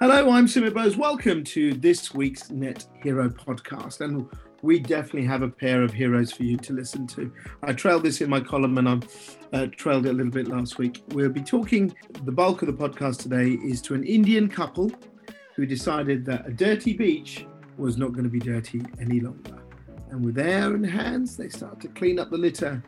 Hello, 0.00 0.30
I'm 0.30 0.46
Sumit 0.46 0.74
Bose. 0.74 0.96
Welcome 0.96 1.42
to 1.42 1.74
this 1.74 2.14
week's 2.14 2.50
Net 2.50 2.86
Hero 3.02 3.28
podcast. 3.28 4.00
And 4.00 4.28
we 4.62 4.78
definitely 4.78 5.24
have 5.24 5.42
a 5.42 5.48
pair 5.48 5.82
of 5.82 5.92
heroes 5.92 6.30
for 6.30 6.44
you 6.44 6.56
to 6.56 6.72
listen 6.72 7.04
to. 7.08 7.32
I 7.64 7.72
trailed 7.72 8.04
this 8.04 8.20
in 8.20 8.30
my 8.30 8.38
column 8.38 8.78
and 8.78 8.88
I 8.88 9.00
uh, 9.56 9.66
trailed 9.76 10.06
it 10.06 10.10
a 10.10 10.12
little 10.12 10.30
bit 10.30 10.46
last 10.46 10.78
week. 10.78 11.02
We'll 11.08 11.30
be 11.30 11.40
talking, 11.40 11.92
the 12.22 12.30
bulk 12.30 12.62
of 12.62 12.68
the 12.68 12.74
podcast 12.74 13.22
today 13.22 13.58
is 13.68 13.82
to 13.82 13.94
an 13.94 14.04
Indian 14.04 14.48
couple 14.48 14.92
who 15.56 15.66
decided 15.66 16.24
that 16.26 16.46
a 16.46 16.52
dirty 16.52 16.92
beach 16.92 17.44
was 17.76 17.98
not 17.98 18.12
going 18.12 18.22
to 18.22 18.30
be 18.30 18.38
dirty 18.38 18.80
any 19.00 19.18
longer. 19.18 19.58
And 20.12 20.24
with 20.24 20.36
their 20.36 20.62
own 20.62 20.84
hands, 20.84 21.36
they 21.36 21.48
started 21.48 21.80
to 21.80 21.88
clean 21.88 22.20
up 22.20 22.30
the 22.30 22.38
litter 22.38 22.84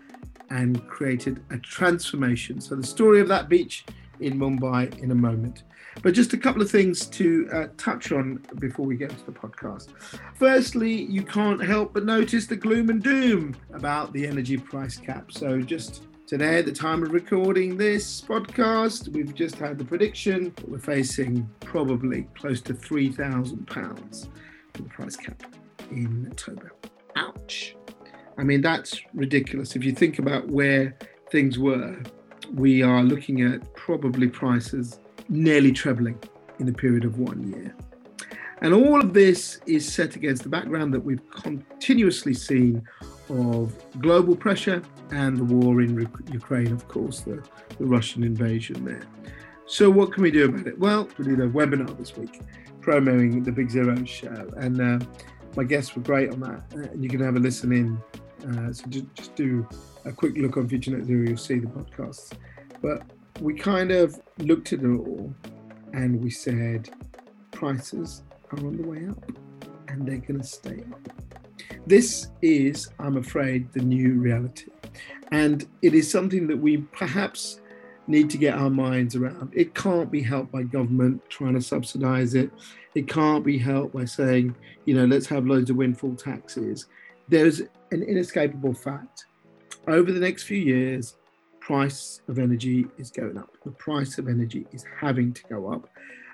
and 0.51 0.87
created 0.87 1.43
a 1.51 1.59
transformation. 1.59 2.61
So, 2.61 2.77
the 2.77 2.87
story 2.87 3.21
of 3.21 3.27
that 3.27 3.49
beach 3.49 3.85
in 4.21 4.39
Mumbai 4.39 4.99
in 5.03 5.11
a 5.11 5.15
moment. 5.15 5.65
But 6.03 6.15
just 6.15 6.33
a 6.33 6.39
couple 6.39 6.63
of 6.63 6.71
things 6.71 7.07
to 7.07 7.49
uh, 7.53 7.67
touch 7.77 8.13
on 8.13 8.45
before 8.59 8.87
we 8.87 8.97
get 8.97 9.11
into 9.11 9.27
the 9.27 9.33
podcast. 9.33 9.89
Firstly, 10.35 10.93
you 10.93 11.23
can't 11.23 11.63
help 11.63 11.95
but 11.95 12.05
notice 12.05 12.47
the 12.47 12.57
gloom 12.57 12.91
and 12.91 13.03
doom 13.03 13.57
about 13.73 14.13
the 14.13 14.27
energy 14.27 14.57
price 14.57 14.97
cap. 14.97 15.33
So, 15.33 15.61
just 15.61 16.05
today, 16.27 16.59
at 16.59 16.65
the 16.65 16.73
time 16.73 17.03
of 17.03 17.13
recording 17.13 17.77
this 17.77 18.21
podcast, 18.21 19.09
we've 19.09 19.35
just 19.35 19.57
had 19.57 19.79
the 19.79 19.85
prediction 19.85 20.53
that 20.57 20.69
we're 20.69 20.79
facing 20.79 21.49
probably 21.61 22.29
close 22.37 22.61
to 22.63 22.75
£3,000 22.75 24.29
for 24.73 24.83
the 24.83 24.89
price 24.89 25.17
cap 25.17 25.43
in 25.91 26.29
October. 26.31 26.73
Ouch. 27.17 27.77
I 28.39 28.45
mean, 28.45 28.63
that's 28.63 29.01
ridiculous. 29.13 29.77
If 29.77 29.85
you 29.85 29.93
think 29.93 30.19
about 30.19 30.49
where 30.49 30.97
things 31.31 31.59
were, 31.59 32.01
we 32.55 32.83
are 32.83 33.03
looking 33.03 33.43
at 33.43 33.75
probably 33.75 34.29
prices 34.29 34.99
nearly 35.29 35.73
trebling 35.73 36.19
in 36.59 36.67
the 36.67 36.73
period 36.73 37.05
of 37.05 37.19
one 37.19 37.53
year. 37.53 37.75
And 38.63 38.75
all 38.75 39.01
of 39.01 39.15
this 39.15 39.61
is 39.67 39.91
set 39.91 40.17
against 40.17 40.43
the 40.43 40.49
background 40.49 40.93
that 40.93 41.01
we've 41.01 41.29
continuously 41.31 42.35
seen 42.35 42.87
of 43.31 43.75
global 44.01 44.37
pressure 44.37 44.83
and 45.11 45.39
the 45.39 45.45
war 45.45 45.81
in 45.81 45.99
Ukraine, 46.31 46.73
of 46.73 46.87
course, 46.87 47.21
the, 47.21 47.43
the 47.79 47.87
Russian 47.87 48.23
invasion 48.23 48.85
there. 48.85 49.03
So, 49.67 49.89
what 49.89 50.13
can 50.13 50.23
we 50.25 50.31
do 50.31 50.47
about 50.47 50.67
it? 50.67 50.79
Well, 50.79 51.09
we 51.17 51.25
did 51.25 51.41
a 51.41 51.49
webinar 51.49 51.97
this 51.97 52.17
week 52.17 52.41
promoting 52.81 53.43
the 53.45 53.53
Big 53.53 53.71
Zero 53.71 54.05
show, 54.05 54.51
and 54.57 54.81
uh, 54.81 55.05
my 55.57 55.65
guests 55.65 55.95
were 55.95 56.03
great 56.03 56.31
on 56.31 56.41
that. 56.41 56.63
And 56.73 57.03
you 57.03 57.09
can 57.09 57.21
have 57.21 57.37
a 57.37 57.39
listen 57.39 57.73
in. 57.73 57.99
Uh, 58.49 58.73
so, 58.73 58.85
just, 58.89 59.07
just 59.15 59.35
do 59.37 59.67
a 60.05 60.13
quick 60.13 60.37
look 60.37 60.57
on 60.57 60.69
Future 60.69 60.93
Net 60.93 61.07
Zero, 61.07 61.27
you'll 61.29 61.37
see 61.37 61.59
the 61.59 61.67
podcasts. 61.67 62.33
But 62.83 63.03
we 63.41 63.55
kind 63.55 63.91
of 63.91 64.21
looked 64.39 64.73
at 64.73 64.83
it 64.83 64.87
all 64.87 65.35
and 65.93 66.23
we 66.23 66.31
said 66.31 66.91
prices 67.51 68.23
are 68.53 68.59
on 68.59 68.77
the 68.77 68.87
way 68.87 69.09
up 69.09 69.33
and 69.89 70.07
they're 70.07 70.19
going 70.19 70.41
to 70.41 70.47
stay 70.47 70.83
up. 70.93 71.09
This 71.87 72.29
is, 72.43 72.91
I'm 72.99 73.17
afraid, 73.17 73.73
the 73.73 73.81
new 73.81 74.15
reality. 74.15 74.71
And 75.33 75.67
it 75.83 75.95
is 75.95 76.11
something 76.11 76.47
that 76.49 76.59
we 76.59 76.79
perhaps 76.79 77.61
need 78.07 78.29
to 78.31 78.39
get 78.39 78.55
our 78.55 78.71
minds 78.71 79.15
around. 79.15 79.53
It 79.55 79.75
can't 79.75 80.11
be 80.11 80.23
helped 80.23 80.51
by 80.53 80.65
government 80.65 81.23
trying 81.29 81.55
to 81.55 81.61
subsidize 81.61 82.35
it. 82.35 82.51
It 82.95 83.09
can't 83.09 83.45
be 83.45 83.57
helped 83.57 83.95
by 83.95 84.05
saying, 84.05 84.57
you 84.85 84.95
know, 84.95 85.05
let's 85.05 85.27
have 85.27 85.47
loads 85.47 85.71
of 85.71 85.77
windfall 85.77 86.17
taxes. 86.17 86.87
There's 87.29 87.61
an 87.93 88.03
inescapable 88.03 88.75
fact. 88.75 89.27
Over 89.89 90.13
the 90.13 90.21
next 90.21 90.45
few 90.45 90.59
years, 90.59 91.17
price 91.61 92.21
of 92.29 92.39
energy 92.39 92.87
is 92.99 93.11
going 93.11 93.39
up. 93.39 93.51
The 93.65 93.71
price 93.71 94.19
of 94.19 94.29
energy 94.29 94.67
is 94.73 94.85
having 94.99 95.33
to 95.33 95.43
go 95.45 95.73
up 95.73 95.89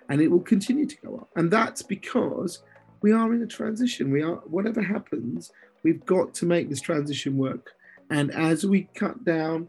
and 0.09 0.21
it 0.21 0.29
will 0.29 0.41
continue 0.41 0.87
to 0.87 0.97
go 1.05 1.17
up. 1.17 1.29
And 1.37 1.51
that's 1.51 1.83
because 1.83 2.63
we 3.03 3.13
are 3.13 3.33
in 3.35 3.43
a 3.43 3.47
transition. 3.47 4.11
We 4.11 4.23
are, 4.23 4.37
whatever 4.47 4.83
happens, 4.83 5.53
we've 5.83 6.05
got 6.07 6.35
to 6.35 6.47
make 6.47 6.69
this 6.69 6.81
transition 6.81 7.37
work. 7.37 7.73
And 8.11 8.33
as 8.33 8.65
we 8.65 8.89
cut 8.95 9.25
down, 9.25 9.69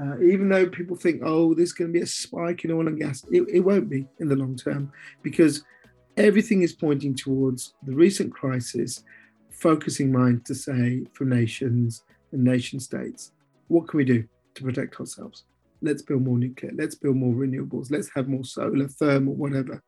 uh, 0.00 0.18
even 0.20 0.48
though 0.48 0.66
people 0.66 0.96
think, 0.96 1.22
oh, 1.24 1.54
there's 1.54 1.72
going 1.72 1.92
to 1.92 1.98
be 1.98 2.02
a 2.02 2.06
spike 2.06 2.64
in 2.64 2.72
oil 2.72 2.88
and 2.88 2.98
gas, 2.98 3.24
it, 3.30 3.42
it 3.48 3.60
won't 3.60 3.88
be 3.88 4.06
in 4.18 4.28
the 4.28 4.36
long 4.36 4.56
term 4.56 4.90
because 5.22 5.62
everything 6.16 6.62
is 6.62 6.72
pointing 6.72 7.14
towards 7.14 7.74
the 7.84 7.94
recent 7.94 8.32
crisis, 8.32 9.04
focusing 9.50 10.10
mind 10.10 10.44
to 10.46 10.54
say 10.54 11.04
for 11.12 11.24
nations 11.24 12.02
and 12.34 12.44
nation 12.44 12.78
states, 12.78 13.32
what 13.68 13.88
can 13.88 13.96
we 13.96 14.04
do? 14.04 14.24
to 14.54 14.62
protect 14.62 14.98
ourselves. 15.00 15.44
Let's 15.82 16.02
build 16.02 16.22
more 16.22 16.38
nuclear. 16.38 16.72
Let's 16.74 16.94
build 16.94 17.16
more 17.16 17.34
renewables. 17.34 17.90
Let's 17.90 18.10
have 18.14 18.28
more 18.28 18.44
solar, 18.44 18.88
thermal, 18.88 19.34
whatever. 19.34 19.82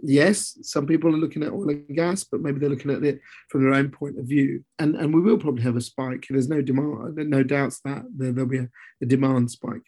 Yes, 0.00 0.58
some 0.62 0.86
people 0.86 1.12
are 1.12 1.18
looking 1.18 1.42
at 1.42 1.52
oil 1.52 1.70
and 1.70 1.96
gas, 1.96 2.24
but 2.24 2.40
maybe 2.40 2.60
they're 2.60 2.68
looking 2.68 2.92
at 2.92 3.02
it 3.02 3.20
from 3.48 3.62
their 3.62 3.74
own 3.74 3.90
point 3.90 4.18
of 4.18 4.26
view. 4.26 4.64
And, 4.78 4.94
and 4.94 5.12
we 5.12 5.20
will 5.20 5.38
probably 5.38 5.62
have 5.62 5.76
a 5.76 5.80
spike. 5.80 6.26
There's 6.28 6.48
no 6.48 6.62
demand, 6.62 7.16
no 7.16 7.42
doubts 7.42 7.80
that 7.84 8.04
there, 8.16 8.32
will 8.32 8.46
be 8.46 8.58
a, 8.58 8.68
a 9.02 9.06
demand 9.06 9.50
spike. 9.50 9.82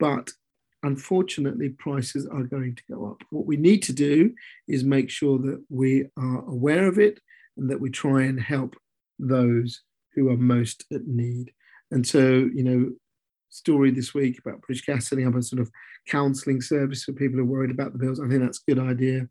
But 0.00 0.30
unfortunately, 0.82 1.68
prices 1.68 2.26
are 2.26 2.42
going 2.42 2.74
to 2.74 2.82
go 2.90 3.06
up. 3.06 3.22
What 3.30 3.46
we 3.46 3.56
need 3.56 3.82
to 3.84 3.92
do 3.92 4.34
is 4.66 4.82
make 4.82 5.10
sure 5.10 5.38
that 5.38 5.62
we 5.68 6.06
are 6.16 6.44
aware 6.48 6.88
of 6.88 6.98
it 6.98 7.20
and 7.56 7.70
that 7.70 7.80
we 7.80 7.90
try 7.90 8.22
and 8.22 8.40
help 8.40 8.74
those 9.20 9.82
who 10.14 10.30
are 10.30 10.36
most 10.36 10.84
at 10.92 11.06
need. 11.06 11.52
And 11.90 12.06
so, 12.06 12.48
you 12.54 12.62
know, 12.62 12.90
story 13.50 13.90
this 13.90 14.14
week 14.14 14.38
about 14.38 14.62
British 14.62 14.84
Gas 14.84 15.08
setting 15.08 15.26
up 15.26 15.34
a 15.34 15.42
sort 15.42 15.60
of 15.60 15.70
counselling 16.08 16.60
service 16.60 17.04
for 17.04 17.12
people 17.12 17.36
who 17.36 17.42
are 17.42 17.46
worried 17.46 17.70
about 17.70 17.92
the 17.92 17.98
bills. 17.98 18.18
I 18.18 18.28
think 18.28 18.40
that's 18.40 18.60
a 18.66 18.74
good 18.74 18.82
idea. 18.82 19.28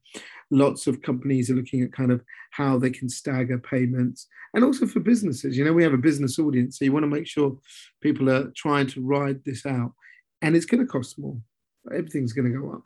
Lots 0.52 0.88
of 0.88 1.02
companies 1.02 1.50
are 1.50 1.56
looking 1.56 1.82
at 1.82 1.92
kind 1.92 2.12
of 2.12 2.24
how 2.52 2.78
they 2.78 2.92
can 2.92 3.10
stagger 3.10 3.58
payments 3.58 4.28
and 4.54 4.64
also 4.64 4.86
for 4.86 5.00
businesses. 5.00 5.58
You 5.58 5.66
know, 5.66 5.74
we 5.74 5.84
have 5.84 5.94
a 5.94 5.98
business 5.98 6.38
audience, 6.38 6.78
so 6.78 6.86
you 6.86 6.94
want 6.94 7.04
to 7.04 7.08
make 7.08 7.28
sure 7.28 7.58
people 8.02 8.30
are 8.30 8.52
trying 8.56 8.88
to 8.88 9.02
ride 9.02 9.44
this 9.46 9.66
out. 9.66 9.94
And 10.42 10.56
it's 10.56 10.66
going 10.66 10.86
to 10.86 10.92
cost 10.92 11.20
more. 11.20 11.38
Everything's 11.92 12.34
going 12.34 12.52
to 12.52 12.60
go 12.60 12.72
up. 12.72 12.84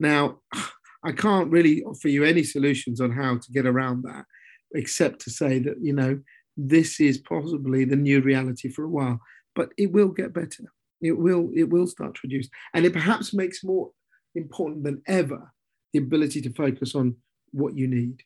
Now, 0.00 0.38
I 1.04 1.10
can't 1.10 1.50
really 1.50 1.82
offer 1.82 2.06
you 2.06 2.22
any 2.22 2.44
solutions 2.44 3.00
on 3.00 3.10
how 3.10 3.36
to 3.36 3.52
get 3.52 3.66
around 3.66 4.04
that, 4.04 4.24
except 4.72 5.20
to 5.22 5.30
say 5.30 5.58
that, 5.58 5.76
you 5.82 5.92
know, 5.92 6.20
this 6.56 7.00
is 7.00 7.18
possibly 7.18 7.84
the 7.84 7.96
new 7.96 8.20
reality 8.20 8.68
for 8.68 8.84
a 8.84 8.88
while 8.88 9.20
but 9.54 9.70
it 9.76 9.92
will 9.92 10.08
get 10.08 10.32
better. 10.32 10.64
It 11.00 11.12
will 11.12 11.50
it 11.54 11.64
will 11.64 11.86
start 11.86 12.14
to 12.14 12.20
reduce, 12.24 12.48
and 12.74 12.84
it 12.84 12.92
perhaps 12.92 13.34
makes 13.34 13.64
more 13.64 13.90
important 14.34 14.84
than 14.84 15.02
ever 15.06 15.52
the 15.92 15.98
ability 15.98 16.40
to 16.42 16.52
focus 16.52 16.94
on 16.94 17.16
what 17.50 17.76
you 17.76 17.88
need. 17.88 18.22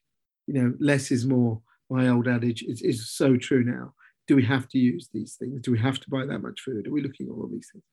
You 0.46 0.54
know, 0.54 0.74
less 0.78 1.10
is 1.10 1.26
more. 1.26 1.60
My 1.88 2.08
old 2.08 2.28
adage 2.28 2.62
is, 2.62 2.82
is 2.82 3.10
so 3.10 3.36
true 3.36 3.64
now. 3.64 3.94
Do 4.26 4.34
we 4.34 4.44
have 4.44 4.68
to 4.70 4.78
use 4.78 5.08
these 5.12 5.36
things? 5.36 5.60
Do 5.62 5.70
we 5.70 5.78
have 5.78 6.00
to 6.00 6.10
buy 6.10 6.26
that 6.26 6.40
much 6.40 6.60
food? 6.60 6.86
Are 6.86 6.90
we 6.90 7.02
looking 7.02 7.28
at 7.28 7.32
all 7.32 7.48
these 7.50 7.68
things? 7.72 7.84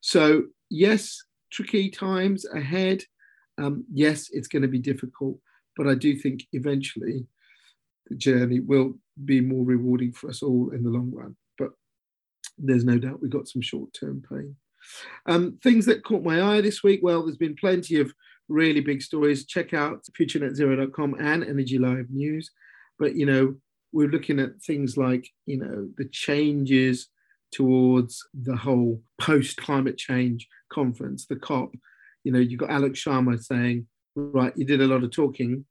So 0.00 0.44
yes, 0.70 1.18
tricky 1.50 1.90
times 1.90 2.44
ahead. 2.54 3.02
Um, 3.56 3.84
yes, 3.92 4.28
it's 4.32 4.48
going 4.48 4.62
to 4.62 4.68
be 4.68 4.78
difficult, 4.78 5.38
but 5.76 5.88
I 5.88 5.94
do 5.94 6.14
think 6.14 6.46
eventually 6.52 7.26
journey 8.16 8.60
will 8.60 8.94
be 9.24 9.40
more 9.40 9.64
rewarding 9.64 10.12
for 10.12 10.30
us 10.30 10.42
all 10.42 10.70
in 10.70 10.82
the 10.82 10.90
long 10.90 11.10
run 11.12 11.36
But 11.56 11.70
there's 12.56 12.84
no 12.84 12.98
doubt 12.98 13.20
we 13.20 13.28
got 13.28 13.48
some 13.48 13.62
short 13.62 13.92
term 13.92 14.22
pain. 14.28 14.56
Um, 15.26 15.58
things 15.62 15.86
that 15.86 16.04
caught 16.04 16.22
my 16.22 16.42
eye 16.42 16.60
this 16.60 16.82
week 16.82 17.00
well, 17.02 17.24
there's 17.24 17.36
been 17.36 17.56
plenty 17.56 18.00
of 18.00 18.12
really 18.48 18.80
big 18.80 19.02
stories. 19.02 19.46
Check 19.46 19.74
out 19.74 20.04
futurenetzero.com 20.18 21.16
and 21.20 21.44
Energy 21.44 21.78
Live 21.78 22.06
News. 22.10 22.50
But, 22.98 23.14
you 23.14 23.26
know, 23.26 23.54
we're 23.92 24.08
looking 24.08 24.40
at 24.40 24.60
things 24.62 24.96
like, 24.96 25.28
you 25.46 25.58
know, 25.58 25.88
the 25.96 26.06
changes 26.06 27.08
towards 27.52 28.26
the 28.34 28.56
whole 28.56 29.02
post 29.20 29.56
climate 29.56 29.96
change 29.96 30.46
conference, 30.72 31.26
the 31.26 31.36
COP. 31.36 31.74
You 32.24 32.32
know, 32.32 32.38
you've 32.38 32.60
got 32.60 32.70
Alok 32.70 32.92
Sharma 32.92 33.42
saying, 33.42 33.86
right, 34.14 34.52
you 34.56 34.64
did 34.64 34.80
a 34.80 34.86
lot 34.86 35.04
of 35.04 35.10
talking. 35.10 35.64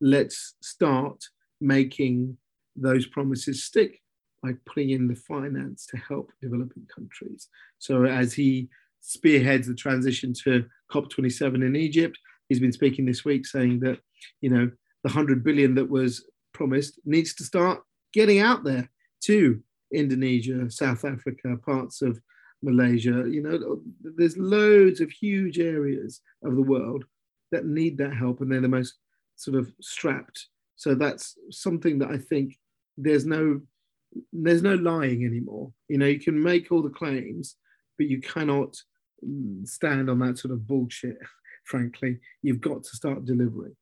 Let's 0.00 0.54
start 0.62 1.24
making 1.60 2.36
those 2.76 3.06
promises 3.06 3.64
stick 3.64 4.00
by 4.42 4.52
putting 4.66 4.90
in 4.90 5.08
the 5.08 5.14
finance 5.14 5.86
to 5.86 5.96
help 5.96 6.30
developing 6.42 6.86
countries. 6.94 7.48
So 7.78 8.04
as 8.04 8.34
he 8.34 8.68
spearheads 9.00 9.66
the 9.66 9.74
transition 9.74 10.34
to 10.44 10.64
COP27 10.92 11.66
in 11.66 11.76
Egypt, 11.76 12.18
he's 12.48 12.60
been 12.60 12.72
speaking 12.72 13.06
this 13.06 13.24
week 13.24 13.46
saying 13.46 13.80
that, 13.80 13.98
you 14.40 14.50
know, 14.50 14.70
the 15.02 15.08
100 15.08 15.42
billion 15.44 15.74
that 15.76 15.88
was 15.88 16.24
promised 16.52 17.00
needs 17.04 17.34
to 17.34 17.44
start 17.44 17.82
getting 18.12 18.40
out 18.40 18.64
there 18.64 18.88
to 19.22 19.60
Indonesia, 19.92 20.70
South 20.70 21.04
Africa, 21.04 21.56
parts 21.64 22.02
of 22.02 22.20
Malaysia. 22.62 23.24
You 23.28 23.42
know, 23.42 23.80
there's 24.02 24.36
loads 24.36 25.00
of 25.00 25.10
huge 25.10 25.58
areas 25.58 26.20
of 26.42 26.56
the 26.56 26.62
world 26.62 27.04
that 27.52 27.66
need 27.66 27.98
that 27.98 28.14
help, 28.14 28.40
and 28.40 28.50
they're 28.50 28.60
the 28.60 28.68
most 28.68 28.94
sort 29.36 29.56
of 29.56 29.72
strapped. 29.80 30.48
So 30.76 30.94
that's 30.94 31.36
something 31.50 31.98
that 32.00 32.10
I 32.10 32.18
think 32.18 32.58
there's 32.96 33.26
no 33.26 33.60
there's 34.32 34.62
no 34.62 34.74
lying 34.74 35.24
anymore. 35.24 35.72
You 35.88 35.98
know, 35.98 36.06
you 36.06 36.20
can 36.20 36.40
make 36.40 36.70
all 36.70 36.82
the 36.82 36.90
claims, 36.90 37.56
but 37.98 38.06
you 38.06 38.20
cannot 38.20 38.76
stand 39.64 40.08
on 40.08 40.18
that 40.20 40.38
sort 40.38 40.52
of 40.52 40.66
bullshit. 40.66 41.18
Frankly, 41.64 42.18
you've 42.42 42.60
got 42.60 42.84
to 42.84 42.90
start 42.90 43.24
delivering. 43.24 43.74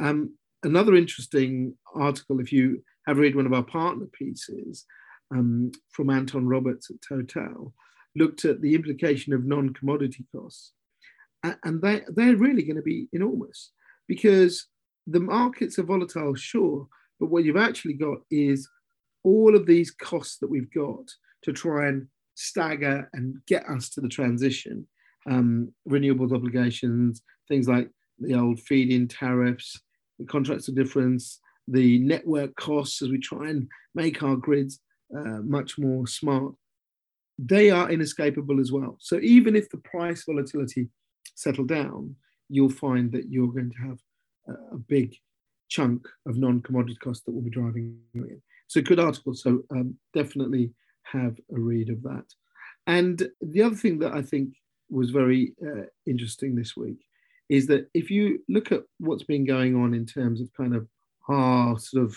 Um, 0.00 0.34
another 0.62 0.94
interesting 0.94 1.74
article, 1.94 2.40
if 2.40 2.52
you 2.52 2.82
have 3.06 3.18
read 3.18 3.34
one 3.34 3.46
of 3.46 3.52
our 3.52 3.64
partner 3.64 4.06
pieces 4.12 4.86
um, 5.32 5.72
from 5.90 6.08
Anton 6.08 6.46
Roberts 6.46 6.90
at 6.90 6.96
Total, 7.06 7.74
looked 8.16 8.44
at 8.44 8.60
the 8.60 8.74
implication 8.74 9.32
of 9.32 9.44
non 9.44 9.74
commodity 9.74 10.24
costs. 10.34 10.72
And 11.42 11.80
they, 11.80 12.02
they're 12.08 12.36
really 12.36 12.62
going 12.62 12.76
to 12.76 12.82
be 12.82 13.08
enormous 13.12 13.72
because 14.06 14.66
the 15.10 15.20
markets 15.20 15.78
are 15.78 15.84
volatile, 15.84 16.34
sure, 16.34 16.86
but 17.18 17.30
what 17.30 17.44
you've 17.44 17.56
actually 17.56 17.94
got 17.94 18.18
is 18.30 18.68
all 19.24 19.54
of 19.54 19.66
these 19.66 19.90
costs 19.90 20.38
that 20.38 20.48
we've 20.48 20.72
got 20.72 21.10
to 21.42 21.52
try 21.52 21.88
and 21.88 22.06
stagger 22.34 23.08
and 23.12 23.36
get 23.46 23.68
us 23.68 23.90
to 23.90 24.00
the 24.00 24.08
transition. 24.08 24.86
Um, 25.28 25.72
renewables 25.88 26.34
obligations, 26.34 27.22
things 27.48 27.68
like 27.68 27.90
the 28.18 28.34
old 28.34 28.60
feed 28.60 28.90
in 28.90 29.06
tariffs, 29.08 29.78
the 30.18 30.24
contracts 30.24 30.68
of 30.68 30.76
difference, 30.76 31.40
the 31.68 31.98
network 31.98 32.54
costs 32.56 33.02
as 33.02 33.10
we 33.10 33.18
try 33.18 33.50
and 33.50 33.68
make 33.94 34.22
our 34.22 34.36
grids 34.36 34.80
uh, 35.16 35.40
much 35.42 35.78
more 35.78 36.06
smart, 36.06 36.54
they 37.38 37.70
are 37.70 37.90
inescapable 37.90 38.60
as 38.60 38.72
well. 38.72 38.96
So 39.00 39.18
even 39.20 39.56
if 39.56 39.68
the 39.70 39.78
price 39.78 40.24
volatility 40.24 40.88
settle 41.34 41.64
down, 41.64 42.16
you'll 42.48 42.70
find 42.70 43.12
that 43.12 43.30
you're 43.30 43.52
going 43.52 43.70
to 43.70 43.88
have 43.88 43.98
a, 44.72 44.78
big 44.88 45.14
chunk 45.68 46.06
of 46.26 46.36
non-commodity 46.36 46.96
costs 47.02 47.24
that 47.24 47.32
will 47.32 47.42
be 47.42 47.50
driving 47.50 47.98
you 48.12 48.24
in. 48.24 48.42
A 48.76 48.82
good 48.82 49.00
article, 49.00 49.34
so 49.34 49.64
um, 49.72 49.96
definitely 50.14 50.72
have 51.02 51.36
a 51.54 51.58
read 51.58 51.90
of 51.90 52.02
that. 52.02 52.24
And 52.86 53.28
the 53.40 53.62
other 53.62 53.74
thing 53.74 53.98
that 53.98 54.12
I 54.12 54.22
think 54.22 54.54
was 54.88 55.10
very 55.10 55.54
uh, 55.64 55.86
interesting 56.06 56.54
this 56.54 56.76
week 56.76 56.98
is 57.48 57.66
that 57.66 57.88
if 57.94 58.10
you 58.10 58.40
look 58.48 58.70
at 58.70 58.82
what's 58.98 59.24
been 59.24 59.44
going 59.44 59.74
on 59.74 59.92
in 59.92 60.06
terms 60.06 60.40
of 60.40 60.52
kind 60.56 60.74
of 60.74 60.86
our 61.28 61.78
sort 61.78 62.04
of 62.04 62.16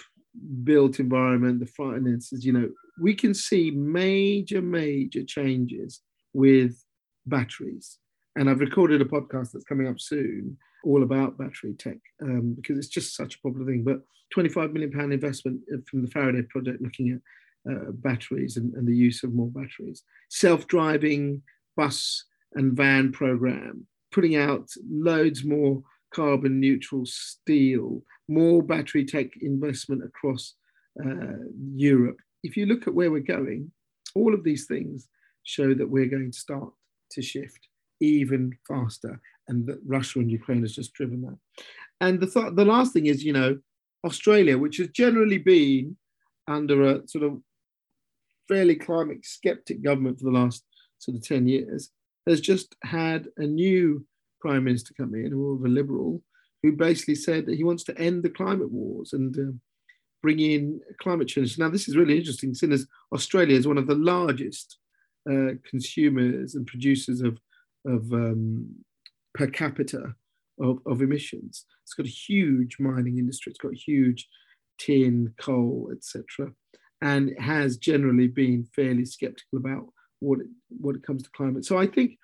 built 0.64 1.00
environment, 1.00 1.60
the 1.60 1.66
finances, 1.66 2.46
you 2.46 2.54
know, 2.54 2.70
we 3.02 3.16
can 3.16 3.34
see 3.34 3.72
major, 3.72 4.62
major 4.62 5.24
changes 5.24 6.02
with 6.34 6.84
batteries. 7.26 7.98
And 8.36 8.50
I've 8.50 8.60
recorded 8.60 9.02
a 9.02 9.06
podcast 9.06 9.52
that's 9.52 9.66
coming 9.66 9.88
up 9.88 10.00
soon 10.00 10.58
all 10.84 11.04
about 11.04 11.38
battery 11.38 11.74
tech 11.78 11.98
um, 12.22 12.54
because 12.54 12.78
it's 12.78 12.88
just 12.88 13.16
such 13.16 13.36
a 13.36 13.40
popular 13.42 13.66
thing. 13.66 13.84
But 13.84 14.02
25 14.32 14.74
million 14.74 14.92
pound 14.92 15.14
investment 15.14 15.62
from 15.90 16.04
the 16.04 16.12
Faraday 16.12 16.42
project 16.50 16.82
looking 16.82 17.12
at 17.12 17.72
uh, 17.72 17.92
batteries 17.92 18.58
and, 18.58 18.74
and, 18.74 18.86
the 18.88 18.96
use 18.96 19.24
of 19.24 19.34
more 19.34 19.48
batteries. 19.48 20.04
Self-driving 20.30 21.42
bus 21.78 22.26
and 22.56 22.74
van 22.74 23.12
program, 23.12 23.88
putting 24.12 24.36
out 24.36 24.70
loads 24.90 25.46
more 25.46 25.82
carbon 26.14 26.60
neutral 26.60 27.06
steel, 27.06 28.02
more 28.28 28.62
battery 28.62 29.06
tech 29.06 29.28
investment 29.42 30.04
across 30.04 30.56
uh, 31.06 31.38
Europe. 31.74 32.18
If 32.44 32.58
you 32.58 32.66
look 32.66 32.88
at 32.88 32.94
where 32.94 33.12
we're 33.12 33.22
going, 33.22 33.72
all 34.14 34.34
of 34.34 34.44
these 34.44 34.66
things 34.66 35.08
show 35.44 35.74
that 35.74 35.90
we're 35.90 36.08
going 36.08 36.32
to 36.32 36.38
start 36.38 36.72
to 37.12 37.22
shift 37.22 37.70
even 38.02 38.52
faster, 38.68 39.20
and 39.48 39.66
that 39.68 39.80
Russia 39.86 40.20
and 40.20 40.32
Ukraine 40.32 40.62
has 40.62 40.76
just 40.76 40.94
driven 40.94 41.22
that. 41.22 41.38
And 42.02 42.20
the, 42.20 42.28
th- 42.28 42.56
the 42.56 42.66
last 42.66 42.94
thing 42.94 43.06
is, 43.06 43.24
you 43.24 43.34
know, 43.34 43.58
Australia, 44.06 44.58
which 44.58 44.78
has 44.78 44.90
generally 44.90 45.38
been 45.38 45.98
under 46.48 46.84
a 46.84 47.08
sort 47.08 47.24
of 47.24 47.40
fairly 48.48 48.76
climate 48.76 49.26
skeptic 49.26 49.84
government 49.84 50.20
for 50.20 50.26
the 50.26 50.32
last 50.32 50.64
sort 51.00 51.16
of 51.16 51.24
10 51.24 51.48
years, 51.48 51.92
has 52.28 52.42
just 52.42 52.76
had 52.84 53.28
a 53.38 53.46
new 53.46 54.06
prime 54.42 54.64
minister 54.64 54.94
come 54.96 55.16
in, 55.16 55.32
who 55.32 55.56
was 55.56 55.66
a 55.66 55.74
liberal, 55.74 56.22
who 56.62 56.74
basically 56.74 57.16
said 57.16 57.46
that 57.46 57.56
he 57.56 57.64
wants 57.64 57.84
to 57.84 57.98
end 57.98 58.24
the 58.24 58.30
climate 58.30 58.72
wars 58.72 59.14
and 59.14 59.38
uh, 59.38 59.52
bring 60.22 60.40
in 60.40 60.80
climate 61.02 61.28
change. 61.28 61.58
Now, 61.58 61.70
this 61.70 61.88
is 61.88 61.98
really 61.98 62.18
interesting, 62.18 62.54
seeing 62.54 62.72
as 62.72 62.88
Australia 63.14 63.58
is 63.58 63.68
one 63.68 63.78
of 63.78 63.88
the 63.88 63.96
largest 63.96 64.78
uh, 65.30 65.56
consumers 65.70 66.56
and 66.56 66.68
producers 66.68 67.22
of, 67.22 67.38
of 67.86 68.12
um, 68.14 68.68
per 69.34 69.48
capita 69.48 70.16
of, 70.60 70.80
of 70.86 71.02
emissions. 71.02 71.66
It's 71.84 71.94
got 71.94 72.06
a 72.06 72.10
huge 72.10 72.78
mining 72.80 73.18
industry. 73.18 73.52
It's 73.52 73.60
got 73.60 73.74
huge 73.74 74.28
tin, 74.80 75.34
coal, 75.40 75.92
etc., 75.92 76.52
and 77.02 77.30
it 77.30 77.42
has 77.42 77.76
generally 77.76 78.28
been 78.28 78.66
fairly 78.74 79.04
skeptical 79.04 79.58
about 79.58 79.88
what 80.20 80.40
it, 80.40 80.48
what 80.70 80.96
it 80.96 81.04
comes 81.04 81.22
to 81.24 81.30
climate. 81.36 81.66
So 81.66 81.78
I 81.78 81.86
think 81.86 82.18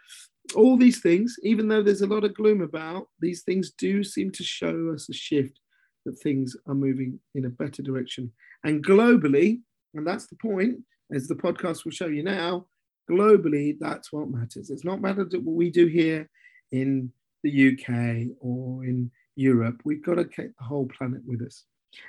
all 0.55 0.77
these 0.77 1.01
things, 1.01 1.35
even 1.43 1.67
though 1.67 1.83
there's 1.83 2.01
a 2.01 2.07
lot 2.07 2.23
of 2.23 2.33
gloom 2.33 2.61
about, 2.61 3.07
these 3.19 3.43
things 3.43 3.71
do 3.77 4.03
seem 4.03 4.31
to 4.31 4.43
show 4.43 4.91
us 4.93 5.09
a 5.09 5.13
shift 5.13 5.59
that 6.05 6.17
things 6.19 6.55
are 6.67 6.73
moving 6.73 7.19
in 7.35 7.45
a 7.45 7.49
better 7.49 7.81
direction. 7.81 8.31
And 8.63 8.83
globally, 8.83 9.59
and 9.93 10.07
that's 10.07 10.27
the 10.27 10.37
point, 10.37 10.77
as 11.13 11.27
the 11.27 11.35
podcast 11.35 11.83
will 11.83 11.91
show 11.91 12.07
you 12.07 12.23
now, 12.23 12.67
globally, 13.09 13.75
that's 13.79 14.11
what 14.11 14.29
matters. 14.29 14.69
It's 14.69 14.85
not 14.85 15.01
matter 15.01 15.25
what 15.25 15.55
we 15.55 15.69
do 15.69 15.87
here 15.87 16.29
in 16.71 17.11
the 17.43 17.69
UK 17.69 18.35
or 18.39 18.85
in 18.85 19.11
Europe. 19.35 19.81
We've 19.83 20.03
got 20.03 20.15
to 20.15 20.25
keep 20.25 20.55
the 20.57 20.63
whole 20.63 20.87
planet 20.87 21.21
with 21.25 21.41
us. 21.41 21.65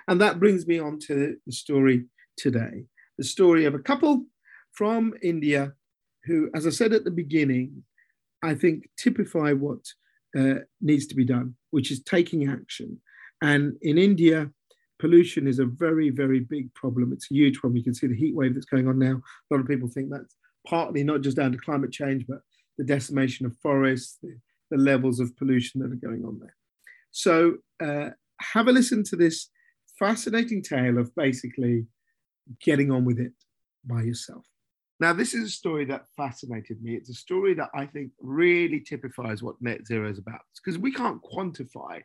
And 0.09 0.21
that 0.21 0.39
brings 0.39 0.67
me 0.67 0.79
on 0.79 0.99
to 1.07 1.37
the 1.47 1.53
story 1.53 2.05
today 2.37 2.85
the 3.21 3.25
story 3.25 3.67
of 3.67 3.75
a 3.75 3.79
couple 3.79 4.25
from 4.73 5.13
India 5.23 5.75
who, 6.25 6.49
as 6.55 6.67
I 6.67 6.71
said 6.71 6.95
at 6.95 7.05
the 7.05 7.11
beginning, 7.11 7.85
I 8.43 8.55
think 8.55 8.89
typify 8.99 9.53
what 9.53 9.85
uh, 10.35 10.61
needs 10.81 11.07
to 11.09 11.15
be 11.15 11.27
done, 11.27 11.55
which 11.71 11.91
is 11.91 12.03
taking 12.03 12.49
action. 12.49 12.99
And 13.43 13.77
in 13.83 13.99
India, 13.99 14.51
pollution 14.99 15.47
is 15.47 15.59
a 15.59 15.67
very, 15.67 16.09
very 16.09 16.41
big 16.41 16.73
problem. 16.73 17.13
It's 17.13 17.31
a 17.31 17.35
huge 17.35 17.63
one. 17.63 17.75
We 17.75 17.83
can 17.83 17.95
see 17.95 18.07
the 18.07 18.17
heat 18.17 18.35
wave 18.35 18.55
that's 18.55 18.65
going 18.65 18.89
on 18.89 18.99
now. 18.99 19.17
A 19.17 19.55
lot 19.55 19.61
of 19.61 19.69
people 19.69 19.89
think 19.89 20.09
that's 20.11 20.35
partly 20.67 21.05
not 21.05 21.23
just 21.23 21.37
down 21.37 21.53
to 21.53 21.59
climate 21.59 21.93
change, 21.93 22.27
but 22.29 22.41
the 22.79 22.85
decimation 22.85 23.47
of 23.47 23.57
forests, 23.63 24.19
the, 24.23 24.37
the 24.71 24.77
levels 24.77 25.21
of 25.21 25.37
pollution 25.37 25.81
that 25.81 25.93
are 25.93 26.09
going 26.09 26.25
on 26.25 26.39
there. 26.39 26.57
So 27.11 27.57
uh, 27.83 28.11
have 28.41 28.69
a 28.69 28.73
listen 28.73 29.05
to 29.05 29.17
this 29.17 29.49
fascinating 29.99 30.63
tale 30.63 30.99
of 30.99 31.15
basically 31.15 31.87
getting 32.63 32.91
on 32.91 33.05
with 33.05 33.19
it 33.19 33.33
by 33.85 34.03
yourself. 34.03 34.45
Now, 34.99 35.15
this 35.15 35.33
is 35.33 35.45
a 35.45 35.53
story 35.53 35.87
that 35.87 36.05
fascinated 36.15 36.83
me. 36.83 36.95
It's 36.95 37.09
a 37.09 37.15
story 37.15 37.55
that 37.55 37.71
I 37.75 37.87
think 37.87 38.13
really 38.21 38.81
typifies 38.81 39.43
what 39.43 39.57
net 39.61 39.87
zero 39.87 40.11
is 40.11 40.19
about 40.19 40.41
because 40.63 40.79
we 40.79 40.93
can't 40.93 41.23
quantify 41.23 42.03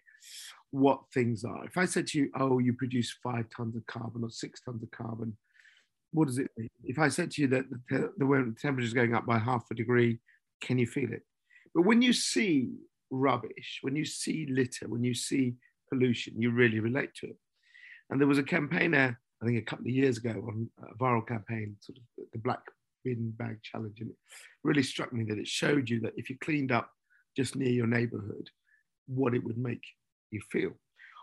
what 0.72 1.02
things 1.14 1.44
are. 1.44 1.66
If 1.66 1.78
I 1.78 1.86
said 1.86 2.08
to 2.08 2.20
you, 2.20 2.30
oh, 2.40 2.60
you 2.60 2.74
produce 2.74 3.18
five 3.22 3.48
tons 3.56 3.76
of 3.76 3.86
carbon 3.86 4.24
or 4.24 4.30
six 4.30 4.62
tons 4.62 4.82
of 4.82 4.92
carbon, 4.92 5.36
what 6.16 6.28
does 6.28 6.38
it 6.38 6.50
mean? 6.58 6.70
If 6.84 7.00
I 7.00 7.10
said 7.10 7.32
to 7.32 7.42
you 7.42 7.48
that 7.50 7.66
the, 7.90 8.12
the 8.18 8.56
temperature 8.60 8.86
is 8.86 8.94
going 8.94 9.14
up 9.14 9.26
by 9.26 9.38
half 9.38 9.66
a 9.72 9.76
degree, 9.76 10.20
can 10.62 10.78
you 10.78 10.88
feel 10.88 11.12
it? 11.12 11.24
But 11.74 11.84
when 11.84 12.02
you 12.02 12.14
see 12.14 12.70
rubbish, 13.12 13.80
when 13.82 13.96
you 13.96 14.06
see 14.06 14.48
litter, 14.50 14.88
when 14.88 15.04
you 15.04 15.14
see 15.14 15.56
pollution, 15.90 16.42
you 16.42 16.52
really 16.52 16.80
relate 16.80 17.14
to 17.16 17.28
it. 17.28 17.38
And 18.10 18.20
there 18.20 18.28
was 18.28 18.38
a 18.38 18.44
campaigner, 18.44 19.20
I 19.42 19.46
think 19.46 19.58
a 19.58 19.66
couple 19.66 19.86
of 19.86 19.92
years 19.92 20.18
ago, 20.18 20.32
on 20.48 20.70
a 20.82 20.96
viral 20.96 21.28
campaign, 21.28 21.76
sort 21.82 21.98
of 21.98 22.26
the 22.32 22.40
Black 22.40 22.62
Bin 23.04 23.32
Bag 23.38 23.60
Challenge, 23.62 24.00
and 24.00 24.10
it 24.12 24.16
really 24.64 24.84
struck 24.84 25.12
me 25.12 25.24
that 25.26 25.38
it 25.38 25.48
showed 25.48 25.90
you 25.90 26.00
that 26.02 26.14
if 26.16 26.30
you 26.30 26.38
cleaned 26.40 26.72
up 26.72 26.90
just 27.36 27.56
near 27.56 27.70
your 27.70 27.88
neighborhood, 27.88 28.50
what 29.08 29.36
it 29.36 29.44
would 29.44 29.58
make 29.58 29.84
you 30.32 30.42
feel. 30.52 30.72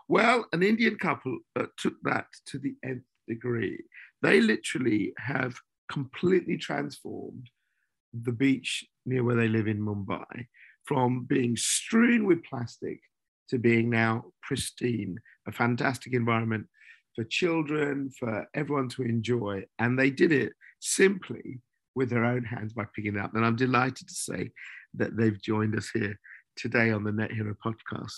Well, 0.07 0.45
an 0.53 0.63
Indian 0.63 0.97
couple 0.97 1.39
uh, 1.59 1.65
took 1.77 1.95
that 2.03 2.27
to 2.47 2.59
the 2.59 2.75
nth 2.83 3.03
degree. 3.27 3.79
They 4.23 4.39
literally 4.39 5.13
have 5.17 5.53
completely 5.91 6.57
transformed 6.57 7.49
the 8.13 8.31
beach 8.31 8.85
near 9.05 9.23
where 9.23 9.35
they 9.35 9.49
live 9.49 9.67
in 9.67 9.79
Mumbai 9.79 10.47
from 10.85 11.25
being 11.25 11.55
strewn 11.57 12.25
with 12.25 12.43
plastic 12.45 12.99
to 13.49 13.57
being 13.57 13.89
now 13.89 14.25
pristine, 14.41 15.19
a 15.47 15.51
fantastic 15.51 16.13
environment 16.13 16.67
for 17.15 17.23
children, 17.25 18.09
for 18.17 18.47
everyone 18.53 18.89
to 18.89 19.03
enjoy. 19.03 19.63
And 19.77 19.99
they 19.99 20.09
did 20.09 20.31
it 20.31 20.53
simply 20.79 21.59
with 21.95 22.09
their 22.09 22.25
own 22.25 22.43
hands 22.43 22.73
by 22.73 22.85
picking 22.95 23.15
it 23.15 23.21
up. 23.21 23.35
And 23.35 23.45
I'm 23.45 23.55
delighted 23.55 24.07
to 24.07 24.13
say 24.13 24.51
that 24.95 25.15
they've 25.17 25.41
joined 25.41 25.75
us 25.75 25.89
here 25.93 26.17
today 26.55 26.91
on 26.91 27.03
the 27.03 27.11
Net 27.11 27.31
Hero 27.31 27.55
podcast. 27.63 28.13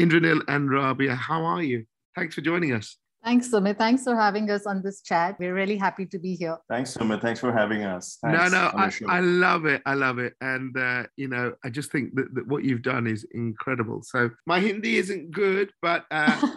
Indranil 0.00 0.42
and 0.48 0.70
Rabia, 0.70 1.14
how 1.14 1.44
are 1.44 1.62
you? 1.62 1.84
Thanks 2.16 2.34
for 2.34 2.40
joining 2.40 2.72
us. 2.72 2.96
Thanks, 3.25 3.49
Sumit. 3.49 3.79
Thanks 3.79 4.03
for 4.03 4.15
having 4.15 4.51
us 4.51 4.67
on 4.67 4.83
this 4.83 5.01
chat. 5.01 5.35
We're 5.39 5.55
really 5.55 5.77
happy 5.77 6.05
to 6.05 6.19
be 6.19 6.35
here. 6.35 6.57
Thanks, 6.69 6.95
Sumit. 6.95 7.21
Thanks 7.21 7.39
for 7.39 7.51
having 7.51 7.81
us. 7.81 8.19
Thanks 8.21 8.51
no, 8.51 8.57
no, 8.59 8.71
I, 8.77 8.91
I, 9.07 9.19
love 9.19 9.65
it. 9.65 9.81
I 9.83 9.95
love 9.95 10.19
it. 10.19 10.35
And, 10.41 10.77
uh, 10.77 11.05
you 11.17 11.27
know, 11.27 11.55
I 11.63 11.71
just 11.71 11.91
think 11.91 12.13
that, 12.13 12.35
that, 12.35 12.47
what 12.47 12.63
you've 12.63 12.83
done 12.83 13.07
is 13.07 13.25
incredible. 13.31 14.03
So 14.03 14.29
my 14.45 14.59
Hindi 14.59 14.97
isn't 14.97 15.31
good, 15.31 15.71
but 15.81 16.05
uh, 16.11 16.39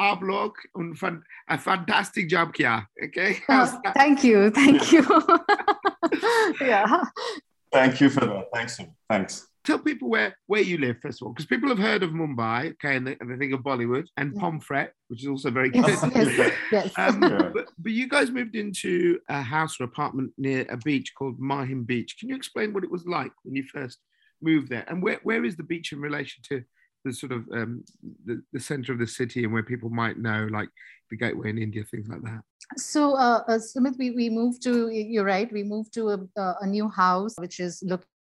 आप 0.00 0.22
लोग 0.22 0.52
un 0.76 1.22
a 1.48 1.56
fantastic 1.56 2.28
job 2.28 2.52
kiya. 2.52 2.86
Okay. 3.04 3.38
Oh, 3.48 3.80
thank 3.94 4.22
you. 4.22 4.50
Thank 4.50 4.92
you. 4.92 5.02
yeah. 6.60 7.04
Thank 7.72 8.00
you 8.00 8.10
for 8.10 8.20
that. 8.20 8.48
Thanks. 8.52 8.78
Thanks. 9.08 9.48
tell 9.67 9.77
people 9.77 10.09
where 10.09 10.35
where 10.47 10.61
you 10.61 10.77
live 10.77 10.97
first 11.01 11.21
of 11.21 11.27
all, 11.27 11.33
because 11.33 11.45
people 11.45 11.69
have 11.69 11.77
heard 11.77 12.01
of 12.01 12.11
Mumbai, 12.11 12.71
okay, 12.71 12.95
and 12.95 13.05
they, 13.05 13.17
and 13.19 13.29
they 13.29 13.35
think 13.35 13.53
of 13.53 13.59
Bollywood 13.59 14.07
and 14.15 14.33
Yeah. 14.33 14.41
Pomfret, 14.41 14.89
which 15.09 15.21
is 15.23 15.27
also 15.27 15.51
very 15.51 15.69
good. 15.69 15.85
Yes, 15.85 16.09
yes, 16.15 16.59
yes. 16.71 16.93
Um, 16.97 17.21
Yeah. 17.21 17.49
but, 17.53 17.65
but 17.77 17.91
you 17.91 18.07
guys 18.07 18.31
moved 18.31 18.55
into 18.55 19.19
a 19.29 19.41
house 19.41 19.79
or 19.79 19.83
apartment 19.83 20.31
near 20.37 20.65
a 20.69 20.77
beach 20.77 21.13
called 21.17 21.37
Mahim 21.39 21.83
Beach. 21.83 22.15
Can 22.17 22.29
you 22.29 22.35
explain 22.35 22.73
what 22.73 22.85
it 22.85 22.91
was 22.91 23.05
like 23.05 23.31
when 23.43 23.55
you 23.55 23.63
first 23.63 23.99
moved 24.41 24.69
there, 24.69 24.85
and 24.87 25.03
where, 25.03 25.19
where 25.23 25.43
is 25.43 25.57
the 25.57 25.63
beach 25.63 25.91
in 25.91 25.99
relation 25.99 26.41
to 26.49 26.63
the 27.03 27.13
sort 27.13 27.31
of 27.31 27.41
um, 27.51 27.83
the, 28.25 28.41
the 28.53 28.59
center 28.59 28.91
of 28.93 28.99
the 28.99 29.07
city 29.07 29.43
and 29.43 29.53
where 29.53 29.63
people 29.63 29.89
might 29.89 30.17
know, 30.17 30.47
like 30.51 30.69
the 31.09 31.17
gateway 31.17 31.49
in 31.49 31.57
India, 31.57 31.83
things 31.83 32.07
like 32.07 32.21
that? 32.21 32.41
So, 32.77 33.13
uh, 33.13 33.43
uh, 33.47 33.59
Sumit, 33.59 33.97
we, 33.97 34.11
we 34.11 34.29
moved 34.29 34.61
to, 34.63 34.89
you're 34.89 35.23
right, 35.23 35.51
we 35.51 35.63
moved 35.63 35.93
to 35.93 36.09
a, 36.09 36.19
uh, 36.39 36.55
a 36.61 36.67
new 36.67 36.89
house, 36.89 37.35
which 37.37 37.59
is 37.59 37.81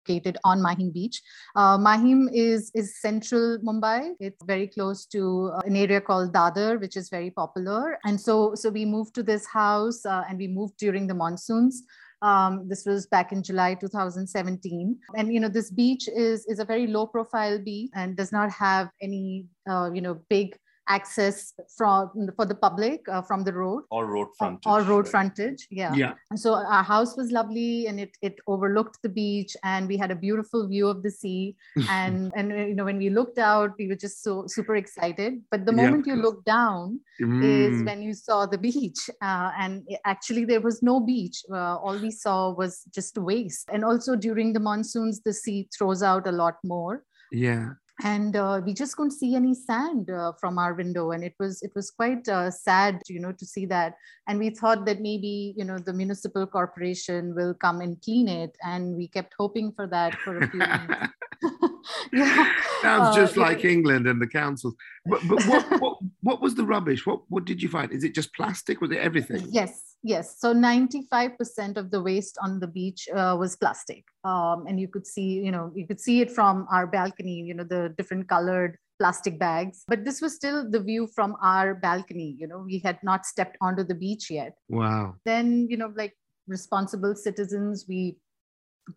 located 0.03 0.37
on 0.43 0.61
Mahim 0.61 0.91
Beach. 0.91 1.21
Uh, 1.55 1.77
Mahim 1.77 2.29
is, 2.33 2.71
is 2.73 2.99
central 2.99 3.57
Mumbai. 3.59 4.13
It's 4.19 4.43
very 4.43 4.67
close 4.67 5.05
to 5.07 5.51
uh, 5.53 5.61
an 5.65 5.75
area 5.75 6.01
called 6.01 6.33
Dadar, 6.33 6.79
which 6.79 6.97
is 6.97 7.09
very 7.09 7.31
popular. 7.31 7.97
And 8.05 8.19
so, 8.19 8.55
so 8.55 8.69
we 8.69 8.85
moved 8.85 9.15
to 9.15 9.23
this 9.23 9.45
house 9.45 10.05
uh, 10.05 10.23
and 10.29 10.37
we 10.37 10.47
moved 10.47 10.77
during 10.77 11.07
the 11.07 11.13
monsoons. 11.13 11.83
Um, 12.21 12.69
this 12.69 12.85
was 12.85 13.05
back 13.05 13.33
in 13.33 13.43
July 13.43 13.73
2017. 13.75 14.97
And, 15.15 15.33
you 15.33 15.41
know, 15.41 15.49
this 15.49 15.69
beach 15.69 16.07
is, 16.07 16.45
is 16.45 16.59
a 16.59 16.65
very 16.65 16.87
low 16.87 17.05
profile 17.05 17.59
beach 17.59 17.91
and 17.95 18.15
does 18.15 18.31
not 18.31 18.49
have 18.51 18.89
any, 19.01 19.45
uh, 19.69 19.91
you 19.93 20.01
know, 20.01 20.21
big 20.29 20.57
access 20.89 21.53
from 21.77 22.09
for 22.35 22.45
the 22.45 22.55
public 22.55 23.07
uh, 23.09 23.21
from 23.21 23.43
the 23.43 23.53
road 23.53 23.83
Or 23.89 24.05
road 24.05 24.27
or- 24.27 24.33
frontage. 24.37 24.65
or 24.65 24.81
road 24.81 25.05
right? 25.05 25.07
frontage 25.11 25.67
yeah. 25.71 25.93
Yeah. 25.95 26.13
and 26.29 26.39
so 26.39 26.55
our 26.55 26.83
house 26.83 27.15
was 27.15 27.31
lovely 27.31 27.87
and 27.87 27.99
it 27.99 28.11
it 28.21 28.35
overlooked 28.47 28.97
the 29.01 29.09
beach 29.09 29.55
and 29.63 29.87
we 29.87 29.95
had 29.97 30.11
a 30.11 30.15
beautiful 30.15 30.67
view 30.67 30.87
of 30.87 31.01
the 31.03 31.11
sea 31.11 31.55
and 31.89 32.31
and 32.35 32.51
uh, 32.51 32.55
you 32.55 32.75
know 32.75 32.83
when 32.85 32.97
we 32.97 33.09
looked 33.09 33.39
out 33.39 33.71
we 33.79 33.87
were 33.87 33.95
just 33.95 34.23
so 34.23 34.45
super 34.47 34.75
excited 34.75 35.41
but 35.51 35.65
the 35.65 35.71
Yeah. 35.73 35.83
moment 35.83 36.05
you 36.07 36.15
look 36.15 36.43
down 36.45 36.99
is 37.19 37.75
Mm. 37.81 37.85
when 37.85 38.01
you 38.01 38.13
saw 38.13 38.45
the 38.45 38.57
beach 38.57 39.01
uh, 39.21 39.51
and 39.57 39.83
it- 39.87 40.01
actually 40.05 40.43
there 40.45 40.61
was 40.61 40.81
no 40.83 40.99
beach 40.99 41.37
uh, 41.51 41.75
all 41.83 41.97
we 41.97 42.11
saw 42.11 42.51
was 42.61 42.83
just 42.93 43.17
waste 43.17 43.69
and 43.73 43.85
also 43.85 44.15
during 44.15 44.51
the 44.53 44.59
monsoons 44.59 45.21
the 45.23 45.33
sea 45.33 45.67
throws 45.77 46.03
out 46.03 46.27
a 46.27 46.31
lot 46.43 46.55
more 46.65 47.03
yeah. 47.31 47.69
And 48.01 48.35
uh, 48.35 48.59
we 48.65 48.73
just 48.73 48.95
couldn't 48.95 49.11
see 49.11 49.35
any 49.35 49.53
sand 49.53 50.09
uh, 50.09 50.31
from 50.39 50.57
our 50.57 50.73
window 50.73 51.11
and 51.11 51.23
it 51.23 51.35
was 51.39 51.61
it 51.61 51.71
was 51.75 51.91
quite 51.91 52.27
uh, 52.27 52.49
sad 52.49 52.99
you 53.07 53.19
know 53.19 53.31
to 53.31 53.45
see 53.45 53.65
that 53.65 53.93
and 54.27 54.39
we 54.39 54.49
thought 54.49 54.85
that 54.85 54.99
maybe 54.99 55.53
you 55.55 55.63
know 55.63 55.77
the 55.77 55.93
municipal 55.93 56.47
corporation 56.47 57.35
will 57.35 57.53
come 57.53 57.81
and 57.81 58.01
clean 58.01 58.27
it 58.27 58.57
and 58.63 58.95
we 58.95 59.07
kept 59.07 59.33
hoping 59.37 59.71
for 59.71 59.85
that 59.85 60.15
for 60.21 60.39
a 60.39 60.49
few 60.49 60.59
months 60.73 61.07
yeah 62.13 62.51
Sounds 62.81 63.15
Uh, 63.15 63.21
just 63.21 63.37
yeah. 63.37 63.43
like 63.43 63.63
England 63.63 64.07
and 64.07 64.21
the 64.21 64.27
councils. 64.27 64.75
But, 65.05 65.21
but 65.27 65.43
what, 65.45 65.81
what 65.81 65.97
what 66.21 66.41
was 66.41 66.55
the 66.55 66.65
rubbish? 66.65 67.05
What 67.05 67.21
what 67.29 67.45
did 67.45 67.61
you 67.61 67.69
find? 67.69 67.91
Is 67.91 68.03
it 68.03 68.13
just 68.13 68.33
plastic? 68.33 68.81
Was 68.81 68.91
it 68.91 68.97
everything? 68.97 69.47
Yes, 69.49 69.92
yes. 70.03 70.39
So 70.39 70.53
95% 70.53 71.77
of 71.77 71.89
the 71.91 72.01
waste 72.01 72.37
on 72.41 72.59
the 72.59 72.67
beach 72.67 73.07
uh, 73.13 73.35
was 73.39 73.55
plastic. 73.55 74.03
Um, 74.23 74.65
and 74.67 74.79
you 74.79 74.87
could 74.87 75.07
see, 75.07 75.39
you 75.43 75.51
know, 75.51 75.71
you 75.75 75.87
could 75.87 75.99
see 75.99 76.21
it 76.21 76.29
from 76.29 76.67
our 76.71 76.85
balcony, 76.85 77.41
you 77.41 77.53
know, 77.53 77.63
the 77.63 77.93
different 77.97 78.27
colored 78.27 78.77
plastic 78.99 79.39
bags. 79.39 79.83
But 79.87 80.05
this 80.05 80.21
was 80.21 80.35
still 80.35 80.69
the 80.69 80.79
view 80.79 81.07
from 81.07 81.35
our 81.41 81.75
balcony. 81.75 82.35
You 82.37 82.47
know, 82.47 82.59
we 82.59 82.79
had 82.79 82.99
not 83.03 83.25
stepped 83.25 83.57
onto 83.61 83.83
the 83.83 83.95
beach 83.95 84.29
yet. 84.29 84.53
Wow. 84.69 85.15
Then, 85.25 85.67
you 85.69 85.77
know, 85.77 85.91
like 85.95 86.13
responsible 86.47 87.15
citizens, 87.15 87.85
we 87.87 88.17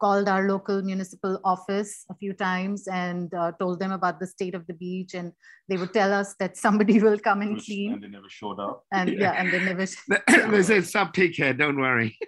called 0.00 0.28
our 0.28 0.48
local 0.48 0.82
municipal 0.82 1.40
office 1.44 2.04
a 2.10 2.14
few 2.14 2.32
times 2.32 2.88
and 2.88 3.32
uh, 3.34 3.52
told 3.60 3.78
them 3.80 3.92
about 3.92 4.18
the 4.20 4.26
state 4.26 4.54
of 4.54 4.66
the 4.66 4.74
beach 4.74 5.14
and 5.14 5.32
they 5.68 5.76
would 5.76 5.92
tell 5.92 6.12
us 6.12 6.34
that 6.40 6.56
somebody 6.56 7.00
will 7.04 7.18
come 7.18 7.40
and 7.42 7.62
clean 7.64 7.94
And 7.94 8.02
they 8.02 8.08
never 8.08 8.28
showed 8.28 8.58
up. 8.60 8.84
and 8.92 9.10
Yeah. 9.10 9.18
yeah 9.20 9.32
and 9.40 9.52
they 9.52 9.60
never 9.64 9.86
they 10.50 10.62
said 10.62 10.84
sub 10.86 11.14
here, 11.16 11.52
don't 11.52 11.78
worry. 11.80 12.18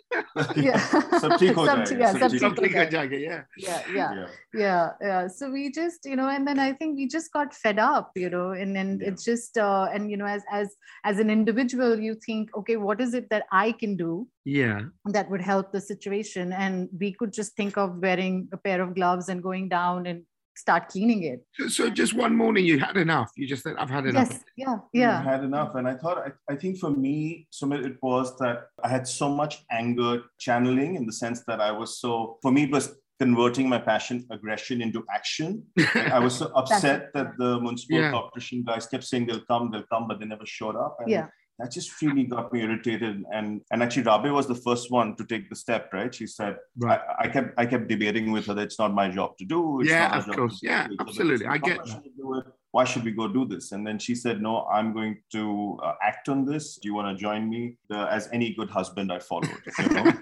yeah 0.57 0.79
Sab 1.19 1.33
theek 1.41 1.55
ho 1.55 1.67
Sab- 1.67 1.79
jayega, 1.87 1.99
yeah, 1.99 2.13
sab 2.13 2.21
sab 2.21 2.31
theek 2.31 2.41
Sub 2.41 2.57
ho 2.57 2.63
theek 2.63 2.75
ho 2.75 2.85
Tika 2.85 2.97
Jaga, 2.97 3.21
yeah. 3.21 3.43
yeah 3.57 3.83
yeah 3.99 4.13
Yeah. 4.15 4.27
yeah 4.55 4.91
yeah 5.01 5.27
so 5.27 5.51
we 5.51 5.71
just 5.73 6.05
you 6.05 6.17
know 6.17 6.29
and 6.29 6.47
then 6.47 6.59
i 6.59 6.73
think 6.73 6.97
we 6.97 7.07
just 7.09 7.33
got 7.33 7.53
fed 7.55 7.79
up 7.79 8.13
you 8.15 8.31
know 8.31 8.51
and 8.53 8.75
then 8.77 8.99
Yeah. 9.01 9.09
it's 9.09 9.25
just 9.25 9.59
uh, 9.59 9.87
and 9.93 10.11
you 10.11 10.17
know 10.17 10.27
as 10.27 10.43
as 10.61 10.69
as 11.05 11.19
an 11.19 11.31
individual 11.39 11.99
you 12.09 12.15
think 12.27 12.55
okay 12.63 12.77
what 12.77 13.01
is 13.01 13.15
it 13.15 13.29
that 13.31 13.45
i 13.51 13.73
can 13.73 13.97
do 13.97 14.27
Yeah. 14.57 14.79
that 15.17 15.27
would 15.31 15.43
help 15.53 15.67
the 15.73 15.81
situation 15.93 16.47
and 16.65 16.75
we 17.03 17.09
could 17.19 17.33
just 17.41 17.51
think 17.61 17.77
of 17.83 17.89
wearing 18.07 18.35
a 18.57 18.59
pair 18.67 18.81
of 18.85 18.89
gloves 18.99 19.29
and 19.31 19.39
going 19.49 19.67
down 19.79 20.07
and 20.11 20.19
start 20.65 20.83
cleaning 20.93 21.23
it 21.33 21.41
So, 21.59 21.65
so 21.77 21.83
just 22.03 22.13
one 22.25 22.35
morning 22.43 22.65
you 22.71 22.77
had 22.87 22.97
enough. 23.07 23.31
You 23.41 23.47
just 23.55 23.63
said, 23.65 23.75
I've 23.83 23.95
had 23.97 24.07
enough. 24.13 24.31
yes 24.31 24.45
yeah 24.63 24.77
yeah 25.01 25.11
I 25.11 25.13
yeah 25.13 25.19
had 25.33 25.43
enough. 25.51 25.71
And 25.79 25.85
I 25.93 25.95
thought, 26.01 26.19
I, 26.27 26.31
I 26.53 26.57
think 26.63 26.73
for 26.85 26.91
me, 27.05 27.47
Sumit, 27.57 27.83
it 27.91 27.97
was 28.09 28.27
that 28.43 28.57
I 28.87 28.89
had 28.97 29.05
so 29.21 29.27
much 29.41 29.55
anger 29.81 30.13
channeling 30.47 30.91
in 30.99 31.05
the 31.11 31.17
sense 31.23 31.39
that 31.49 31.61
I 31.69 31.71
was 31.81 31.91
so, 32.03 32.11
for 32.43 32.51
me, 32.57 32.63
it 32.69 32.73
was 32.79 32.87
converting 33.25 33.67
my 33.75 33.81
passion, 33.93 34.17
aggression 34.37 34.77
into 34.87 35.01
action. 35.19 35.51
Like, 35.77 35.97
I 36.19 36.21
was 36.27 36.35
so 36.41 36.47
upset 36.61 37.01
that 37.15 37.29
the 37.43 37.51
municipal 37.67 37.99
Yeah. 38.01 38.11
corporation 38.17 38.59
guys 38.71 38.85
kept 38.93 39.05
saying 39.11 39.25
they'll 39.27 39.47
come, 39.53 39.65
they'll 39.71 39.91
come, 39.95 40.05
but 40.09 40.17
they 40.21 40.27
never 40.35 40.47
showed 40.59 40.77
up. 40.87 40.95
And 41.01 41.11
yeah 41.17 41.27
that 41.59 41.73
just 41.73 42.01
really 42.01 42.25
got 42.25 42.53
me 42.53 42.63
irritated. 42.63 43.25
And 43.33 43.61
and 43.71 43.83
actually, 43.83 44.05
Rabe 44.05 44.33
was 44.33 44.47
the 44.47 44.55
first 44.55 44.91
one 44.91 45.17
to 45.17 45.25
take 45.25 45.49
the 45.51 45.57
step, 45.57 45.91
right? 45.93 46.15
She 46.15 46.27
said, 46.27 46.57
Right. 46.77 47.01
I, 47.19 47.25
I 47.25 47.29
kept 47.29 47.55
I 47.59 47.67
kept 47.67 47.89
debating 47.89 48.31
with 48.33 48.47
her 48.47 48.55
that 48.55 48.63
it's 48.63 48.79
not 48.79 48.95
my 48.95 49.09
job 49.09 49.37
to 49.39 49.45
do. 49.45 49.81
It's 49.81 49.91
Yeah, 49.91 50.09
not 50.09 50.19
of 50.19 50.27
job 50.27 50.37
course. 50.37 50.61
to 50.61 50.67
do. 50.67 50.73
Yeah, 50.73 50.87
absolutely. 51.01 51.47
I 51.47 51.59
get. 51.59 51.79
Why 51.79 51.85
should 51.87 52.03
we? 52.17 52.41
Why 52.71 52.85
should 52.85 53.05
we 53.05 53.13
go 53.13 53.27
do 53.29 53.47
this? 53.47 53.73
And 53.73 53.87
then 53.87 53.99
she 53.99 54.15
said, 54.15 54.41
No, 54.43 54.67
I'm 54.67 54.93
going 54.93 55.23
to 55.33 55.79
uh, 55.83 55.95
act 56.03 56.29
on 56.29 56.45
this. 56.45 56.77
Do 56.77 56.87
you 56.89 56.95
want 56.95 57.17
to 57.17 57.21
join 57.21 57.49
me? 57.49 57.77
The, 57.89 57.97
as 58.13 58.29
any 58.33 58.53
good 58.55 58.71
husband, 58.71 59.11
I 59.11 59.19
followed. 59.19 59.51
You 59.79 59.89
know? 59.89 60.13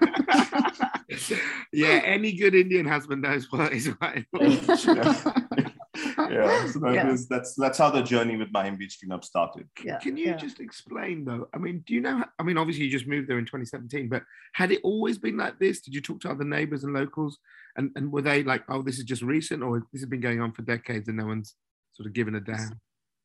yeah, 1.73 2.01
any 2.03 2.33
good 2.33 2.55
Indian 2.55 2.85
husband 2.85 3.21
knows 3.21 3.51
what 3.51 3.73
is 3.73 3.91
right. 4.01 4.25
yeah, 6.31 6.67
so 6.67 6.79
that 6.79 6.93
Yeah. 6.93 7.11
was- 7.11 7.27
that's 7.27 7.55
that's 7.55 7.77
how 7.77 7.89
the 7.89 8.01
journey 8.01 8.35
with 8.37 8.51
Mahim 8.51 8.75
Beach 8.77 8.97
Cleanup 8.99 9.23
started. 9.23 9.67
yeah 9.83 9.97
Can 9.99 10.17
you 10.17 10.27
yeah. 10.27 10.35
just 10.35 10.59
explain 10.59 11.25
though? 11.25 11.47
I 11.53 11.57
mean, 11.57 11.83
do 11.85 11.93
you 11.93 12.01
know? 12.01 12.23
I 12.39 12.43
mean, 12.43 12.57
obviously 12.57 12.85
you 12.85 12.91
just 12.91 13.07
moved 13.07 13.27
there 13.29 13.39
in 13.39 13.45
2017, 13.45 14.09
but 14.09 14.23
had 14.53 14.71
it 14.71 14.81
always 14.83 15.17
been 15.17 15.37
like 15.37 15.59
this? 15.59 15.81
Did 15.81 15.93
you 15.95 16.01
talk 16.01 16.19
to 16.21 16.29
other 16.31 16.43
neighbors 16.43 16.83
and 16.83 16.93
locals, 16.93 17.37
and 17.75 17.91
and 17.95 18.11
were 18.11 18.21
they 18.21 18.43
like, 18.43 18.63
oh, 18.69 18.81
this 18.81 18.97
is 18.97 19.03
just 19.05 19.21
recent, 19.21 19.63
or 19.63 19.85
this 19.93 20.01
has 20.01 20.09
been 20.09 20.21
going 20.21 20.41
on 20.41 20.51
for 20.51 20.61
decades 20.63 21.07
and 21.07 21.17
no 21.17 21.25
one's 21.27 21.55
sort 21.93 22.07
of 22.07 22.13
given 22.13 22.35
a 22.35 22.39
damn? 22.41 22.79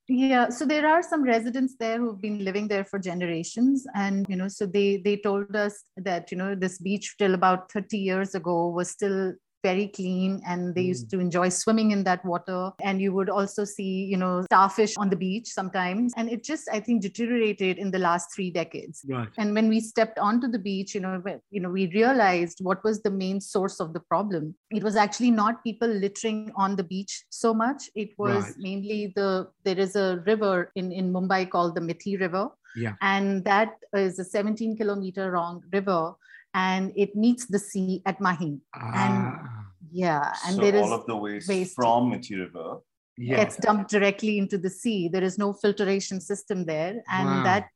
Yeah, 0.08 0.48
so 0.50 0.66
there 0.66 0.86
are 0.86 1.02
some 1.02 1.22
residents 1.22 1.76
there 1.78 1.98
who've 1.98 2.20
been 2.20 2.44
living 2.44 2.66
there 2.68 2.84
for 2.84 2.98
generations, 2.98 3.86
and 3.94 4.26
you 4.28 4.36
know, 4.36 4.48
so 4.48 4.66
they 4.66 4.96
they 4.98 5.16
told 5.16 5.54
us 5.54 5.84
that 5.96 6.30
you 6.32 6.36
know 6.36 6.54
this 6.54 6.78
beach 6.78 7.14
till 7.18 7.34
about 7.34 7.70
thirty 7.70 7.98
years 7.98 8.34
ago 8.34 8.68
was 8.68 8.90
still 8.90 9.32
very 9.62 9.88
clean, 9.88 10.42
and 10.46 10.74
they 10.74 10.82
used 10.82 11.10
hmm. 11.10 11.16
to 11.16 11.20
enjoy 11.20 11.48
swimming 11.48 11.90
in 11.92 12.04
that 12.04 12.24
water. 12.24 12.70
And 12.82 13.00
you 13.00 13.12
would 13.12 13.30
also 13.30 13.64
see 13.64 14.04
you 14.04 14.16
know 14.16 14.42
starfish 14.42 14.96
on 14.96 15.10
the 15.10 15.16
beach 15.16 15.48
sometimes, 15.48 16.12
and 16.16 16.30
it 16.30 16.44
just 16.44 16.68
I 16.70 16.80
think 16.80 17.02
deteriorated 17.02 17.78
in 17.78 17.90
the 17.90 17.98
last 17.98 18.34
three 18.34 18.50
decades. 18.50 19.04
Right. 19.08 19.28
And 19.38 19.54
when 19.54 19.68
we 19.68 19.80
stepped 19.80 20.18
onto 20.18 20.48
the 20.48 20.58
beach, 20.58 20.94
you 20.94 21.00
know, 21.00 21.22
you 21.50 21.60
know, 21.60 21.70
we 21.70 21.86
realized 21.88 22.58
what 22.60 22.82
was 22.84 23.02
the 23.02 23.10
main 23.10 23.40
source 23.40 23.80
of 23.80 23.92
the 23.92 24.00
problem. 24.00 24.54
It 24.70 24.82
was 24.82 24.96
actually 24.96 25.30
not 25.30 25.62
people 25.64 25.88
littering 25.88 26.52
on 26.56 26.76
the 26.76 26.84
beach 26.84 27.24
so 27.30 27.54
much. 27.54 27.90
It 27.94 28.10
was 28.18 28.44
Right. 28.44 28.58
mainly 28.58 29.12
the 29.16 29.48
there 29.64 29.78
is 29.78 29.96
a 29.96 30.22
river 30.26 30.70
in 30.74 30.92
in 30.92 31.12
Mumbai 31.12 31.48
called 31.50 31.74
the 31.74 31.80
Mithi 31.80 32.18
River, 32.20 32.48
Yeah. 32.76 32.94
and 33.00 33.44
that 33.44 33.74
is 33.94 34.18
a 34.18 34.24
17 34.24 34.76
kilometer 34.76 35.32
long 35.36 35.62
river, 35.72 36.14
and 36.54 36.92
it 36.96 37.14
meets 37.16 37.46
the 37.46 37.58
sea 37.58 38.02
at 38.06 38.20
Mahim. 38.20 38.60
Ah, 38.74 39.66
Yeah, 39.90 40.32
and 40.46 40.56
so 40.56 40.62
there 40.62 40.74
is 40.76 40.82
all 40.86 40.92
of 40.92 41.06
the 41.06 41.16
waste, 41.16 41.48
waste. 41.48 41.74
from 41.74 42.10
Mithi 42.12 42.38
River. 42.38 42.78
yeah. 43.18 43.36
gets 43.36 43.56
dumped 43.56 43.90
directly 43.90 44.38
into 44.38 44.56
the 44.56 44.70
sea. 44.70 45.08
There 45.08 45.22
is 45.22 45.36
no 45.38 45.52
filtration 45.52 46.18
system 46.20 46.64
there. 46.64 47.02
And 47.10 47.28
Wow. 47.28 47.42
that 47.44 47.68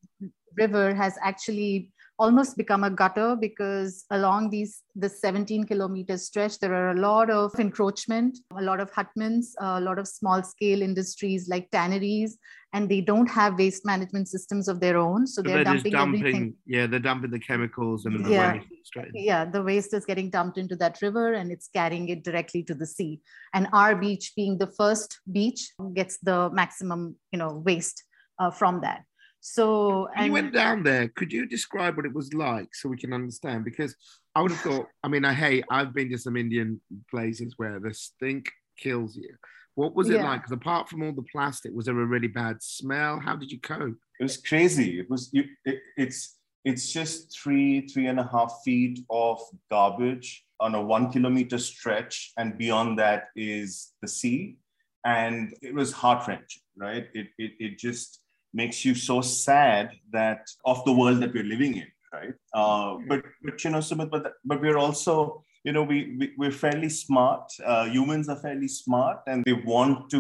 river 0.56 0.94
has 0.94 1.14
actually 1.22 1.90
almost 2.18 2.56
become 2.56 2.82
a 2.84 2.90
gutter 2.90 3.36
because 3.36 4.04
along 4.10 4.48
these 4.50 4.82
the 4.94 5.08
17 5.08 5.64
kilometer 5.64 6.16
stretch 6.16 6.58
there 6.58 6.74
are 6.74 6.90
a 6.92 7.00
lot 7.00 7.28
of 7.30 7.52
encroachment 7.58 8.38
a 8.58 8.62
lot 8.62 8.80
of 8.80 8.90
hutments 8.90 9.54
a 9.60 9.80
lot 9.80 9.98
of 9.98 10.08
small 10.08 10.42
scale 10.42 10.80
industries 10.80 11.48
like 11.48 11.70
tanneries 11.70 12.38
and 12.72 12.88
they 12.88 13.00
don't 13.00 13.26
have 13.30 13.58
waste 13.58 13.84
management 13.84 14.28
systems 14.28 14.66
of 14.68 14.80
their 14.80 14.96
own 14.96 15.26
so 15.26 15.42
So 15.42 15.42
they're, 15.42 15.56
they're 15.56 15.64
dumping, 15.64 15.92
dumping, 15.92 16.20
everything 16.20 16.54
yeah, 16.66 16.86
they're 16.86 17.00
dumping 17.00 17.30
the 17.30 17.38
chemicals 17.38 18.06
and 18.06 18.24
the 18.24 18.30
Yeah. 18.30 18.54
waste 18.54 18.66
straight. 18.84 19.10
yeah 19.12 19.44
the 19.44 19.62
waste 19.62 19.92
is 19.92 20.06
getting 20.06 20.30
dumped 20.30 20.56
into 20.58 20.76
that 20.76 20.98
river 21.02 21.34
and 21.34 21.52
it's 21.52 21.68
carrying 21.68 22.08
it 22.08 22.24
directly 22.24 22.62
to 22.64 22.74
the 22.74 22.86
sea 22.86 23.20
and 23.52 23.68
our 23.74 23.94
beach 23.94 24.32
being 24.34 24.56
the 24.58 24.72
first 24.80 25.20
beach 25.30 25.72
gets 25.94 26.18
the 26.22 26.48
maximum 26.50 27.16
you 27.32 27.38
know 27.38 27.62
waste 27.66 28.02
uh, 28.38 28.50
from 28.50 28.80
that 28.80 29.02
so 29.40 30.08
When 30.16 30.26
you 30.26 30.32
went 30.32 30.52
down 30.52 30.82
there, 30.82 31.08
could 31.08 31.32
you 31.32 31.46
describe 31.46 31.96
what 31.96 32.06
it 32.06 32.14
was 32.14 32.32
like 32.34 32.74
so 32.74 32.88
we 32.88 32.96
can 32.96 33.12
understand? 33.12 33.64
Because 33.64 33.94
I 34.34 34.42
would 34.42 34.50
have 34.50 34.60
thought, 34.60 34.86
I 35.02 35.08
mean, 35.08 35.24
I 35.24 35.32
hey, 35.32 35.62
I've 35.70 35.94
been 35.94 36.10
to 36.10 36.18
some 36.18 36.36
Indian 36.36 36.80
places 37.10 37.54
where 37.56 37.78
the 37.78 37.94
stink 37.94 38.50
kills 38.76 39.16
you. 39.16 39.34
What 39.74 39.94
was 39.94 40.08
it 40.10 40.14
Yeah. 40.16 40.24
like? 40.24 40.40
Because 40.40 40.52
apart 40.52 40.88
from 40.88 41.02
all 41.02 41.12
the 41.12 41.22
plastic, 41.30 41.72
was 41.74 41.86
there 41.86 42.00
a 42.00 42.04
really 42.06 42.28
bad 42.28 42.62
smell? 42.62 43.20
How 43.20 43.36
did 43.36 43.50
you 43.52 43.60
cope? 43.60 43.96
it 44.18 44.22
was 44.22 44.38
crazy. 44.38 44.98
It 45.00 45.10
was 45.10 45.28
you, 45.32 45.44
it, 45.64 45.78
it's 45.96 46.38
it's 46.64 46.90
just 46.92 47.38
three 47.38 47.86
three 47.86 48.06
and 48.06 48.18
a 48.18 48.26
half 48.32 48.60
feet 48.64 49.00
of 49.10 49.38
garbage 49.70 50.44
on 50.58 50.74
a 50.74 50.82
one 50.82 51.12
kilometer 51.12 51.58
stretch, 51.58 52.32
and 52.38 52.56
beyond 52.58 52.98
that 52.98 53.24
is 53.36 53.92
the 54.00 54.08
sea, 54.08 54.56
and 55.04 55.54
it 55.62 55.74
was 55.74 55.92
heart 55.92 56.26
wrenching, 56.26 56.62
right? 56.76 57.06
It, 57.14 57.28
it 57.38 57.52
it 57.60 57.78
just 57.78 58.20
makes 58.62 58.84
you 58.86 58.94
so 58.94 59.16
sad 59.20 59.84
that 60.12 60.42
of 60.64 60.84
the 60.86 60.92
world 61.00 61.18
that 61.22 61.32
we're 61.34 61.50
living 61.54 61.74
in, 61.82 61.88
right? 62.12 62.34
Uh, 62.60 62.96
but 63.08 63.20
but 63.44 63.62
you 63.62 63.70
know, 63.70 63.82
Sumit, 63.88 64.10
but 64.10 64.32
but 64.44 64.60
we're 64.60 64.78
also 64.86 65.44
you 65.64 65.72
know 65.74 65.84
we, 65.92 65.98
we 66.18 66.26
we're 66.40 66.58
fairly 66.66 66.90
smart. 67.04 67.46
Uh, 67.64 67.84
humans 67.96 68.28
are 68.32 68.40
fairly 68.46 68.68
smart, 68.68 69.18
and 69.26 69.44
they 69.44 69.58
want 69.74 70.10
to 70.14 70.18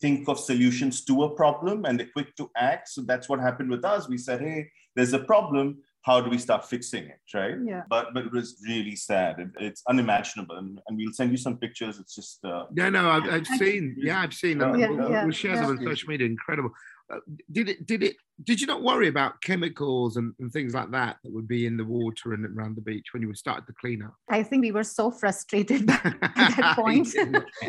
think 0.00 0.28
of 0.28 0.38
solutions 0.38 1.04
to 1.04 1.24
a 1.24 1.30
problem 1.34 1.84
and 1.84 1.98
they're 1.98 2.12
quick 2.12 2.34
to 2.36 2.50
act. 2.56 2.88
So 2.88 3.02
that's 3.02 3.28
what 3.28 3.40
happened 3.40 3.70
with 3.70 3.84
us. 3.84 4.08
We 4.08 4.18
said, 4.18 4.40
hey, 4.40 4.70
there's 4.94 5.12
a 5.12 5.18
problem. 5.18 5.78
How 6.02 6.20
do 6.20 6.30
we 6.30 6.38
start 6.38 6.64
fixing 6.64 7.04
it? 7.04 7.20
Right. 7.34 7.56
Yeah. 7.64 7.82
But 7.90 8.14
but 8.14 8.26
it 8.26 8.32
was 8.32 8.62
really 8.66 8.96
sad. 8.96 9.40
It, 9.40 9.50
it's 9.58 9.82
unimaginable. 9.88 10.56
And, 10.56 10.80
and 10.86 10.96
we'll 10.96 11.12
send 11.12 11.32
you 11.32 11.36
some 11.36 11.56
pictures. 11.58 11.98
It's 11.98 12.14
just 12.14 12.44
uh, 12.44 12.64
No, 12.72 12.88
no, 12.88 13.10
I've, 13.10 13.28
I've 13.28 13.46
seen. 13.46 13.96
Yeah, 13.98 14.20
I've 14.22 14.32
seen 14.32 14.58
them. 14.58 14.78
Yeah, 14.78 14.90
we'll, 14.90 15.10
yeah, 15.10 15.24
we'll 15.24 15.32
share 15.32 15.56
them 15.56 15.66
on 15.66 15.84
social 15.84 16.08
media. 16.08 16.26
Incredible. 16.26 16.70
Uh, 17.12 17.20
did 17.50 17.68
it? 17.68 17.86
Did 17.86 18.02
it? 18.02 18.16
Did 18.44 18.60
you 18.60 18.66
not 18.68 18.82
worry 18.82 19.08
about 19.08 19.42
chemicals 19.42 20.16
and, 20.16 20.32
and 20.38 20.52
things 20.52 20.72
like 20.74 20.90
that 20.92 21.16
that 21.24 21.32
would 21.32 21.48
be 21.48 21.66
in 21.66 21.76
the 21.76 21.84
water 21.84 22.34
and 22.34 22.44
around 22.56 22.76
the 22.76 22.80
beach 22.80 23.06
when 23.12 23.20
you 23.22 23.28
were 23.28 23.34
started 23.34 23.64
the 23.66 23.72
cleanup? 23.72 24.14
I 24.30 24.42
think 24.44 24.62
we 24.62 24.70
were 24.70 24.84
so 24.84 25.10
frustrated 25.10 25.88
at 25.90 26.02
that 26.56 26.74
point. 26.78 27.08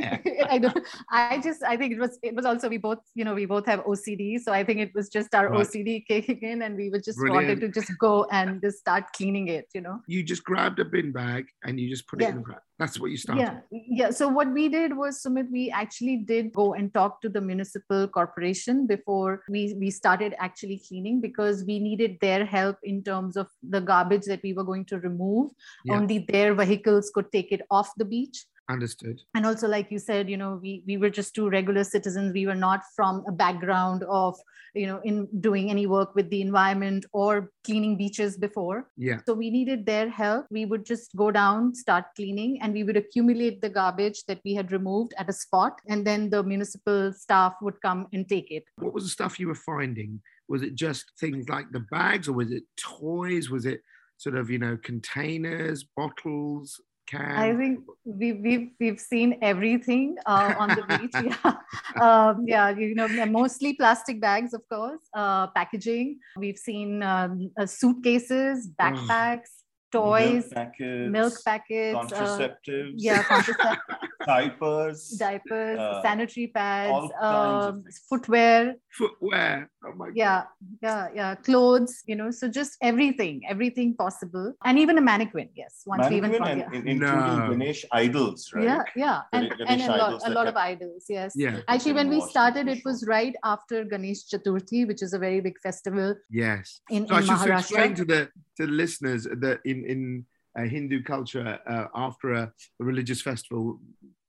I 0.49 0.59
don't. 0.59 0.77
I 1.11 1.39
just. 1.39 1.63
I 1.63 1.75
think 1.75 1.93
it 1.93 1.99
was. 1.99 2.19
It 2.21 2.35
was 2.35 2.45
also 2.45 2.69
we 2.69 2.77
both. 2.77 2.99
You 3.15 3.25
know, 3.25 3.33
we 3.33 3.45
both 3.45 3.65
have 3.65 3.79
OCD, 3.85 4.39
so 4.39 4.53
I 4.53 4.63
think 4.63 4.79
it 4.79 4.91
was 4.93 5.09
just 5.09 5.33
our 5.33 5.49
Right. 5.49 5.65
OCD 5.65 6.05
kicking 6.07 6.39
in, 6.41 6.61
and 6.61 6.75
we 6.75 6.89
were 6.89 6.99
just 6.99 7.17
Brilliant. 7.17 7.47
wanted 7.47 7.61
to 7.61 7.69
just 7.79 7.91
go 7.97 8.25
and 8.31 8.61
just 8.61 8.77
start 8.79 9.05
cleaning 9.15 9.47
it. 9.47 9.67
You 9.73 9.81
know. 9.81 10.01
you 10.07 10.21
just 10.23 10.43
grabbed 10.43 10.79
a 10.79 10.85
bin 10.85 11.11
bag 11.11 11.45
and 11.63 11.79
you 11.79 11.89
just 11.89 12.07
put 12.07 12.21
it 12.21 12.25
Yeah. 12.25 12.29
in 12.31 12.35
the 12.37 12.41
bag. 12.43 12.59
That's 12.77 12.97
what 12.99 13.11
you 13.11 13.17
started. 13.17 13.41
Yeah, 13.41 13.59
yeah. 13.71 14.09
So 14.11 14.27
what 14.29 14.53
we 14.53 14.69
did 14.69 14.95
was, 14.95 15.21
Sumit, 15.21 15.51
we 15.51 15.69
actually 15.69 16.17
did 16.17 16.53
go 16.53 16.73
and 16.75 16.93
talk 16.93 17.21
to 17.21 17.27
the 17.29 17.41
municipal 17.41 18.07
corporation 18.07 18.85
before 18.87 19.43
we 19.49 19.73
we 19.77 19.89
started 19.89 20.35
actually 20.37 20.58
cleaning 20.87 21.21
because 21.21 21.63
we 21.65 21.79
needed 21.79 22.17
their 22.21 22.45
help 22.45 22.77
in 22.83 23.03
terms 23.03 23.37
of 23.37 23.47
the 23.63 23.79
garbage 23.81 24.25
that 24.25 24.41
we 24.43 24.53
were 24.53 24.63
going 24.63 24.85
to 24.85 24.99
remove. 24.99 25.51
Yeah. 25.85 25.95
Only 25.97 26.19
their 26.19 26.53
vehicles 26.53 27.11
could 27.13 27.31
take 27.31 27.51
it 27.51 27.61
off 27.71 27.89
the 27.97 28.05
beach. 28.05 28.45
Understood. 28.71 29.19
and 29.33 29.47
also 29.47 29.67
like 29.67 29.87
you 29.89 29.97
said 29.97 30.29
you 30.29 30.37
know 30.37 30.59
we 30.61 30.83
we 30.85 30.95
were 30.95 31.09
just 31.09 31.33
two 31.33 31.49
regular 31.49 31.83
citizens 31.83 32.33
we 32.33 32.45
were 32.45 32.53
not 32.53 32.81
from 32.95 33.23
a 33.27 33.31
background 33.31 34.03
of 34.07 34.37
you 34.75 34.85
know 34.85 34.99
in 35.03 35.27
doing 35.39 35.71
any 35.71 35.87
work 35.87 36.13
with 36.13 36.29
the 36.29 36.39
environment 36.39 37.03
or 37.11 37.49
cleaning 37.63 37.97
beaches 37.97 38.37
before 38.37 38.85
Yeah. 38.95 39.21
so 39.25 39.33
we 39.33 39.49
needed 39.49 39.87
their 39.87 40.07
help 40.07 40.45
we 40.51 40.65
would 40.65 40.85
just 40.85 41.15
go 41.15 41.31
down 41.31 41.73
start 41.73 42.05
cleaning 42.15 42.61
and 42.61 42.71
we 42.71 42.83
would 42.83 42.95
accumulate 42.95 43.59
the 43.59 43.69
garbage 43.69 44.23
that 44.27 44.39
we 44.45 44.53
had 44.53 44.71
removed 44.71 45.15
at 45.17 45.27
a 45.27 45.33
spot 45.33 45.81
and 45.87 46.05
then 46.05 46.29
the 46.29 46.43
municipal 46.43 47.11
staff 47.11 47.55
would 47.63 47.81
come 47.81 48.05
and 48.13 48.29
take 48.29 48.51
it 48.51 48.65
What 48.75 48.93
was 48.93 49.05
the 49.05 49.09
stuff 49.09 49.39
you 49.39 49.47
were 49.47 49.55
finding? 49.71 50.21
Was 50.49 50.63
it 50.63 50.75
just 50.75 51.11
things 51.19 51.47
like 51.47 51.71
the 51.71 51.85
bags 51.91 52.27
or 52.27 52.33
was 52.33 52.51
it 52.51 52.63
toys? 52.77 53.49
Was 53.49 53.65
it 53.65 53.81
sort 54.17 54.35
of, 54.35 54.49
you 54.49 54.57
know, 54.57 54.77
containers, 54.83 55.85
bottles, 55.95 56.81
cans? 57.07 57.37
I 57.37 57.55
think 57.55 57.79
we, 58.03 58.33
we've 58.33 58.69
we've 58.79 58.99
seen 58.99 59.37
everything 59.41 60.17
uh, 60.25 60.55
on 60.57 60.69
the 60.69 60.83
beach. 60.97 61.13
Yeah, 61.13 61.53
um, 62.01 62.45
yeah. 62.47 62.69
You 62.69 62.95
know, 62.95 63.07
mostly 63.27 63.73
plastic 63.73 64.19
bags, 64.19 64.53
of 64.53 64.61
course. 64.67 65.01
Uh, 65.13 65.47
packaging. 65.47 66.19
We've 66.35 66.57
seen 66.57 67.03
um, 67.03 67.51
uh, 67.59 67.65
suitcases, 67.65 68.69
backpacks, 68.79 69.58
toys, 69.91 70.43
milk 70.43 70.53
packets, 70.53 71.11
milk 71.11 71.33
packets. 71.45 71.95
uh, 71.95 72.01
contraceptives, 72.01 72.93
yeah, 72.97 73.23
contracept- 73.31 73.77
diapers, 74.25 75.09
diapers, 75.17 75.79
uh, 75.79 76.01
sanitary 76.01 76.47
pads, 76.47 76.91
all 76.91 77.09
kinds 77.09 77.65
of 77.65 77.73
um, 77.75 77.83
footwear. 78.09 78.75
Footwear. 78.91 79.69
Oh 79.85 79.93
my 79.95 80.09
Yeah, 80.13 80.43
yeah, 80.81 81.07
yeah. 81.15 81.35
Clothes. 81.35 82.03
You 82.05 82.15
know, 82.15 82.31
so 82.31 82.47
just 82.47 82.77
everything, 82.81 83.41
everything 83.49 83.95
possible, 83.95 84.53
and 84.65 84.77
even 84.77 84.97
a 84.97 85.01
mannequin. 85.01 85.49
Yes, 85.55 85.83
once 85.85 86.09
we 86.09 86.17
even 86.17 86.35
and 86.35 86.59
Yeah. 86.59 86.67
in- 86.73 86.87
including 86.87 87.39
No. 87.39 87.49
Ganesh 87.51 87.85
idols, 87.91 88.51
right? 88.53 88.63
Yeah, 88.65 88.83
yeah, 88.95 89.21
and, 89.33 89.49
Ganesh 89.57 89.69
and 89.69 89.81
a 89.93 89.97
lot, 89.97 90.21
a 90.25 90.29
lot 90.31 90.47
of 90.47 90.55
idols. 90.55 91.05
Yes, 91.09 91.33
Yeah. 91.35 91.61
Actually, 91.67 91.93
when 91.93 92.09
we 92.09 92.21
started, 92.21 92.67
it 92.67 92.83
was 92.85 93.05
right 93.07 93.35
after 93.43 93.83
Ganesh 93.85 94.25
Chaturthi, 94.31 94.85
which 94.87 95.01
is 95.01 95.13
a 95.13 95.19
very 95.19 95.39
big 95.39 95.57
festival 95.59 96.15
Yes. 96.29 96.81
in, 96.89 97.07
So 97.07 97.15
I 97.15 97.19
in 97.19 97.25
should 97.25 97.51
explain 97.51 97.93
Maharashtra. 97.93 97.95
to 97.95 98.05
the 98.05 98.29
to 98.57 98.65
the 98.65 98.71
listeners 98.73 99.23
that 99.23 99.59
in 99.63 99.78
in 99.85 100.25
uh, 100.57 100.63
Hindu 100.63 101.03
culture, 101.03 101.59
uh, 101.67 101.85
after 101.95 102.33
a, 102.33 102.51
a 102.79 102.83
religious 102.83 103.21
festival, 103.21 103.79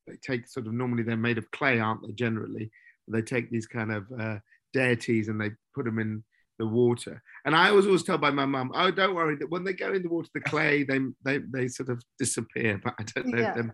they 0.07 0.17
take 0.23 0.47
sort 0.47 0.67
of 0.67 0.73
normally 0.73 1.03
they're 1.03 1.17
made 1.17 1.39
of 1.39 1.51
clay, 1.51 1.81
aren't 1.81 2.03
they? 2.07 2.13
Generally, 2.13 2.71
they 3.09 3.23
take 3.23 3.51
these 3.51 3.67
kind 3.67 3.93
of 3.93 4.07
uh, 4.19 4.39
deities 4.73 5.29
and 5.29 5.41
they 5.41 5.51
put 5.75 5.85
them 5.85 5.99
in 5.99 6.23
the 6.61 6.67
water. 6.67 7.15
And 7.45 7.53
I 7.57 7.69
was 7.77 7.85
always 7.87 8.05
told 8.09 8.21
by 8.27 8.33
my 8.41 8.47
mum, 8.55 8.71
"Oh, 8.81 8.91
don't 9.01 9.15
worry, 9.21 9.37
that 9.41 9.51
when 9.53 9.65
they 9.65 9.73
go 9.85 9.89
in 9.97 10.03
the 10.07 10.13
water, 10.17 10.31
the 10.35 10.43
clay 10.53 10.75
they 10.91 10.99
they 11.27 11.37
they 11.55 11.67
sort 11.79 11.89
of 11.95 11.99
disappear." 12.23 12.73
But 12.85 12.95
I 13.01 13.03
don't 13.11 13.27
know. 13.33 13.39
if 13.39 13.57
Yeah. 13.57 13.71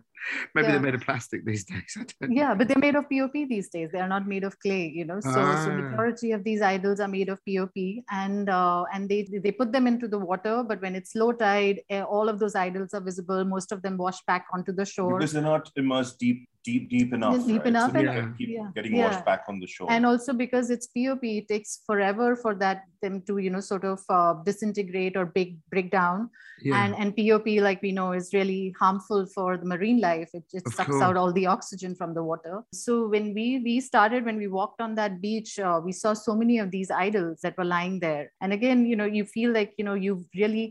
Maybe 0.55 0.65
Yeah. 0.67 0.71
they're 0.73 0.85
made 0.87 0.95
of 0.99 1.01
plastic 1.09 1.39
these 1.49 1.63
days. 1.71 1.91
I 2.01 2.03
don't 2.09 2.29
know. 2.29 2.35
Yeah, 2.41 2.51
but 2.57 2.67
they're 2.67 2.85
made 2.87 2.95
of 3.01 3.05
POP 3.11 3.35
these 3.55 3.69
days. 3.75 3.89
They 3.93 4.01
are 4.05 4.11
not 4.15 4.25
made 4.33 4.45
of 4.49 4.53
clay, 4.63 4.85
you 4.99 5.05
know. 5.09 5.19
So, 5.19 5.31
so 5.63 5.69
Ah. 5.71 5.75
majority 5.81 6.29
of 6.37 6.41
these 6.47 6.61
idols 6.75 6.99
are 7.05 7.11
made 7.17 7.29
of 7.33 7.39
POP, 7.47 7.77
and 8.23 8.49
uh, 8.59 8.83
and 8.93 9.09
they 9.11 9.21
they 9.45 9.53
put 9.61 9.71
them 9.77 9.85
into 9.93 10.07
the 10.13 10.21
water. 10.31 10.55
But 10.71 10.81
when 10.85 10.95
it's 11.01 11.13
low 11.23 11.31
tide, 11.45 11.81
eh, 11.89 12.01
all 12.15 12.27
of 12.33 12.39
those 12.43 12.55
idols 12.67 12.93
are 12.99 13.03
visible. 13.11 13.43
Most 13.55 13.71
of 13.77 13.81
them 13.85 13.97
wash 14.05 14.21
back 14.31 14.45
onto 14.57 14.71
the 14.81 14.87
shore. 14.95 15.13
Because 15.19 15.33
they're 15.33 15.49
not 15.55 15.71
immersed 15.83 16.17
deep, 16.25 16.39
deep, 16.67 16.83
deep 16.95 17.13
enough. 17.17 17.35
Deep 17.51 17.63
right? 17.63 17.67
enough 17.73 17.91
So 17.93 17.99
and- 17.99 18.09
can 18.17 18.35
keep 18.37 18.49
yeah, 18.57 18.69
getting 18.77 18.95
yeah. 18.95 19.07
washed 19.07 19.25
back 19.31 19.43
on 19.51 19.59
the 19.63 19.67
shore. 19.75 19.87
and 19.95 20.05
also 20.11 20.33
because 20.43 20.69
it's 20.75 20.87
pop 20.95 21.23
it 21.31 21.47
takes 21.53 21.71
forever 21.89 22.29
for 22.43 22.53
that 22.63 22.83
them 23.05 23.15
to 23.27 23.33
you 23.45 23.51
know 23.55 23.63
sort 23.71 23.85
of 23.93 23.99
uh, 24.17 24.33
disintegrate 24.49 25.15
or 25.21 25.25
break 25.35 25.51
break 25.73 25.89
down 25.99 26.29
Yeah. 26.67 26.77
and 26.83 26.91
and 27.01 27.09
pop 27.17 27.45
like 27.67 27.81
we 27.87 27.91
know 27.97 28.07
is 28.19 28.27
really 28.37 28.61
harmful 28.81 29.19
for 29.35 29.49
the 29.61 29.67
marine 29.71 29.99
life 30.05 30.31
it, 30.39 30.45
it 30.59 30.65
sucks 30.77 30.89
course. 30.93 31.03
out 31.07 31.15
all 31.21 31.33
the 31.39 31.45
oxygen 31.55 31.91
from 31.99 32.15
the 32.17 32.23
water 32.29 32.55
so 32.83 32.93
when 33.13 33.27
we 33.37 33.45
we 33.67 33.75
started 33.89 34.25
when 34.29 34.39
we 34.43 34.47
walked 34.55 34.81
on 34.85 34.95
that 35.01 35.13
beach 35.25 35.51
uh, 35.67 35.77
we 35.87 35.93
saw 35.99 36.13
so 36.21 36.35
many 36.41 36.57
of 36.63 36.71
these 36.75 36.89
idols 37.03 37.35
that 37.45 37.55
were 37.59 37.69
lying 37.75 37.95
there 38.05 38.23
and 38.41 38.57
again 38.57 38.79
you 38.91 38.97
know 39.01 39.09
you 39.17 39.25
feel 39.35 39.51
like 39.59 39.71
you 39.81 39.85
know 39.89 39.97
you've 40.05 40.25
really 40.43 40.65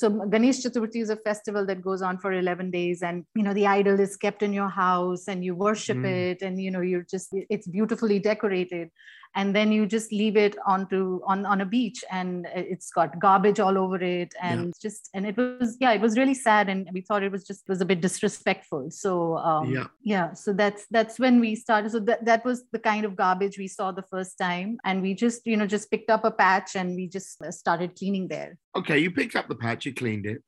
so 0.00 0.10
ganesh 0.34 0.60
chaturthi 0.64 1.00
is 1.06 1.14
a 1.16 1.20
festival 1.30 1.64
that 1.70 1.86
goes 1.88 2.02
on 2.10 2.18
for 2.24 2.32
11 2.32 2.72
days 2.78 3.06
and 3.10 3.24
you 3.42 3.46
know 3.48 3.54
the 3.60 3.68
idol 3.78 4.04
is 4.08 4.16
kept 4.26 4.42
in 4.48 4.58
your 4.60 4.72
house 4.82 5.28
and 5.34 5.37
you 5.42 5.54
worship 5.54 5.96
Mm. 5.98 6.30
it 6.30 6.42
and 6.42 6.60
you 6.60 6.70
know 6.70 6.80
you're 6.80 7.06
just 7.10 7.28
it's 7.50 7.66
beautifully 7.66 8.18
decorated 8.18 8.90
and 9.34 9.54
then 9.54 9.70
you 9.70 9.84
just 9.84 10.10
leave 10.10 10.36
it 10.38 10.56
onto 10.66 11.20
on 11.26 11.44
on 11.44 11.60
a 11.60 11.66
beach 11.66 12.02
and 12.10 12.46
it's 12.54 12.90
got 12.90 13.18
garbage 13.18 13.60
all 13.60 13.76
over 13.76 13.96
it 14.02 14.32
and 14.40 14.72
just 14.80 15.10
and 15.14 15.26
it 15.26 15.36
was 15.36 15.76
yeah 15.80 15.92
it 15.92 16.00
was 16.00 16.16
really 16.16 16.34
sad 16.34 16.68
and 16.68 16.88
we 16.94 17.02
thought 17.02 17.22
it 17.22 17.30
was 17.30 17.44
just 17.44 17.68
was 17.68 17.80
a 17.82 17.84
bit 17.84 18.00
disrespectful 18.00 18.90
so 18.90 19.36
um 19.38 19.70
Yeah. 19.70 19.86
yeah 20.02 20.32
so 20.32 20.52
that's 20.54 20.86
that's 20.90 21.18
when 21.18 21.40
we 21.40 21.54
started 21.56 21.90
so 21.92 22.00
that, 22.00 22.24
that 22.24 22.44
was 22.44 22.64
the 22.72 22.78
kind 22.78 23.04
of 23.04 23.16
garbage 23.16 23.58
we 23.58 23.68
saw 23.68 23.92
the 23.92 24.06
first 24.10 24.38
time 24.38 24.78
and 24.84 25.02
we 25.02 25.12
just 25.14 25.46
you 25.46 25.56
know 25.58 25.66
just 25.66 25.90
picked 25.90 26.10
up 26.10 26.24
a 26.24 26.30
patch 26.30 26.74
and 26.74 26.94
we 26.96 27.06
just 27.06 27.30
started 27.52 27.96
cleaning 27.96 28.28
there 28.28 28.56
okay, 28.76 28.98
you 28.98 29.10
picked 29.10 29.34
up 29.34 29.48
the 29.48 29.56
patch, 29.56 29.86
you 29.86 29.92
cleaned 29.92 30.24
it. 30.24 30.40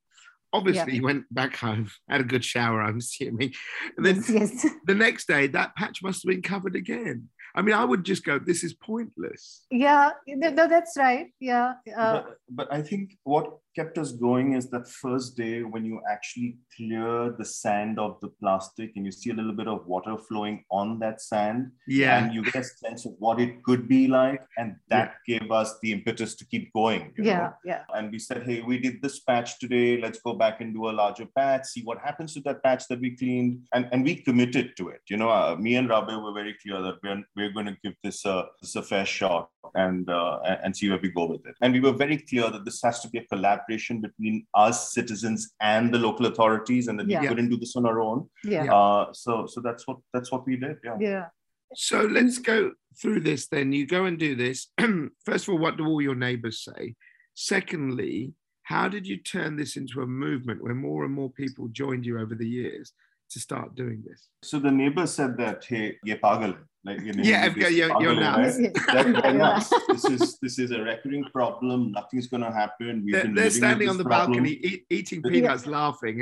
Obviously, 0.53 0.97
you 0.97 1.03
went 1.03 1.33
back 1.33 1.57
home, 1.57 1.89
had 2.09 2.21
a 2.21 2.25
good 2.25 2.45
shower, 2.45 2.83
I'm 2.83 2.99
assuming. 2.99 3.53
And 3.97 4.05
then 4.05 4.17
yes, 4.17 4.31
yes. 4.31 4.67
the 4.87 4.95
next 4.95 5.29
day, 5.29 5.47
that 5.49 5.77
patch 5.77 6.03
must 6.03 6.23
have 6.23 6.31
been 6.31 6.43
covered 6.43 6.75
again. 6.75 7.29
I 7.55 7.63
mean, 7.63 7.75
I 7.75 7.85
would 7.85 8.05
just 8.05 8.25
go, 8.25 8.39
this 8.39 8.63
is 8.63 8.75
pointless. 8.75 9.65
yeah 9.71 10.11
th- 10.27 10.41
th- 10.41 10.69
that's 10.69 10.97
right 10.97 11.27
yeah 11.41 11.75
uh, 11.97 12.13
but, 12.13 12.37
but 12.51 12.73
I 12.73 12.83
think 12.83 13.17
what 13.25 13.59
kept 13.75 13.99
us 13.99 14.13
going 14.13 14.55
is 14.55 14.69
that 14.71 14.89
first 14.89 15.37
day 15.37 15.63
when 15.63 15.85
you 15.85 16.01
actually 16.11 16.57
clear 16.77 17.35
the 17.39 17.45
sand 17.45 17.99
of 17.99 18.19
the 18.21 18.29
plastic 18.41 18.93
and 18.97 19.05
you 19.07 19.13
see 19.13 19.31
a 19.31 19.35
little 19.35 19.53
bit 19.53 19.69
of 19.69 19.87
water 19.87 20.17
flowing 20.17 20.65
on 20.71 20.99
that 20.99 21.21
sand 21.21 21.71
Yeah. 21.87 22.19
and 22.19 22.35
you 22.35 22.43
get 22.43 22.57
a 22.57 22.65
sense 22.65 23.07
of 23.07 23.13
what 23.19 23.41
it 23.41 23.63
could 23.63 23.89
be 23.89 24.09
like 24.09 24.43
and 24.59 24.77
that 24.89 25.15
gave 25.27 25.51
us 25.51 25.79
the 25.83 25.93
impetus 25.93 26.35
to 26.37 26.45
keep 26.47 26.73
going 26.73 27.13
you 27.17 27.25
yeah 27.25 27.39
know? 27.39 27.53
yeah. 27.65 27.83
And 27.95 28.11
we 28.11 28.19
said 28.19 28.43
hey 28.43 28.61
we 28.63 28.79
did 28.79 29.01
this 29.03 29.21
patch 29.21 29.59
today. 29.59 30.01
Let's 30.01 30.21
go 30.21 30.35
back 30.35 30.61
and 30.61 30.75
do 30.75 30.89
a 30.89 30.95
larger 31.03 31.27
patch 31.37 31.67
see 31.67 31.83
what 31.83 31.99
happens 31.99 32.35
to 32.35 32.41
that 32.41 32.63
patch 32.63 32.85
that 32.89 33.01
we 33.01 33.17
cleaned. 33.17 33.61
And, 33.73 33.89
and 33.93 34.05
we 34.05 34.17
committed 34.17 34.77
to 34.79 34.89
it 34.89 35.03
you 35.09 35.17
know? 35.17 35.31
Uh, 35.31 35.57
me 35.59 35.77
and 35.77 35.89
Rabe 35.89 36.23
were 36.23 36.33
very 36.33 36.55
clear 36.63 36.83
that 36.83 36.97
we're, 37.03 37.23
we're 37.37 37.53
going 37.53 37.67
to 37.67 37.77
give 37.85 37.95
this 38.03 38.25
a, 38.25 38.47
this 38.61 38.75
a 38.77 38.83
fair 38.83 39.07
shot 39.07 39.49
and 39.75 40.09
uh, 40.11 40.39
and 40.45 40.59
and 40.65 40.77
see 40.77 40.89
where 40.89 40.99
we 41.03 41.11
go 41.11 41.27
with 41.27 41.45
it. 41.47 41.55
And 41.61 41.73
we 41.73 41.81
were 41.81 41.93
very 41.93 42.19
clear 42.19 42.51
that 42.51 42.65
this 42.65 42.81
has 42.83 43.01
to 43.01 43.09
be 43.09 43.19
a 43.19 43.27
collaborative 43.33 43.60
collaboration 43.61 44.01
between 44.01 44.47
us 44.55 44.93
citizens 44.93 45.53
and 45.61 45.93
the 45.93 45.99
local 45.99 46.27
authorities, 46.27 46.89
and 46.89 46.99
that 46.99 47.09
Yeah. 47.09 47.21
we 47.21 47.29
couldn't 47.29 47.49
do 47.51 47.57
this 47.57 47.77
on 47.77 47.87
our 47.87 48.01
own. 48.01 48.29
Yeah. 48.45 48.73
Uh, 48.73 49.13
so 49.13 49.47
so 49.47 49.61
that's 49.61 49.87
what 49.87 49.99
that's 50.13 50.31
what 50.33 50.47
we 50.47 50.57
did. 50.57 50.79
Yeah. 50.85 50.97
Yeah. 51.01 51.27
So 51.75 52.03
let's 52.03 52.39
go 52.39 52.73
through 53.01 53.21
this 53.21 53.47
then. 53.49 53.73
You 53.73 53.87
go 53.87 54.05
and 54.07 54.19
do 54.19 54.35
this. 54.35 54.69
First 55.25 55.47
of 55.49 55.51
all, 55.55 55.59
what 55.59 55.77
do 55.77 55.87
all 55.87 56.03
your 56.03 56.17
neighbors 56.17 56.65
say? 56.65 56.95
Secondly, 57.35 58.35
how 58.63 58.89
did 58.89 59.07
you 59.07 59.17
turn 59.19 59.57
this 59.57 59.77
into 59.77 60.03
a 60.03 60.07
movement 60.07 60.63
where 60.63 60.75
more 60.75 61.05
and 61.05 61.15
more 61.15 61.31
people 61.31 61.69
joined 61.69 62.05
you 62.07 62.19
over 62.19 62.35
the 62.35 62.49
years 62.49 62.93
to 63.31 63.41
start 63.41 63.75
doing 63.75 64.03
this? 64.07 64.29
So 64.43 64.59
the 64.59 64.71
neighbor 64.71 65.07
said 65.07 65.37
that, 65.39 65.65
hey, 65.65 65.97
ye 66.05 66.15
pagal. 66.17 66.57
Like 66.83 67.03
you 67.03 67.13
know, 67.13 67.23
Yeah, 67.23 67.47
this 67.47 67.55
I've 67.57 67.61
got- 67.61 67.73
you're- 67.75 67.93
pagal 67.93 68.03
you're 68.03 68.15
hai, 68.15 68.43
nuts. 68.43 68.59
right? 68.59 68.75
That- 69.05 69.23
they're 69.23 69.35
nuts. 69.35 69.69
This 69.89 70.05
is 70.07 70.39
this 70.41 70.59
is 70.59 70.71
a 70.71 70.81
recurring 70.81 71.25
problem. 71.25 71.93
Nothing's 71.93 72.27
gonna 72.27 72.53
happen. 72.53 73.03
We've 73.05 73.13
They're, 73.13 73.23
been 73.25 73.35
they're 73.35 73.51
standing 73.51 73.89
on 73.91 73.99
the 73.99 74.05
problem. 74.05 74.33
balcony 74.39 74.53
eat, 74.69 74.87
eating 74.89 75.21
Yeah. 75.25 75.31
peanuts, 75.31 75.67
laughing. 75.67 76.17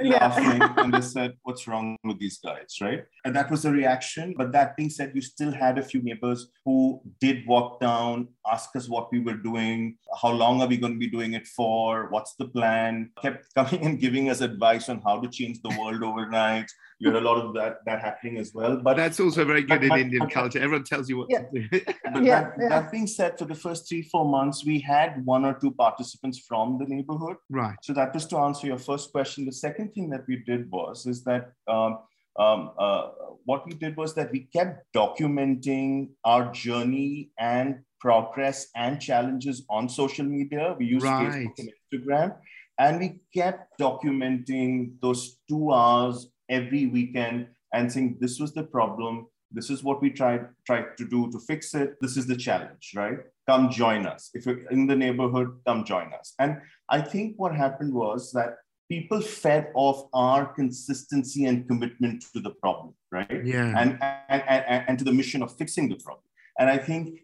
You? 0.00 0.10
Yeah. 0.12 0.26
laughing 0.28 0.62
and 0.78 0.92
they 0.94 1.00
said, 1.00 1.32
What's 1.42 1.66
wrong 1.68 1.96
with 2.04 2.18
these 2.18 2.38
guys? 2.38 2.76
Right. 2.80 3.04
And 3.24 3.34
that 3.36 3.50
was 3.50 3.62
the 3.62 3.70
reaction. 3.72 4.34
But 4.36 4.52
that 4.52 4.76
being 4.76 4.90
said, 4.90 5.12
you 5.14 5.20
still 5.20 5.52
had 5.52 5.78
a 5.78 5.82
few 5.82 6.02
neighbors 6.02 6.48
who 6.64 7.00
did 7.20 7.46
walk 7.46 7.80
down, 7.80 8.28
ask 8.50 8.74
us 8.76 8.88
what 8.88 9.12
we 9.12 9.20
were 9.20 9.34
doing, 9.36 9.96
how 10.20 10.30
long 10.30 10.60
are 10.62 10.66
we 10.68 10.76
going 10.76 10.94
to 10.94 10.98
be 10.98 11.08
doing 11.08 11.32
it 11.34 11.46
for, 11.46 12.08
what's 12.10 12.34
the 12.36 12.46
plan, 12.48 13.10
kept 13.20 13.46
coming 13.54 13.84
and 13.86 14.00
giving 14.00 14.28
us 14.30 14.40
advice 14.40 14.88
on 14.88 15.00
how 15.04 15.20
to 15.20 15.28
change 15.28 15.60
the 15.62 15.74
world 15.78 16.02
overnight. 16.02 16.66
You 16.98 17.10
had 17.12 17.20
a 17.22 17.24
lot 17.28 17.38
of 17.44 17.52
that 17.54 17.78
that 17.86 18.00
happening 18.00 18.38
as 18.38 18.52
well. 18.54 18.76
But 18.76 18.84
But 18.84 18.96
that's 18.96 19.18
also 19.18 19.44
very 19.44 19.62
good 19.64 19.82
in 19.82 19.88
But- 19.88 20.00
Indian 20.00 20.20
but- 20.24 20.30
culture. 20.40 20.60
Everyone 20.60 20.84
tells 20.84 21.08
you 21.08 21.16
what 21.18 21.28
Yeah. 21.30 21.42
to 21.52 21.68
do. 21.68 21.80
But 22.12 22.22
Yeah, 22.22 22.40
that, 22.42 22.52
yeah. 22.60 22.68
that 22.68 22.92
being 22.92 23.06
said, 23.08 23.38
for 23.38 23.44
the 23.46 23.54
first 23.56 23.88
three, 23.88 24.02
four 24.02 24.24
months, 24.28 24.64
we 24.64 24.78
had 24.78 25.24
one 25.24 25.44
or 25.44 25.54
two 25.54 25.72
participants 25.72 26.38
from 26.48 26.78
the 26.78 26.84
neighborhood. 26.94 27.36
right. 27.50 27.76
So 27.82 27.92
that 27.94 28.14
was 28.14 28.26
to 28.26 28.36
answer 28.38 28.66
your 28.68 28.78
first 28.78 29.10
question. 29.12 29.44
The 29.46 29.52
second 29.66 29.81
thing 29.88 30.10
that 30.10 30.24
we 30.26 30.36
did 30.36 30.70
was 30.70 31.06
is 31.06 31.24
that 31.24 31.52
um, 31.68 31.98
um, 32.38 32.70
uh, 32.78 33.08
what 33.44 33.66
we 33.66 33.74
did 33.74 33.96
was 33.96 34.14
that 34.14 34.30
we 34.32 34.48
kept 34.52 34.84
documenting 34.94 36.10
our 36.24 36.50
journey 36.52 37.30
and 37.38 37.80
progress 38.00 38.68
and 38.74 39.00
challenges 39.00 39.64
on 39.68 39.88
social 39.88 40.24
media. 40.24 40.74
We 40.78 40.86
used 40.86 41.04
Right. 41.04 41.32
Facebook 41.32 41.58
and 41.58 41.70
Instagram, 41.78 42.36
and 42.78 43.00
we 43.00 43.20
kept 43.34 43.78
documenting 43.78 45.00
those 45.00 45.38
two 45.48 45.72
hours 45.72 46.28
every 46.48 46.86
weekend 46.86 47.48
and 47.72 47.90
saying 47.92 48.16
this 48.20 48.38
was 48.40 48.52
the 48.52 48.64
problem. 48.64 49.26
This 49.50 49.68
is 49.68 49.84
what 49.84 50.00
we 50.00 50.10
tried 50.10 50.48
tried 50.66 50.96
to 50.96 51.04
do 51.06 51.30
to 51.30 51.38
fix 51.38 51.74
it. 51.74 51.96
This 52.00 52.16
is 52.16 52.26
the 52.26 52.36
challenge, 52.36 52.92
right? 52.96 53.18
Come 53.46 53.70
join 53.70 54.06
us. 54.06 54.30
If 54.34 54.46
you're 54.46 54.68
in 54.70 54.86
the 54.86 54.96
neighborhood, 54.96 55.60
come 55.66 55.84
join 55.84 56.12
us. 56.14 56.34
And 56.38 56.60
I 56.88 57.02
think 57.02 57.34
what 57.36 57.54
happened 57.54 57.92
was 57.92 58.32
that 58.32 58.56
people 58.92 59.22
fed 59.22 59.64
off 59.74 59.98
our 60.12 60.44
consistency 60.60 61.46
and 61.46 61.66
commitment 61.66 62.18
to 62.34 62.40
the 62.46 62.50
problem, 62.62 62.92
right? 63.10 63.40
Yeah. 63.42 63.72
And, 63.80 63.90
and, 64.28 64.42
and, 64.46 64.84
and 64.88 64.98
to 64.98 65.04
the 65.04 65.14
mission 65.20 65.42
of 65.42 65.56
fixing 65.56 65.88
the 65.88 65.96
problem. 65.96 66.24
And 66.58 66.68
I 66.68 66.76
think 66.76 67.20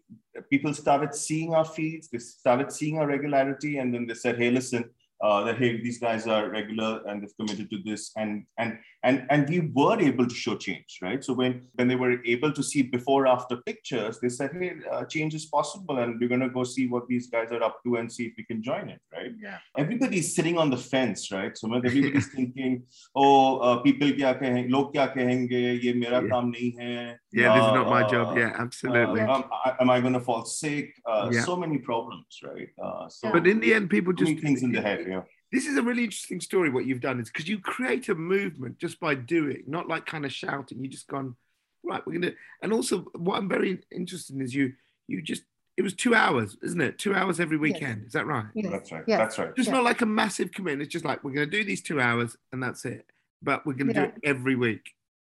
people 0.49 0.73
started 0.73 1.13
seeing 1.13 1.53
our 1.53 1.67
feeds, 1.77 2.09
they 2.09 2.17
started 2.17 2.71
seeing 2.71 2.97
our 2.97 3.05
regularity, 3.05 3.77
and 3.77 3.93
then 3.93 4.07
they 4.07 4.15
said, 4.15 4.39
hey, 4.41 4.49
listen, 4.49 4.89
uh, 5.21 5.43
that 5.43 5.57
hey, 5.57 5.81
these 5.81 5.99
guys 5.99 6.27
are 6.27 6.49
regular 6.49 7.01
and 7.07 7.21
they've 7.21 7.35
committed 7.39 7.69
to 7.69 7.77
this, 7.83 8.11
and 8.17 8.45
and 8.57 8.77
and 9.03 9.25
and 9.29 9.49
we 9.49 9.59
were 9.73 9.99
able 9.99 10.27
to 10.27 10.35
show 10.35 10.55
change, 10.55 10.99
right? 11.01 11.23
So 11.23 11.33
when 11.33 11.67
when 11.75 11.87
they 11.87 11.95
were 11.95 12.17
able 12.25 12.51
to 12.53 12.63
see 12.63 12.81
before 12.81 13.27
after 13.27 13.57
pictures, 13.57 14.19
they 14.21 14.29
said, 14.29 14.51
hey, 14.53 14.73
uh, 14.91 15.05
change 15.05 15.33
is 15.35 15.45
possible, 15.45 15.99
and 15.99 16.19
we're 16.19 16.29
gonna 16.29 16.49
go 16.49 16.63
see 16.63 16.87
what 16.87 17.07
these 17.07 17.27
guys 17.27 17.51
are 17.51 17.63
up 17.63 17.83
to 17.83 17.95
and 17.97 18.11
see 18.11 18.25
if 18.27 18.33
we 18.37 18.43
can 18.45 18.61
join 18.63 18.89
it, 18.89 19.01
right? 19.13 19.31
Yeah. 19.41 19.57
Everybody's 19.77 20.33
sitting 20.35 20.57
on 20.57 20.69
the 20.69 20.77
fence, 20.77 21.31
right? 21.31 21.57
So 21.57 21.67
when 21.67 21.85
everybody's 21.85 22.27
thinking, 22.35 22.83
oh, 23.15 23.57
uh, 23.59 23.77
people 23.79 24.07
kya 24.09 24.39
kahenge, 24.41 24.71
log 24.71 24.93
kya 24.93 25.13
kahenge, 25.15 25.83
ye 25.83 25.93
mera 25.93 26.21
Yeah. 26.21 26.29
kaam 26.31 26.53
nahi 26.53 26.69
hai. 26.79 27.17
Yeah, 27.31 27.53
this 27.55 27.63
is 27.67 27.73
not 27.73 27.87
my 27.89 28.07
job. 28.09 28.37
Yeah, 28.37 28.55
absolutely. 28.57 29.21
uh, 29.21 29.31
um, 29.31 29.43
I- 29.65 29.75
am 29.79 29.89
I 29.89 30.01
going 30.01 30.13
to 30.13 30.19
fall 30.19 30.45
sick? 30.45 30.95
Uh, 31.05 31.29
Yeah. 31.31 31.41
So 31.43 31.55
many 31.55 31.77
problems, 31.77 32.25
right? 32.43 32.69
Uh, 32.81 33.07
so 33.07 33.31
but 33.31 33.45
in 33.45 33.59
the 33.59 33.73
end, 33.73 33.89
people 33.89 34.13
just 34.13 34.39
things 34.39 34.63
in 34.63 34.71
the 34.71 34.81
head. 34.81 35.05
Yeah. 35.07 35.21
this 35.51 35.65
is 35.67 35.77
a 35.77 35.81
really 35.81 36.03
interesting 36.03 36.39
story 36.41 36.69
what 36.69 36.85
you've 36.85 37.01
done 37.01 37.19
is 37.19 37.29
because 37.29 37.47
you 37.47 37.57
create 37.59 38.07
a 38.09 38.15
movement 38.15 38.77
just 38.77 38.99
by 38.99 39.15
doing 39.15 39.63
not 39.67 39.87
like 39.87 40.05
kind 40.05 40.23
of 40.25 40.31
shouting 40.31 40.79
you 40.79 40.87
just 40.87 41.07
gone 41.07 41.35
right 41.83 42.05
we're 42.05 42.13
gonna 42.19 42.33
and 42.61 42.71
also 42.71 42.99
what 43.15 43.35
i'm 43.35 43.49
very 43.49 43.79
interested 43.91 44.35
in 44.35 44.43
is 44.43 44.53
you 44.53 44.73
you 45.07 45.23
just 45.23 45.41
it 45.75 45.81
was 45.81 45.93
two 45.95 46.13
hours 46.13 46.55
isn't 46.61 46.81
it 46.81 46.99
two 46.99 47.15
hours 47.15 47.39
every 47.39 47.57
weekend 47.57 48.05
is 48.05 48.13
that 48.13 48.27
right 48.27 48.45
Yes. 48.53 48.71
That's 48.71 48.91
right. 48.91 49.03
Yes. 49.07 49.19
That's 49.21 49.39
right. 49.39 49.55
just 49.55 49.69
Yeah. 49.69 49.75
not 49.77 49.83
like 49.85 50.01
a 50.01 50.05
massive 50.05 50.51
commitment 50.51 50.83
it's 50.83 50.93
just 50.93 51.05
like 51.05 51.23
we're 51.23 51.33
gonna 51.33 51.47
do 51.59 51.63
these 51.63 51.81
two 51.81 51.99
hours 51.99 52.37
and 52.51 52.61
that's 52.61 52.85
it 52.85 53.07
but 53.41 53.65
we're 53.65 53.73
gonna 53.73 53.93
Yeah. 53.93 54.05
do 54.05 54.11
it 54.13 54.19
every 54.23 54.55
week 54.55 54.85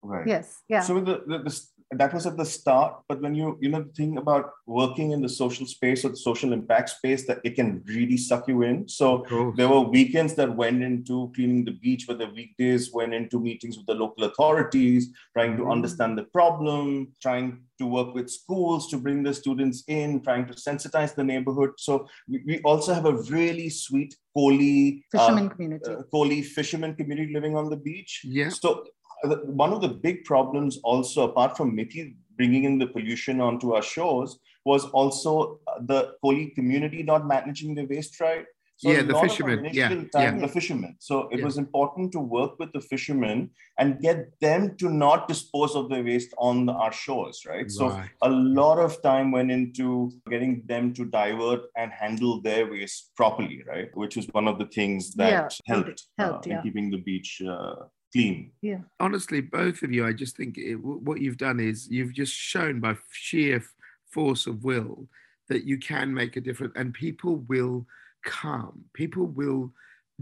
Right. 0.05 0.27
Yes. 0.27 0.61
Yeah. 0.69 0.81
So 0.81 0.99
the, 1.01 1.23
the, 1.31 1.39
the, 1.47 1.61
that 2.01 2.13
was 2.15 2.27
at 2.27 2.37
the 2.37 2.45
start, 2.45 2.93
but 3.09 3.21
when 3.21 3.35
you 3.35 3.59
you 3.61 3.69
know 3.69 3.83
the 3.83 3.93
thing 3.93 4.17
about 4.19 4.51
working 4.67 5.13
in 5.13 5.21
the 5.21 5.29
social 5.29 5.67
space 5.67 6.05
or 6.05 6.11
the 6.11 6.17
social 6.31 6.53
impact 6.53 6.89
space 6.91 7.27
that 7.27 7.41
it 7.45 7.55
can 7.59 7.83
really 7.87 8.17
suck 8.17 8.49
you 8.49 8.63
in. 8.63 8.89
So 8.89 9.25
of 9.31 9.57
there 9.57 9.69
were 9.69 9.81
weekends 9.81 10.35
that 10.35 10.57
went 10.63 10.83
into 10.83 11.31
cleaning 11.35 11.65
the 11.65 11.73
beach, 11.85 12.07
but 12.09 12.19
the 12.19 12.31
weekdays 12.39 12.93
went 12.93 13.13
into 13.15 13.41
meetings 13.41 13.77
with 13.77 13.87
the 13.87 13.95
local 14.05 14.25
authorities, 14.25 15.11
trying 15.37 15.57
to 15.59 15.65
Mm. 15.65 15.73
understand 15.77 16.13
the 16.19 16.25
problem, 16.39 17.13
trying 17.27 17.49
to 17.79 17.87
work 17.87 18.15
with 18.15 18.29
schools 18.31 18.89
to 18.91 18.97
bring 19.05 19.23
the 19.23 19.35
students 19.43 19.79
in, 19.89 20.23
trying 20.23 20.47
to 20.47 20.55
sensitize 20.55 21.15
the 21.15 21.25
neighborhood. 21.33 21.71
So 21.79 21.93
we, 22.29 22.43
we 22.47 22.55
also 22.71 22.91
have 22.95 23.07
a 23.07 23.17
really 23.37 23.69
sweet 23.71 24.13
Koli, 24.37 25.05
uh, 25.15 25.19
Fisherman 25.19 25.49
community. 25.51 25.91
uh, 25.91 26.03
Koli 26.11 26.41
fisherman 26.43 26.95
community 26.95 27.33
living 27.35 27.55
on 27.57 27.69
the 27.69 27.77
beach. 27.89 28.13
yeah 28.25 28.49
So 28.49 28.69
uh, 28.73 28.85
one 29.25 29.73
of 29.73 29.81
the 29.81 29.89
big 29.89 30.25
problems 30.25 30.79
also, 30.85 31.29
apart 31.31 31.57
from 31.57 31.77
Mithi 31.77 32.15
bringing 32.37 32.65
in 32.65 32.79
the 32.79 32.87
pollution 32.87 33.41
onto 33.41 33.75
our 33.75 33.83
shores, 33.83 34.39
was 34.65 34.85
also 34.91 35.61
uh, 35.67 35.79
the 35.87 36.15
Koli 36.23 36.47
community 36.51 37.03
not 37.03 37.27
managing 37.27 37.75
the 37.75 37.85
waste 37.85 38.21
right. 38.21 38.45
So 38.79 38.91
Yeah, 38.91 39.03
the 39.03 39.13
lot 39.13 39.17
of 39.17 39.17
our 39.17 39.29
fishermen. 39.29 39.71
Yeah, 39.73 39.89
time, 39.89 40.07
yeah. 40.15 40.41
the 40.41 40.49
fishermen. 40.49 40.97
So 40.99 41.29
it 41.29 41.39
Yeah. 41.39 41.45
was 41.45 41.57
important 41.59 42.11
to 42.13 42.21
work 42.21 42.59
with 42.59 42.73
the 42.73 42.81
fishermen 42.81 43.51
and 43.79 44.01
get 44.01 44.19
them 44.41 44.77
to 44.79 44.89
not 44.91 45.29
dispose 45.29 45.77
of 45.77 45.89
their 45.89 46.03
waste 46.03 46.33
on 46.39 46.67
the- 46.67 46.73
our 46.73 46.91
shores, 46.93 47.45
right? 47.47 47.71
So 47.71 47.85
a 48.23 48.31
lot 48.31 48.79
of 48.87 49.01
time 49.03 49.31
went 49.31 49.51
into 49.53 50.11
getting 50.29 50.63
them 50.67 50.93
to 50.95 51.05
divert 51.05 51.63
and 51.77 51.93
handle 51.93 52.41
their 52.41 52.69
waste 52.69 53.13
properly, 53.15 53.63
right? 53.69 53.89
Which 53.95 54.17
was 54.17 54.27
one 54.33 54.49
of 54.49 54.59
the 54.59 54.67
things 54.67 55.15
that 55.15 55.31
Yeah, 55.31 55.49
helped, 55.75 56.05
helped, 56.19 56.47
uh, 56.47 56.51
in 56.51 56.57
yeah. 56.57 56.63
keeping 56.63 56.91
the 56.91 56.99
beach 56.99 57.41
uh, 57.47 57.75
clean. 58.13 58.53
honestly, 59.01 59.41
both 59.41 59.83
of 59.83 59.93
you, 59.93 60.07
I 60.07 60.13
just 60.13 60.37
think 60.37 60.59
it, 60.59 60.77
what 60.77 61.21
you've 61.21 61.39
done 61.39 61.61
is 61.61 61.89
you've 61.89 62.13
just 62.13 62.35
shown 62.35 62.81
by 62.81 62.97
sheer 63.11 63.63
force 64.11 64.47
of 64.47 64.65
will 64.65 65.09
that 65.49 65.65
you 65.65 65.79
can 65.79 66.13
make 66.13 66.37
a 66.37 66.41
difference 66.41 66.73
and 66.77 66.95
people 66.95 67.37
will 67.49 67.87
come, 68.25 68.85
people 68.95 69.27
will 69.27 69.73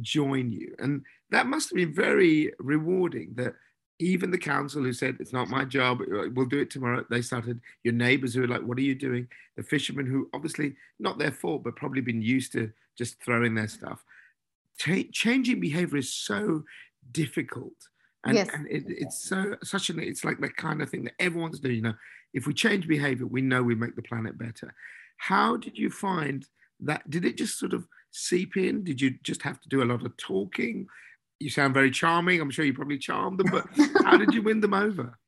join 0.00 0.50
you. 0.50 0.74
And 0.79 1.03
that 1.31 1.46
must 1.46 1.70
have 1.70 1.76
been 1.76 1.94
very 1.94 2.53
rewarding 2.59 3.33
that 3.35 3.55
even 3.98 4.31
the 4.31 4.38
council 4.38 4.83
who 4.83 4.92
said, 4.92 5.16
it's 5.20 5.33
not 5.33 5.50
my 5.50 5.64
job, 5.64 6.00
uh, 6.00 6.31
we'll 6.35 6.46
do 6.46 6.59
it 6.59 6.70
tomorrow, 6.70 7.05
they 7.11 7.20
started, 7.20 7.61
your 7.85 7.92
neighbors 7.92 8.33
who 8.33 8.40
were 8.40 8.48
like, 8.48 8.62
what 8.62 8.79
are 8.79 8.83
you 8.83 8.94
doing? 8.94 9.29
The 9.57 9.62
fishermen 9.62 10.07
who 10.07 10.29
obviously 10.33 10.74
not 10.98 11.18
their 11.18 11.31
fault, 11.31 11.64
but 11.64 11.76
probably 11.76 12.00
been 12.00 12.22
used 12.22 12.53
to 12.53 12.72
just 12.96 13.22
throwing 13.22 13.55
their 13.55 13.68
stuff. 13.68 14.03
Cha- 14.79 15.11
changing 15.12 15.61
behavior 15.61 15.98
is 15.98 16.12
so 16.12 16.64
difficult. 17.12 17.73
And, 18.25 18.37
Yes. 18.37 18.49
and 18.53 18.66
it, 18.66 18.85
it's 18.87 19.25
so 19.25 19.57
such 19.62 19.88
an 19.88 19.99
it's 19.99 20.25
like 20.25 20.40
the 20.40 20.51
kind 20.51 20.83
of 20.83 20.90
thing 20.90 21.05
that 21.05 21.14
everyone's 21.18 21.59
doing 21.59 21.77
you 21.77 21.83
know 21.83 21.94
if 22.35 22.46
we 22.46 22.53
change 22.53 22.87
behavior 22.87 23.27
we 23.27 23.40
know 23.40 23.62
we 23.62 23.75
make 23.75 23.96
the 23.96 24.03
planet 24.03 24.37
better. 24.38 24.75
How 25.16 25.57
did 25.57 25.77
you 25.79 25.90
find 25.90 26.46
that? 26.81 27.09
Did 27.11 27.25
it 27.25 27.37
just 27.37 27.59
sort 27.59 27.73
of 27.73 27.87
seep 28.11 28.57
in? 28.57 28.85
Did 28.85 29.01
you 29.01 29.14
just 29.23 29.42
have 29.42 29.61
to 29.61 29.68
do 29.68 29.83
a 29.83 29.90
lot 29.90 30.05
of 30.05 30.16
talking? 30.16 30.87
You 31.38 31.51
sound 31.51 31.73
very 31.75 31.90
charming. 31.90 32.40
I'm 32.40 32.51
sure 32.51 32.64
you 32.64 32.75
probably 32.75 32.99
charmed 32.99 33.38
them 33.38 33.51
but 33.51 33.66
how 34.05 34.16
did 34.16 34.35
you 34.35 34.42
win 34.42 34.61
them 34.61 34.75
over 34.75 35.18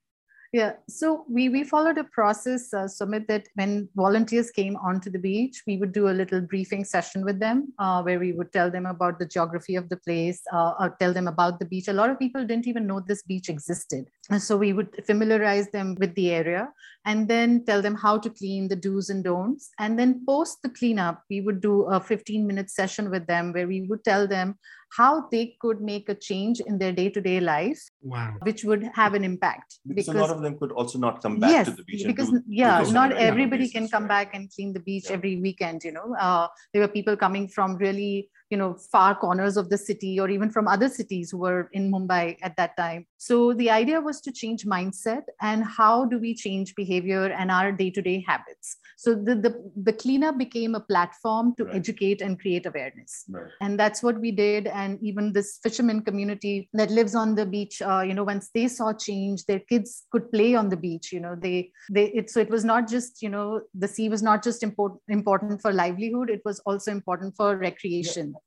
Yeah, 0.53 0.73
so 0.87 1.25
we, 1.31 1.49
we 1.49 1.65
followed 1.65 1.97
a 1.97 2.05
process, 2.05 2.75
uh, 2.75 2.85
Sumit, 2.85 3.27
that 3.29 3.49
when 3.55 3.89
volunteers 3.97 4.51
came 4.51 4.77
onto 4.77 5.09
the 5.09 5.19
beach, 5.19 5.63
we 5.67 5.79
would 5.79 5.93
do 5.93 6.11
a 6.11 6.13
little 6.13 6.43
briefing 6.43 6.85
session 6.85 7.25
with 7.25 7.41
them 7.41 7.73
uh, 7.79 8.03
where 8.03 8.19
we 8.19 8.33
would 8.33 8.53
tell 8.53 8.71
them 8.71 8.85
about 8.85 9.19
the 9.19 9.25
geography 9.25 9.77
of 9.77 9.89
the 9.89 9.97
place, 9.97 10.43
uh, 10.53 10.75
or 10.79 10.95
tell 11.01 11.15
them 11.15 11.27
about 11.27 11.59
the 11.59 11.65
beach. 11.65 11.89
A 11.89 11.95
lot 11.95 12.11
of 12.11 12.19
people 12.19 12.45
didn't 12.45 12.67
even 12.67 12.87
know 12.87 13.01
this 13.01 13.23
beach 13.23 13.49
existed. 13.49 14.11
And 14.29 14.43
so 14.43 14.59
we 14.59 14.75
would 14.75 15.03
familiarize 15.07 15.71
them 15.71 15.97
with 15.99 16.15
the 16.17 16.31
area 16.33 16.69
and 17.07 17.29
then 17.29 17.65
tell 17.65 17.81
them 17.81 17.95
how 17.95 18.19
to 18.19 18.29
clean 18.29 18.69
the 18.69 18.77
do's 18.77 19.09
and 19.09 19.25
don'ts. 19.25 19.71
And 19.79 19.99
then 19.99 20.23
post 20.27 20.59
the 20.63 20.69
cleanup, 20.69 21.23
we 21.31 21.41
would 21.41 21.63
do 21.63 21.85
a 21.85 21.99
15 21.99 22.47
minute 22.47 22.69
session 22.69 23.09
with 23.09 23.27
them 23.27 23.55
where 23.55 23.67
we 23.67 23.87
would 23.89 24.05
tell 24.05 24.29
them 24.29 24.59
how 24.97 25.27
they 25.31 25.57
could 25.61 25.81
make 25.81 26.09
a 26.09 26.15
change 26.15 26.61
in 26.61 26.79
their 26.79 26.93
day-to-day 26.93 27.41
life 27.41 27.81
wow 28.03 28.35
which 28.43 28.65
would 28.65 28.83
have 28.95 29.15
an 29.15 29.25
impact 29.25 29.79
because, 29.87 30.07
because 30.07 30.21
a 30.21 30.25
lot 30.25 30.31
of 30.31 30.43
them 30.43 30.59
could 30.59 30.73
also 30.73 30.99
not 30.99 31.23
come 31.23 31.39
back 31.41 31.51
yes, 31.51 31.67
to 31.67 31.73
the 31.73 31.85
beach 31.85 32.07
because 32.07 32.31
do, 32.31 32.43
yeah 32.47 32.83
not 32.91 33.13
everybody 33.13 33.69
can 33.69 33.89
come 33.89 34.05
right? 34.05 34.31
back 34.31 34.35
and 34.35 34.51
clean 34.55 34.73
the 34.73 34.81
beach 34.81 35.05
yeah. 35.07 35.13
every 35.13 35.37
weekend 35.41 35.83
you 35.83 35.93
know 35.93 36.15
uh, 36.21 36.47
there 36.73 36.83
were 36.83 36.89
people 36.89 37.17
coming 37.17 37.49
from 37.49 37.77
really 37.77 38.29
you 38.53 38.59
know 38.63 38.71
far 38.95 39.15
corners 39.25 39.57
of 39.63 39.71
the 39.71 39.79
city 39.79 40.13
or 40.21 40.29
even 40.37 40.51
from 40.57 40.69
other 40.75 40.89
cities 40.99 41.31
who 41.31 41.39
were 41.47 41.63
in 41.73 41.91
mumbai 41.95 42.25
at 42.49 42.57
that 42.61 42.77
time 42.77 43.07
so 43.29 43.41
the 43.63 43.71
idea 43.79 44.01
was 44.09 44.21
to 44.27 44.33
change 44.41 44.65
mindset 44.77 45.35
and 45.51 45.65
how 45.79 45.95
do 46.13 46.19
we 46.27 46.35
change 46.45 46.75
behavior 46.83 47.25
and 47.41 47.51
our 47.59 47.73
day-to-day 47.83 48.19
habits 48.29 48.77
so 49.03 49.17
the, 49.17 49.35
the, 49.35 49.73
the 49.83 49.93
cleanup 49.93 50.39
became 50.39 50.77
a 50.77 50.81
platform 50.81 51.57
to 51.57 51.65
right. 51.65 51.75
educate 51.75 52.21
and 52.21 52.39
create 52.39 52.67
awareness. 52.67 53.25
Right. 53.29 53.51
And 53.61 53.77
that's 53.77 54.01
what 54.01 54.21
we 54.21 54.31
did. 54.31 54.69
And 54.69 54.97
even 55.03 55.33
this 55.33 55.59
fisherman 55.61 56.03
community 56.03 56.69
that 56.75 56.89
lives 56.89 57.17
on 57.17 57.35
the 57.35 57.45
beach, 57.45 57.83
uh, 57.83 58.03
you 58.03 58.15
know, 58.15 58.23
once 58.23 58.51
they 58.55 58.69
saw 58.69 58.93
change, 58.93 59.45
their 59.47 59.59
kids 59.59 60.05
could 60.13 60.31
play 60.31 60.55
on 60.55 60.69
the 60.69 60.77
beach, 60.77 61.13
you 61.13 61.19
know, 61.19 61.35
they, 61.35 61.73
they, 61.91 62.13
it, 62.13 62.31
so 62.31 62.39
it 62.39 62.49
was 62.49 62.65
not 62.65 62.89
just, 62.89 63.23
you 63.23 63.29
know, 63.29 63.63
the 63.75 63.89
sea 63.89 64.09
was 64.09 64.23
not 64.23 64.45
just 64.45 64.63
important, 64.63 65.01
important 65.09 65.61
for 65.61 65.73
livelihood, 65.73 66.31
it 66.31 66.43
was 66.45 66.61
also 66.61 66.93
important 66.93 67.35
for 67.35 67.57
recreation. 67.57 68.29
Yeah. 68.29 68.42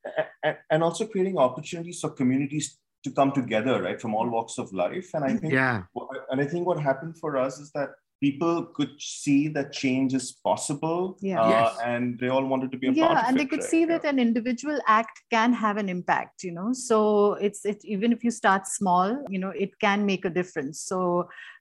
And, 0.69 0.83
also 0.83 1.07
creating 1.07 1.37
opportunities 1.37 1.99
for 1.99 2.11
communities 2.11 2.77
to 3.03 3.11
come 3.11 3.31
together, 3.31 3.81
right, 3.81 3.99
from 3.99 4.13
all 4.13 4.29
walks 4.29 4.57
of 4.57 4.71
life. 4.73 5.09
And 5.13 5.23
I 5.23 5.35
think, 5.35 5.53
yeah. 5.53 5.83
And 6.29 6.41
I 6.41 6.45
think 6.45 6.67
what 6.67 6.79
happened 6.79 7.17
for 7.17 7.37
us 7.37 7.59
is 7.59 7.71
that 7.71 7.89
people 8.25 8.55
could 8.77 8.93
see 8.97 9.41
that 9.55 9.67
change 9.81 10.13
is 10.19 10.27
possible 10.49 11.01
yeah. 11.21 11.41
Uh, 11.41 11.49
yes. 11.49 11.77
and 11.91 12.19
they 12.19 12.29
all 12.35 12.45
wanted 12.53 12.71
to 12.71 12.77
be 12.83 12.87
a 12.87 12.91
yeah, 12.91 13.07
part 13.07 13.25
and 13.27 13.35
it, 13.35 13.39
they 13.39 13.45
could 13.51 13.63
right? 13.63 13.73
see 13.73 13.81
yeah. 13.81 13.91
that 13.91 14.05
an 14.11 14.19
individual 14.27 14.79
act 14.99 15.21
can 15.35 15.53
have 15.63 15.77
an 15.83 15.89
impact 15.95 16.43
you 16.47 16.53
know 16.57 16.69
so 16.73 16.99
it's 17.47 17.61
it 17.71 17.79
even 17.95 18.15
if 18.15 18.23
you 18.27 18.31
start 18.31 18.67
small 18.67 19.09
you 19.33 19.39
know 19.43 19.51
it 19.65 19.77
can 19.85 20.05
make 20.11 20.25
a 20.29 20.33
difference 20.39 20.81
so 20.91 20.99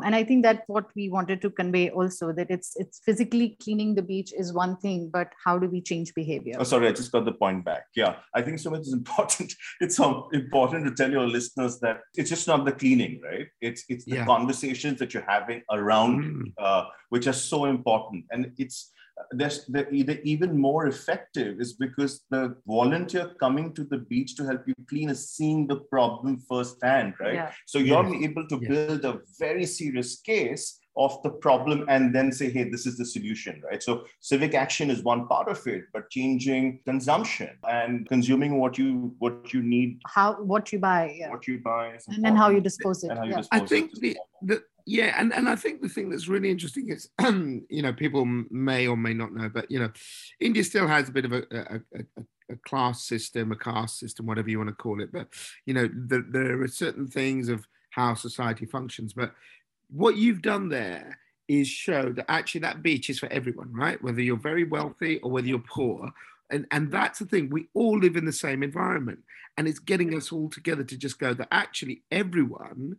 and 0.04 0.14
i 0.20 0.22
think 0.28 0.42
that 0.48 0.62
what 0.76 0.86
we 0.96 1.08
wanted 1.16 1.42
to 1.44 1.50
convey 1.60 1.84
also 1.90 2.32
that 2.38 2.50
it's 2.56 2.70
it's 2.84 3.00
physically 3.08 3.48
cleaning 3.64 3.94
the 3.98 4.06
beach 4.12 4.32
is 4.44 4.54
one 4.62 4.76
thing 4.84 5.10
but 5.18 5.28
how 5.44 5.58
do 5.64 5.68
we 5.74 5.82
change 5.90 6.14
behavior 6.14 6.56
oh 6.58 6.68
sorry 6.72 6.88
i 6.88 6.94
just 7.02 7.12
got 7.16 7.24
the 7.30 7.36
point 7.44 7.64
back 7.70 7.84
yeah 8.02 8.14
i 8.34 8.42
think 8.46 8.58
so 8.58 8.70
much 8.70 8.82
is 8.88 8.96
important 9.02 9.52
it's 9.80 9.96
so 10.02 10.08
important 10.32 10.86
to 10.86 10.94
tell 11.02 11.12
your 11.18 11.28
listeners 11.36 11.78
that 11.84 12.00
it's 12.14 12.30
just 12.34 12.48
not 12.52 12.64
the 12.64 12.76
cleaning 12.84 13.20
right 13.28 13.48
it's 13.60 13.84
it's 13.88 14.04
the 14.06 14.18
yeah. 14.20 14.32
conversations 14.34 14.98
that 14.98 15.12
you're 15.12 15.30
having 15.36 15.62
around 15.78 16.24
mm 16.24 16.42
uh, 16.58 16.84
which 17.10 17.26
are 17.26 17.32
so 17.32 17.66
important. 17.66 18.24
And 18.30 18.52
it's 18.58 18.92
there's 19.30 19.64
the, 19.66 19.84
the, 19.90 20.20
even 20.24 20.58
more 20.58 20.86
effective 20.86 21.60
is 21.60 21.74
because 21.74 22.22
the 22.30 22.56
volunteer 22.66 23.30
coming 23.40 23.72
to 23.74 23.84
the 23.84 23.98
beach 23.98 24.34
to 24.36 24.44
help 24.44 24.66
you 24.66 24.74
clean 24.88 25.10
is 25.10 25.30
seeing 25.30 25.66
the 25.66 25.76
problem 25.76 26.38
firsthand, 26.38 27.14
right? 27.20 27.34
Yeah. 27.34 27.52
So 27.66 27.78
you're 27.78 28.06
yes. 28.12 28.24
able 28.24 28.48
to 28.48 28.58
yes. 28.60 28.68
build 28.68 29.04
a 29.04 29.20
very 29.38 29.66
serious 29.66 30.20
case 30.20 30.80
of 30.96 31.20
the 31.22 31.30
problem 31.30 31.84
and 31.88 32.14
then 32.14 32.30
say, 32.30 32.50
hey, 32.50 32.68
this 32.70 32.86
is 32.86 32.96
the 32.96 33.04
solution, 33.04 33.60
right? 33.68 33.82
So 33.82 34.04
civic 34.20 34.54
action 34.54 34.90
is 34.90 35.02
one 35.02 35.26
part 35.26 35.48
of 35.48 35.66
it, 35.66 35.84
but 35.92 36.08
changing 36.10 36.80
consumption 36.84 37.50
and 37.68 38.08
consuming 38.08 38.60
what 38.60 38.78
you 38.78 39.14
what 39.18 39.52
you 39.52 39.62
need, 39.62 40.00
how 40.06 40.34
what 40.34 40.72
you 40.72 40.78
buy, 40.78 41.16
yeah. 41.18 41.30
what 41.30 41.48
you 41.48 41.58
buy, 41.58 41.98
and 42.08 42.24
then 42.24 42.36
how 42.36 42.48
you 42.48 42.60
dispose 42.60 43.02
it. 43.02 43.10
You 43.24 43.30
yeah. 43.30 43.36
dispose 43.38 43.62
I 43.62 43.66
think 43.66 43.98
the, 43.98 44.16
the 44.42 44.62
yeah, 44.86 45.14
and, 45.18 45.32
and 45.32 45.48
I 45.48 45.56
think 45.56 45.80
the 45.80 45.88
thing 45.88 46.10
that's 46.10 46.28
really 46.28 46.50
interesting 46.50 46.90
is, 46.90 47.08
you 47.22 47.82
know, 47.82 47.92
people 47.92 48.24
may 48.24 48.86
or 48.86 48.96
may 48.96 49.14
not 49.14 49.32
know, 49.32 49.48
but 49.48 49.70
you 49.70 49.78
know, 49.78 49.90
India 50.40 50.62
still 50.62 50.86
has 50.86 51.08
a 51.08 51.12
bit 51.12 51.24
of 51.24 51.32
a, 51.32 51.42
a, 51.50 51.80
a, 51.98 52.22
a 52.52 52.56
class 52.66 53.04
system, 53.04 53.50
a 53.50 53.56
caste 53.56 53.98
system, 53.98 54.26
whatever 54.26 54.50
you 54.50 54.58
want 54.58 54.68
to 54.68 54.74
call 54.74 55.00
it. 55.00 55.10
But 55.10 55.28
you 55.64 55.72
know, 55.72 55.88
the, 55.88 56.24
there 56.28 56.60
are 56.62 56.68
certain 56.68 57.08
things 57.08 57.48
of 57.48 57.66
how 57.90 58.14
society 58.14 58.66
functions. 58.66 59.14
But 59.14 59.32
what 59.90 60.16
you've 60.16 60.42
done 60.42 60.68
there 60.68 61.18
is 61.48 61.68
show 61.68 62.12
that 62.12 62.30
actually 62.30 62.62
that 62.62 62.82
beach 62.82 63.08
is 63.08 63.18
for 63.18 63.32
everyone, 63.32 63.72
right? 63.72 64.02
Whether 64.02 64.20
you're 64.20 64.36
very 64.36 64.64
wealthy 64.64 65.18
or 65.18 65.30
whether 65.30 65.46
you're 65.46 65.58
poor. 65.60 66.10
And, 66.50 66.66
and 66.70 66.90
that's 66.90 67.18
the 67.18 67.26
thing, 67.26 67.50
we 67.50 67.68
all 67.74 67.98
live 67.98 68.16
in 68.16 68.24
the 68.24 68.32
same 68.32 68.62
environment. 68.62 69.20
And 69.56 69.68
it's 69.68 69.78
getting 69.78 70.14
us 70.14 70.32
all 70.32 70.50
together 70.50 70.84
to 70.84 70.96
just 70.96 71.18
go 71.18 71.32
that 71.34 71.48
actually 71.50 72.02
everyone 72.10 72.96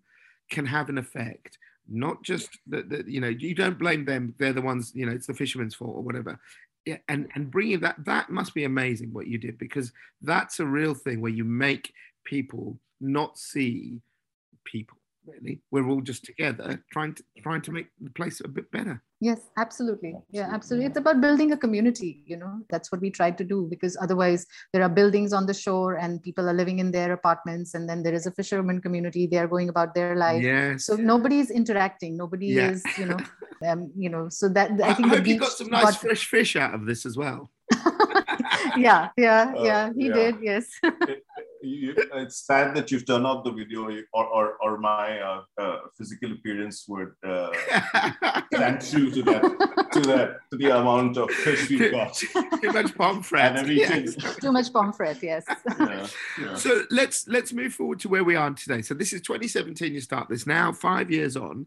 can 0.49 0.65
have 0.65 0.89
an 0.89 0.97
effect 0.97 1.57
not 1.89 2.23
just 2.23 2.49
that 2.67 2.89
the, 2.89 3.03
you 3.07 3.21
know 3.21 3.27
you 3.27 3.53
don't 3.53 3.77
blame 3.77 4.05
them 4.05 4.33
they're 4.37 4.53
the 4.53 4.61
ones 4.61 4.91
you 4.95 5.05
know 5.05 5.11
it's 5.11 5.27
the 5.27 5.33
fisherman's 5.33 5.75
fault 5.75 5.95
or 5.95 6.03
whatever. 6.03 6.39
Yeah 6.85 6.97
and 7.07 7.29
and 7.35 7.49
bringing 7.51 7.79
that 7.81 8.03
that 8.05 8.29
must 8.29 8.53
be 8.53 8.63
amazing 8.63 9.11
what 9.13 9.27
you 9.27 9.37
did 9.37 9.57
because 9.57 9.91
that's 10.21 10.59
a 10.59 10.65
real 10.65 10.93
thing 10.93 11.21
where 11.21 11.31
you 11.31 11.43
make 11.43 11.93
people 12.23 12.79
not 12.99 13.37
see 13.37 14.01
people 14.63 14.97
really. 15.27 15.61
We're 15.71 15.87
all 15.87 16.01
just 16.01 16.23
together 16.23 16.83
trying 16.91 17.13
to 17.15 17.23
trying 17.41 17.61
to 17.61 17.71
make 17.71 17.87
the 18.01 18.09
place 18.11 18.41
a 18.43 18.47
bit 18.47 18.71
better. 18.71 19.01
Yes 19.21 19.39
absolutely. 19.57 20.15
Yeah 20.31 20.49
absolutely. 20.51 20.87
it's 20.87 20.97
about 20.97 21.21
building 21.21 21.51
a 21.51 21.57
community 21.57 22.23
you 22.25 22.37
know. 22.37 22.61
That's 22.69 22.91
what 22.91 23.01
we 23.01 23.09
tried 23.09 23.37
to 23.39 23.43
do 23.43 23.67
because 23.69 23.97
otherwise 24.01 24.45
there 24.73 24.83
are 24.83 24.89
buildings 24.89 25.33
on 25.33 25.45
the 25.45 25.53
shore 25.53 25.95
and 25.95 26.21
people 26.21 26.49
are 26.49 26.53
living 26.53 26.79
in 26.79 26.91
their 26.91 27.13
apartments 27.13 27.73
and 27.73 27.89
then 27.89 28.03
there 28.03 28.13
is 28.13 28.25
a 28.25 28.31
fisherman 28.31 28.81
community. 28.81 29.27
They 29.27 29.37
are 29.37 29.47
going 29.47 29.69
about 29.69 29.95
their 29.95 30.15
life. 30.15 30.43
Yes. 30.43 30.85
so 30.85 30.95
nobody 30.95 31.39
is 31.39 31.51
interacting. 31.51 32.17
Nobody 32.17 32.47
yeah. 32.47 32.71
is 32.71 32.83
you 32.97 33.05
know 33.05 33.19
um, 33.67 33.91
you 33.95 34.09
know 34.09 34.29
so 34.29 34.49
that 34.49 34.71
i 34.81 34.93
think 34.93 35.11
I 35.11 35.15
hope 35.15 35.27
you 35.27 35.39
got 35.39 35.51
some 35.51 35.69
nice 35.69 35.83
got... 35.83 36.01
fresh 36.01 36.25
fish 36.27 36.55
out 36.55 36.73
of 36.73 36.85
this 36.85 37.05
as 37.05 37.17
well. 37.17 37.51
Yeah 38.77 39.09
yeah 39.17 39.53
uh, 39.55 39.63
yeah 39.63 39.89
he 39.95 40.07
yeah. 40.07 40.13
did 40.13 40.35
yes 40.41 40.67
you, 41.65 41.93
it's 42.13 42.45
sad 42.45 42.75
that 42.75 42.91
you've 42.91 43.05
turned 43.05 43.25
off 43.25 43.43
the 43.43 43.51
video, 43.51 43.89
or 44.13 44.25
or, 44.25 44.57
or 44.61 44.77
my 44.77 45.19
uh, 45.19 45.41
uh, 45.57 45.77
physical 45.97 46.31
appearance 46.31 46.85
would 46.87 47.11
uh, 47.25 47.51
stand 48.53 48.81
true 48.81 49.11
to 49.11 49.23
that 49.23 49.89
to 49.93 49.99
that 50.01 50.37
to 50.51 50.57
the 50.57 50.69
amount 50.69 51.17
of 51.17 51.29
fish 51.31 51.69
we've 51.69 51.91
got. 51.91 52.13
Too 52.15 52.71
much 52.71 52.93
pomfret. 52.95 53.65
Yes. 53.75 54.15
Too 54.41 54.51
much 54.51 54.71
pomfret. 54.71 55.21
Yes. 55.21 55.45
Yeah, 55.79 56.07
yeah. 56.39 56.55
So 56.55 56.83
let's 56.91 57.27
let's 57.27 57.51
move 57.51 57.73
forward 57.73 57.99
to 58.01 58.09
where 58.09 58.23
we 58.23 58.35
are 58.35 58.51
today. 58.51 58.81
So 58.81 58.93
this 58.93 59.13
is 59.13 59.21
2017. 59.21 59.93
You 59.93 60.01
start 60.01 60.29
this 60.29 60.47
now, 60.47 60.71
five 60.71 61.11
years 61.11 61.35
on. 61.35 61.65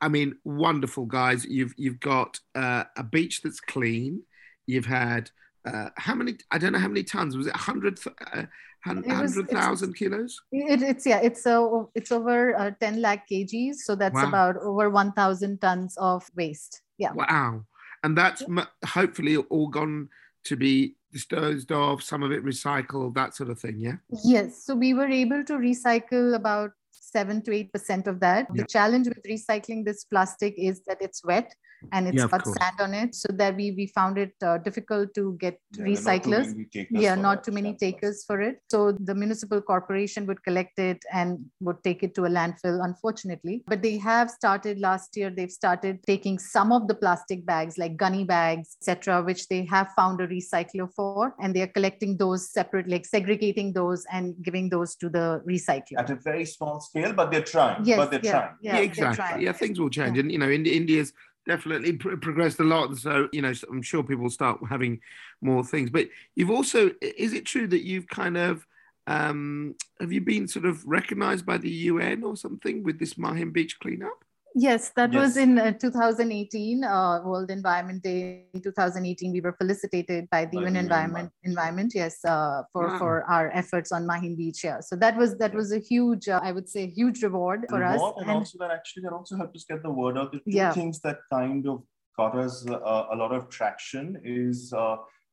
I 0.00 0.08
mean, 0.08 0.36
wonderful 0.44 1.06
guys. 1.06 1.44
You've 1.44 1.74
you've 1.76 2.00
got 2.00 2.40
uh, 2.54 2.84
a 2.96 3.02
beach 3.02 3.42
that's 3.42 3.60
clean. 3.60 4.22
You've 4.66 4.86
had 4.86 5.30
uh, 5.64 5.90
how 5.96 6.14
many? 6.14 6.36
I 6.50 6.58
don't 6.58 6.72
know 6.72 6.78
how 6.78 6.88
many 6.88 7.04
tons. 7.04 7.36
Was 7.36 7.46
it 7.46 7.56
hundred? 7.56 7.98
Uh, 8.32 8.44
hundred 8.84 9.48
thousand 9.50 9.94
kilos. 9.94 10.40
It, 10.52 10.82
it's 10.82 11.06
yeah, 11.06 11.20
it's 11.22 11.46
uh, 11.46 11.84
it's 11.94 12.12
over 12.12 12.56
uh, 12.56 12.70
ten 12.80 13.00
lakh 13.00 13.28
kgs. 13.28 13.76
So 13.76 13.94
that's 13.94 14.14
wow. 14.14 14.28
about 14.28 14.56
over 14.58 14.90
one 14.90 15.12
thousand 15.12 15.60
tons 15.60 15.96
of 15.98 16.28
waste. 16.36 16.82
Yeah. 16.98 17.12
Wow, 17.12 17.64
and 18.02 18.16
that's 18.16 18.42
yeah. 18.48 18.66
hopefully 18.84 19.36
all 19.36 19.68
gone 19.68 20.08
to 20.44 20.56
be 20.56 20.96
disposed 21.12 21.72
of. 21.72 22.02
Some 22.02 22.22
of 22.22 22.32
it 22.32 22.44
recycled, 22.44 23.14
that 23.14 23.34
sort 23.34 23.50
of 23.50 23.58
thing. 23.58 23.80
Yeah. 23.80 23.96
Yes. 24.22 24.64
So 24.64 24.74
we 24.74 24.92
were 24.94 25.08
able 25.08 25.44
to 25.44 25.54
recycle 25.54 26.34
about 26.34 26.72
seven 27.16 27.42
to 27.42 27.52
eight 27.58 27.72
percent 27.72 28.06
of 28.12 28.20
that. 28.20 28.46
Yeah. 28.48 28.62
The 28.62 28.66
challenge 28.76 29.08
with 29.08 29.22
recycling 29.34 29.84
this 29.84 30.04
plastic 30.04 30.54
is 30.70 30.82
that 30.88 30.98
it's 31.00 31.24
wet 31.24 31.54
and 31.92 32.08
it's 32.08 32.18
yeah, 32.18 32.28
got 32.28 32.46
sand 32.46 32.80
on 32.80 32.94
it. 32.94 33.14
So 33.14 33.28
that 33.32 33.56
we 33.56 33.72
we 33.72 33.86
found 33.86 34.18
it 34.18 34.34
uh, 34.42 34.58
difficult 34.58 35.14
to 35.14 35.36
get 35.40 35.58
yeah, 35.76 35.84
recyclers. 35.84 36.54
not 36.54 37.02
yeah 37.04 37.14
not 37.14 37.44
too 37.44 37.52
many 37.52 37.74
takers 37.74 38.24
for 38.24 38.40
it. 38.40 38.60
So 38.70 38.92
the 38.92 39.14
municipal 39.14 39.60
corporation 39.60 40.26
would 40.26 40.42
collect 40.44 40.78
it 40.78 41.02
and 41.12 41.38
would 41.60 41.82
take 41.84 42.02
it 42.02 42.14
to 42.16 42.24
a 42.24 42.28
landfill 42.28 42.84
unfortunately. 42.84 43.62
But 43.66 43.82
they 43.82 43.98
have 43.98 44.30
started 44.30 44.78
last 44.78 45.16
year 45.16 45.30
they've 45.30 45.50
started 45.50 46.00
taking 46.06 46.38
some 46.38 46.72
of 46.72 46.88
the 46.88 46.94
plastic 46.94 47.44
bags 47.46 47.78
like 47.78 47.96
gunny 47.96 48.24
bags 48.24 48.76
etc 48.80 49.22
which 49.22 49.48
they 49.48 49.64
have 49.66 49.88
found 49.96 50.20
a 50.20 50.28
recycler 50.28 50.88
for. 50.94 51.34
And 51.40 51.54
they 51.54 51.62
are 51.62 51.72
collecting 51.78 52.16
those 52.16 52.50
separately 52.50 52.92
like 52.92 53.06
segregating 53.06 53.72
those 53.72 54.04
and 54.12 54.34
giving 54.42 54.68
those 54.68 54.94
to 54.96 55.08
the 55.08 55.42
recycler. 55.46 55.98
At 55.98 56.10
a 56.10 56.16
very 56.16 56.44
small 56.44 56.80
scale 56.80 57.03
but 57.12 57.30
they're 57.30 57.42
trying 57.42 57.84
yes, 57.84 57.96
but 57.98 58.10
they're 58.10 58.20
yeah, 58.22 58.30
trying 58.30 58.54
yeah, 58.60 58.76
yeah 58.76 58.82
exactly 58.82 59.16
trying. 59.16 59.42
yeah 59.42 59.52
things 59.52 59.78
will 59.78 59.90
change 59.90 60.18
and 60.18 60.32
you 60.32 60.38
know 60.38 60.48
in, 60.48 60.64
india's 60.66 61.12
definitely 61.46 61.94
pr- 61.94 62.16
progressed 62.16 62.60
a 62.60 62.64
lot. 62.64 62.96
So, 62.96 63.28
you 63.32 63.42
know, 63.42 63.52
I'm 63.70 63.82
sure 63.82 64.02
people 64.02 64.24
will 64.24 64.30
start 64.30 64.60
having 64.68 65.00
more 65.40 65.64
things. 65.64 65.90
But 65.90 66.08
you've 66.34 66.50
also, 66.50 66.90
is 67.00 67.32
it 67.32 67.44
true 67.44 67.66
that 67.68 67.84
you've 67.84 68.08
kind 68.08 68.36
of, 68.36 68.66
um, 69.06 69.74
have 70.00 70.12
you 70.12 70.20
been 70.20 70.48
sort 70.48 70.64
of 70.64 70.84
recognized 70.86 71.44
by 71.44 71.58
the 71.58 71.70
UN 71.70 72.24
or 72.24 72.36
something 72.36 72.82
with 72.82 72.98
this 72.98 73.18
Mahim 73.18 73.52
Beach 73.52 73.78
cleanup? 73.78 74.23
Yes, 74.56 74.92
that 74.94 75.12
yes. 75.12 75.20
was 75.20 75.36
in 75.36 75.58
uh, 75.58 75.72
2018, 75.72 76.84
uh, 76.84 77.22
World 77.24 77.50
Environment 77.50 78.00
Day. 78.00 78.44
In 78.54 78.62
2018, 78.62 79.32
we 79.32 79.40
were 79.40 79.52
felicitated 79.54 80.30
by 80.30 80.44
the 80.44 80.58
UN 80.58 80.76
Environment. 80.76 81.32
Environment, 81.42 81.92
yes, 81.92 82.24
uh, 82.24 82.62
for 82.72 82.86
wow. 82.86 82.98
for 82.98 83.24
our 83.24 83.50
efforts 83.52 83.90
on 83.90 84.06
Mahim 84.06 84.36
Beach. 84.36 84.62
Yeah, 84.62 84.78
so 84.78 84.94
that 84.96 85.16
was 85.16 85.36
that 85.38 85.52
was 85.52 85.72
a 85.72 85.80
huge, 85.80 86.28
uh, 86.28 86.38
I 86.40 86.52
would 86.52 86.68
say, 86.68 86.86
huge 86.86 87.24
reward 87.24 87.66
for 87.68 87.80
reward, 87.80 87.96
us. 87.96 88.12
And, 88.18 88.30
and, 88.30 88.38
also 88.38 88.58
that 88.58 88.70
actually 88.70 89.02
that 89.02 89.12
also 89.12 89.36
helped 89.36 89.56
us 89.56 89.64
get 89.68 89.82
the 89.82 89.90
word 89.90 90.16
out. 90.16 90.30
The 90.30 90.38
two 90.38 90.44
yeah. 90.46 90.72
things 90.72 91.00
that 91.00 91.18
kind 91.32 91.66
of 91.66 91.82
got 92.16 92.38
us 92.38 92.64
uh, 92.68 93.06
a 93.12 93.16
lot 93.16 93.32
of 93.32 93.48
traction 93.48 94.20
is 94.24 94.72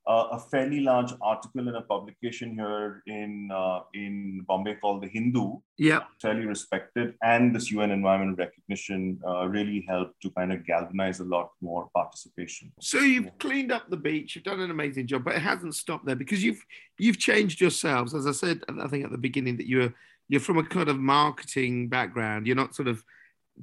uh, 0.08 0.28
a 0.32 0.40
fairly 0.40 0.80
large 0.80 1.14
article 1.22 1.68
in 1.68 1.76
a 1.76 1.82
publication 1.82 2.56
here 2.56 3.04
in 3.06 3.50
uh, 3.54 3.82
in 3.94 4.44
Bombay 4.48 4.76
called 4.76 5.04
the 5.04 5.08
Hindu. 5.08 5.58
Yeah, 5.78 6.02
fairly 6.22 6.46
respected, 6.46 7.14
and 7.24 7.56
this 7.56 7.72
UN 7.72 7.92
environment 7.92 8.38
recognition 8.38 9.20
uh, 9.28 9.48
really 9.48 9.86
helped 9.88 10.22
to 10.22 10.32
kind 10.32 10.52
of 10.52 10.66
galvanize 10.66 11.20
a 11.20 11.26
lot 11.26 11.52
more 11.62 11.90
participation. 11.94 12.72
So 12.80 13.00
you've 13.00 13.26
yeah. 13.26 13.32
cleaned 13.40 13.72
up 13.72 13.90
the 13.90 13.98
beach, 13.98 14.36
you've 14.36 14.44
done 14.44 14.60
an 14.60 14.72
amazing 14.72 15.08
job, 15.08 15.24
but 15.24 15.36
it 15.36 15.42
hasn't 15.42 15.76
stopped 15.76 16.06
there 16.06 16.16
because 16.16 16.44
you've 16.44 16.64
you've 16.98 17.20
changed 17.20 17.62
yourselves. 17.62 18.16
As 18.16 18.26
I 18.26 18.32
said, 18.32 18.62
I 18.80 18.88
think 18.88 19.06
at 19.06 19.12
the 19.12 19.18
beginning 19.18 19.58
that 19.58 19.68
you're 19.68 19.94
you're 20.30 20.40
from 20.40 20.58
a 20.58 20.64
kind 20.64 20.90
of 20.90 20.98
marketing 20.98 21.90
background. 21.90 22.48
You're 22.48 22.56
not 22.56 22.74
sort 22.74 22.88
of 22.88 23.04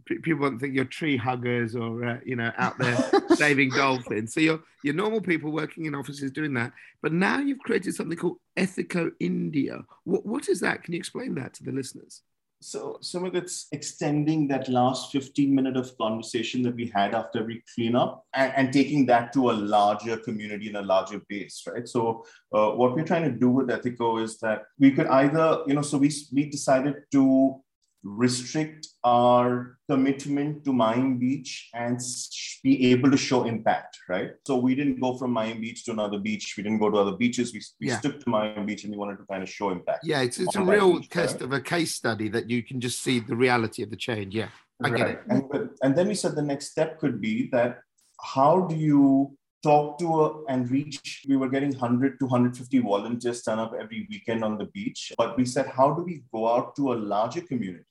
people 0.05 0.41
won't 0.41 0.61
think 0.61 0.75
you're 0.75 0.85
tree 0.85 1.17
huggers 1.17 1.75
or 1.75 2.05
uh, 2.05 2.19
you 2.25 2.37
know 2.37 2.53
out 2.57 2.79
there 2.79 2.97
saving 3.35 3.71
dolphins. 3.71 4.35
So 4.35 4.41
you're 4.41 4.61
you're 4.83 4.95
normal 4.95 5.21
people 5.21 5.51
working 5.53 5.87
in 5.87 5.95
offices 5.95 6.31
doing 6.31 6.55
that. 6.55 6.73
But 7.03 7.13
now 7.13 7.39
you've 7.39 7.61
created 7.61 7.95
something 7.95 8.19
called 8.19 8.39
Ethico 8.57 9.11
India. 9.21 9.81
What 10.05 10.27
what 10.27 10.49
is 10.49 10.61
that? 10.61 10.83
Can 10.83 10.95
you 10.95 10.99
explain 10.99 11.35
that 11.37 11.55
to 11.55 11.65
the 11.65 11.73
listeners? 11.73 12.23
So 12.61 12.99
some 13.01 13.25
of 13.25 13.37
it's 13.37 13.69
extending 13.71 14.49
that 14.49 14.69
last 14.69 15.13
15 15.13 15.55
minute 15.55 15.77
of 15.77 15.97
conversation 15.97 16.63
that 16.63 16.75
we 16.75 16.87
had 16.93 17.15
after 17.15 17.45
we 17.45 17.63
clean 17.75 17.95
up 17.95 18.25
and, 18.35 18.53
and 18.57 18.73
taking 18.73 19.07
that 19.07 19.33
to 19.35 19.51
a 19.51 19.53
larger 19.53 20.17
community 20.17 20.67
and 20.67 20.77
a 20.77 20.83
larger 20.83 21.23
base, 21.29 21.63
right? 21.69 21.87
So 21.87 22.25
uh, 22.53 22.71
what 22.71 22.97
we're 22.97 23.05
trying 23.05 23.31
to 23.31 23.39
do 23.39 23.49
with 23.51 23.69
Ethico 23.69 24.21
is 24.21 24.39
that 24.41 24.65
we 24.77 24.91
could 24.91 25.07
either, 25.07 25.63
you 25.69 25.75
know, 25.75 25.83
so 25.83 25.99
we, 25.99 26.11
we 26.33 26.51
decided 26.51 26.97
to 27.13 27.63
restrict 28.03 28.89
our 29.05 29.79
commitment 29.89 30.65
to 30.65 30.73
Mahim 30.73 31.19
Beach 31.19 31.69
and 31.75 32.01
be 32.63 32.91
able 32.93 33.11
to 33.11 33.17
show 33.17 33.45
impact, 33.45 33.99
right? 34.09 34.31
So 34.47 34.57
we 34.57 34.75
didn't 34.75 35.01
go 35.01 35.17
from 35.17 35.33
Mahim 35.33 35.61
Beach 35.61 35.85
to 35.85 35.93
another 35.93 36.19
beach. 36.19 36.55
We 36.57 36.63
didn't 36.63 36.79
go 36.79 36.91
to 36.91 36.99
other 36.99 37.17
beaches. 37.17 37.53
We, 37.53 37.63
we 37.81 37.89
yeah. 37.89 37.99
stuck 37.99 38.21
to 38.21 38.31
Mahim 38.31 38.67
Beach 38.67 38.85
and 38.85 38.93
we 38.93 38.99
wanted 38.99 39.19
to 39.19 39.25
kind 39.25 39.43
of 39.43 39.49
show 39.49 39.71
impact. 39.71 40.05
Yeah, 40.05 40.21
it's, 40.21 40.39
it's 40.39 40.57
a 40.57 40.63
real 40.63 41.01
beach, 41.01 41.11
test 41.11 41.37
right? 41.37 41.43
of 41.43 41.53
a 41.53 41.61
case 41.61 41.95
study 41.95 42.29
that 42.29 42.49
you 42.49 42.63
can 42.63 42.81
just 42.81 43.03
see 43.03 43.21
the 43.21 43.37
reality 43.37 43.83
of 43.83 43.91
the 43.91 43.97
change. 43.97 44.35
Yeah, 44.35 44.49
I 44.83 44.91
right. 44.91 44.97
get 44.97 45.09
it. 45.09 45.21
And, 45.29 45.71
and 45.83 45.97
then 45.97 46.09
we 46.09 46.15
said 46.15 46.35
the 46.35 46.43
next 46.43 46.71
step 46.71 46.99
could 46.99 47.21
be 47.21 47.49
that 47.53 47.81
how 48.21 48.63
do 48.63 48.75
you 48.75 49.37
talk 49.63 49.99
to 49.99 50.21
a, 50.21 50.45
and 50.47 50.71
reach 50.71 51.25
we 51.29 51.37
were 51.37 51.49
getting 51.49 51.71
100 51.71 52.19
to 52.21 52.27
150 52.27 52.79
volunteers 52.79 53.43
turn 53.43 53.59
up 53.59 53.73
every 53.79 54.07
weekend 54.09 54.45
on 54.45 54.57
the 54.57 54.67
beach 54.67 55.13
but 55.19 55.37
we 55.37 55.45
said 55.45 55.67
how 55.67 55.93
do 55.93 56.03
we 56.03 56.23
go 56.33 56.49
out 56.49 56.77
to 56.77 56.93
a 56.93 56.95
larger 56.95 57.41
community 57.41 57.85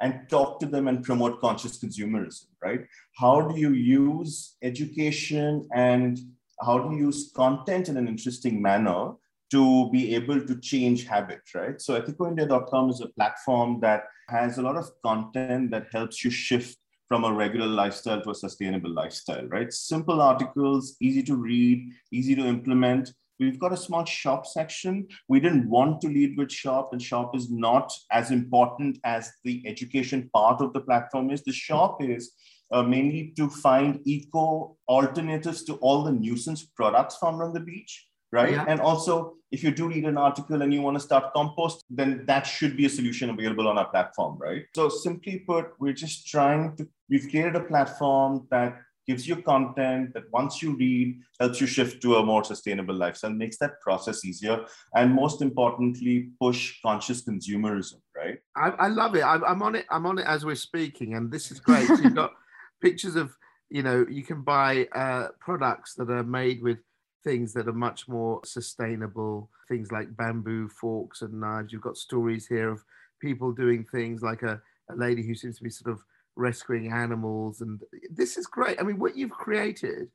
and 0.00 0.28
talk 0.28 0.58
to 0.60 0.66
them 0.66 0.88
and 0.88 1.04
promote 1.04 1.40
conscious 1.40 1.78
consumerism 1.78 2.46
right 2.62 2.86
how 3.16 3.40
do 3.40 3.58
you 3.58 3.72
use 3.72 4.56
education 4.62 5.68
and 5.74 6.20
how 6.62 6.78
do 6.78 6.94
you 6.94 7.06
use 7.06 7.32
content 7.34 7.88
in 7.88 7.96
an 7.96 8.08
interesting 8.08 8.60
manner 8.60 9.12
to 9.50 9.90
be 9.90 10.14
able 10.14 10.40
to 10.40 10.60
change 10.60 11.06
habit, 11.06 11.40
right? 11.54 11.80
So 11.80 12.00
ethicoindia.com 12.00 12.90
is 12.90 13.00
a 13.00 13.08
platform 13.08 13.80
that 13.80 14.04
has 14.28 14.58
a 14.58 14.62
lot 14.62 14.76
of 14.76 14.88
content 15.04 15.72
that 15.72 15.88
helps 15.92 16.24
you 16.24 16.30
shift 16.30 16.78
from 17.08 17.24
a 17.24 17.32
regular 17.32 17.66
lifestyle 17.66 18.22
to 18.22 18.30
a 18.30 18.34
sustainable 18.34 18.90
lifestyle, 18.90 19.44
right? 19.48 19.72
Simple 19.72 20.20
articles, 20.20 20.96
easy 21.00 21.24
to 21.24 21.34
read, 21.34 21.90
easy 22.12 22.36
to 22.36 22.46
implement. 22.46 23.12
We've 23.40 23.58
got 23.58 23.72
a 23.72 23.76
small 23.76 24.04
shop 24.04 24.46
section. 24.46 25.08
We 25.28 25.40
didn't 25.40 25.68
want 25.68 26.00
to 26.02 26.08
lead 26.08 26.36
with 26.36 26.52
shop, 26.52 26.92
and 26.92 27.02
shop 27.02 27.34
is 27.34 27.50
not 27.50 27.92
as 28.12 28.30
important 28.30 28.98
as 29.02 29.32
the 29.42 29.62
education 29.66 30.30
part 30.32 30.60
of 30.60 30.72
the 30.72 30.80
platform 30.80 31.30
is. 31.30 31.42
The 31.42 31.52
shop 31.52 32.02
is 32.02 32.32
uh, 32.70 32.82
mainly 32.82 33.32
to 33.36 33.48
find 33.48 34.00
eco 34.04 34.76
alternatives 34.88 35.64
to 35.64 35.74
all 35.76 36.04
the 36.04 36.12
nuisance 36.12 36.64
products 36.64 37.16
found 37.16 37.42
on 37.42 37.52
the 37.52 37.60
beach 37.60 38.06
right? 38.32 38.52
Yeah. 38.52 38.64
And 38.68 38.80
also, 38.80 39.34
if 39.50 39.64
you 39.64 39.70
do 39.70 39.88
read 39.88 40.04
an 40.04 40.16
article 40.16 40.62
and 40.62 40.72
you 40.72 40.82
want 40.82 40.96
to 40.96 41.00
start 41.00 41.32
compost, 41.34 41.84
then 41.90 42.24
that 42.26 42.46
should 42.46 42.76
be 42.76 42.86
a 42.86 42.88
solution 42.88 43.30
available 43.30 43.66
on 43.66 43.78
our 43.78 43.88
platform, 43.88 44.38
right? 44.38 44.64
So 44.74 44.88
simply 44.88 45.40
put, 45.40 45.72
we're 45.78 45.92
just 45.92 46.26
trying 46.26 46.76
to, 46.76 46.88
we've 47.08 47.28
created 47.28 47.56
a 47.56 47.60
platform 47.64 48.46
that 48.50 48.80
gives 49.10 49.26
you 49.30 49.36
content 49.42 50.14
that 50.14 50.26
once 50.32 50.62
you 50.62 50.76
read 50.76 51.18
helps 51.40 51.60
you 51.60 51.66
shift 51.76 52.00
to 52.02 52.16
a 52.16 52.24
more 52.30 52.44
sustainable 52.52 52.94
lifestyle 53.04 53.38
makes 53.42 53.58
that 53.62 53.80
process 53.86 54.24
easier 54.24 54.56
and 54.94 55.14
most 55.22 55.42
importantly 55.48 56.16
push 56.40 56.60
conscious 56.88 57.22
consumerism 57.30 58.00
right? 58.20 58.38
I, 58.56 58.68
I 58.70 58.88
love 58.88 59.14
it. 59.14 59.24
I'm, 59.24 59.44
I'm, 59.44 59.62
on 59.62 59.74
it 59.74 59.86
i'm 59.90 60.06
on 60.06 60.18
it 60.18 60.26
as 60.26 60.44
we're 60.44 60.54
speaking 60.54 61.14
and 61.14 61.30
this 61.30 61.50
is 61.50 61.60
great. 61.60 61.86
So 61.86 61.96
you've 61.96 62.14
got 62.14 62.32
pictures 62.82 63.16
of 63.16 63.36
you 63.70 63.82
know 63.82 64.04
you 64.08 64.22
can 64.22 64.42
buy 64.42 64.86
uh, 64.94 65.28
products 65.40 65.94
that 65.94 66.10
are 66.10 66.24
made 66.24 66.62
with 66.62 66.78
things 67.22 67.52
that 67.52 67.68
are 67.68 67.72
much 67.72 68.08
more 68.08 68.40
sustainable, 68.44 69.50
things 69.68 69.92
like 69.92 70.16
bamboo 70.16 70.68
forks 70.68 71.22
and 71.22 71.40
knives. 71.40 71.72
You've 71.72 71.82
got 71.82 71.96
stories 71.96 72.46
here 72.46 72.70
of 72.70 72.82
people 73.20 73.52
doing 73.52 73.84
things 73.84 74.22
like 74.22 74.42
a, 74.42 74.60
a 74.90 74.96
lady 74.96 75.22
who 75.26 75.34
seems 75.34 75.58
to 75.58 75.62
be 75.62 75.70
sort 75.70 75.92
of 75.92 76.02
rescuing 76.40 76.92
animals. 76.92 77.60
And 77.60 77.80
this 78.10 78.36
is 78.36 78.46
great. 78.46 78.80
I 78.80 78.82
mean, 78.82 78.98
what 78.98 79.16
you've 79.16 79.30
created 79.30 80.08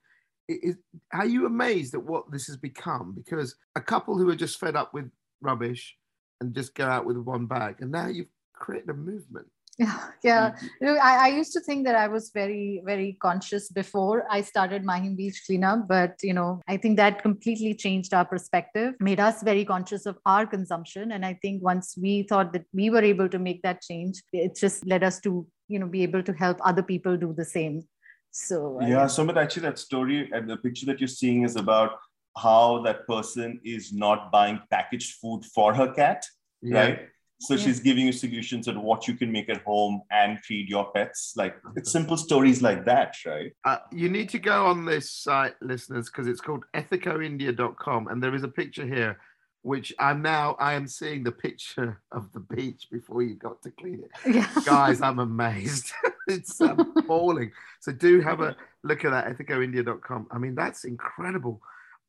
is, 0.49 0.75
are 1.13 1.25
you 1.25 1.45
amazed 1.45 1.93
at 1.93 2.03
what 2.03 2.31
this 2.31 2.47
has 2.47 2.57
become? 2.57 3.13
Because 3.15 3.55
a 3.75 3.81
couple 3.81 4.17
who 4.17 4.29
are 4.29 4.35
just 4.35 4.59
fed 4.59 4.75
up 4.75 4.93
with 4.93 5.09
rubbish 5.41 5.95
and 6.41 6.53
just 6.53 6.75
go 6.75 6.85
out 6.85 7.05
with 7.05 7.17
one 7.17 7.45
bag, 7.45 7.77
and 7.79 7.91
now 7.91 8.07
you've 8.07 8.29
created 8.53 8.89
a 8.89 8.93
movement 8.93 9.47
yeah 9.77 10.07
yeah. 10.23 10.55
I, 11.03 11.25
I, 11.25 11.27
used 11.35 11.51
to 11.51 11.59
think 11.59 11.85
that 11.85 11.95
i 11.95 12.07
was 12.07 12.29
very 12.29 12.81
very 12.85 13.17
conscious 13.21 13.67
before 13.67 14.25
i 14.31 14.39
started 14.39 14.85
mahim 14.85 15.17
beach 15.17 15.43
cleanup 15.45 15.85
but 15.89 16.15
you 16.23 16.33
know 16.33 16.61
i 16.69 16.77
think 16.77 16.95
that 16.95 17.21
completely 17.21 17.73
changed 17.73 18.13
our 18.13 18.23
perspective 18.23 18.93
made 19.01 19.19
us 19.19 19.43
very 19.43 19.65
conscious 19.65 20.05
of 20.05 20.17
our 20.25 20.47
consumption 20.47 21.11
and 21.11 21.25
i 21.25 21.37
think 21.41 21.61
once 21.61 21.95
we 22.01 22.23
thought 22.23 22.53
that 22.53 22.63
we 22.73 22.89
were 22.89 23.03
able 23.03 23.27
to 23.27 23.37
make 23.37 23.61
that 23.63 23.81
change 23.81 24.23
it 24.31 24.55
just 24.55 24.85
led 24.87 25.03
us 25.03 25.19
to 25.19 25.45
you 25.67 25.79
know 25.79 25.87
be 25.87 26.03
able 26.03 26.23
to 26.23 26.33
help 26.33 26.57
other 26.63 26.83
people 26.83 27.17
do 27.17 27.33
the 27.33 27.45
same 27.45 27.83
so 28.31 28.81
uh, 28.81 28.85
yeah 28.85 29.07
so 29.07 29.25
but 29.25 29.37
actually 29.37 29.61
that 29.61 29.79
story 29.79 30.29
and 30.31 30.49
the 30.49 30.57
picture 30.57 30.85
that 30.85 30.99
you're 30.99 31.07
seeing 31.07 31.43
is 31.43 31.55
about 31.55 31.91
how 32.37 32.81
that 32.83 33.07
person 33.07 33.59
is 33.63 33.93
not 33.93 34.31
buying 34.31 34.59
packaged 34.69 35.15
food 35.15 35.43
for 35.45 35.73
her 35.73 35.91
cat 35.93 36.25
yeah. 36.61 36.79
right 36.79 36.99
so 37.39 37.55
yeah. 37.55 37.63
she's 37.63 37.79
giving 37.79 38.05
you 38.05 38.11
solutions 38.11 38.67
on 38.67 38.81
what 38.81 39.07
you 39.07 39.15
can 39.15 39.31
make 39.31 39.49
at 39.49 39.61
home 39.63 40.01
and 40.09 40.39
feed 40.39 40.69
your 40.69 40.91
pets. 40.93 41.33
Like 41.35 41.55
it's 41.75 41.91
simple 41.91 42.17
stories 42.17 42.61
like 42.61 42.85
that, 42.85 43.15
right? 43.25 43.51
Uh, 43.65 43.77
you 43.91 44.09
need 44.09 44.29
to 44.29 44.39
go 44.39 44.65
on 44.65 44.85
this 44.85 45.11
site, 45.11 45.55
listeners, 45.61 46.09
because 46.09 46.27
it's 46.27 46.41
called 46.41 46.63
ethicoindia.com. 46.73 48.07
And 48.07 48.23
there 48.23 48.33
is 48.35 48.43
a 48.43 48.47
picture 48.47 48.85
here, 48.85 49.19
which 49.65 49.91
I'm 49.97 50.21
now, 50.21 50.55
I 50.59 50.75
am 50.75 50.87
seeing 50.87 51.23
the 51.23 51.31
picture 51.31 51.99
of 52.11 52.31
the 52.33 52.39
beach 52.39 52.87
before 52.91 53.23
you 53.23 53.33
got 53.33 53.63
to 53.63 53.71
clean 53.71 54.03
it. 54.03 54.35
Yeah. 54.35 54.47
Guys, 54.63 55.01
I'm 55.01 55.17
amazed. 55.17 55.91
it's 56.27 56.61
appalling. 56.61 57.51
So 57.79 57.91
do 57.91 58.21
have 58.21 58.41
a 58.41 58.55
look 58.83 59.03
at 59.05 59.09
that, 59.09 59.25
ethicoindia.com. 59.25 60.27
I 60.29 60.37
mean, 60.37 60.53
that's 60.53 60.83
incredible. 60.83 61.61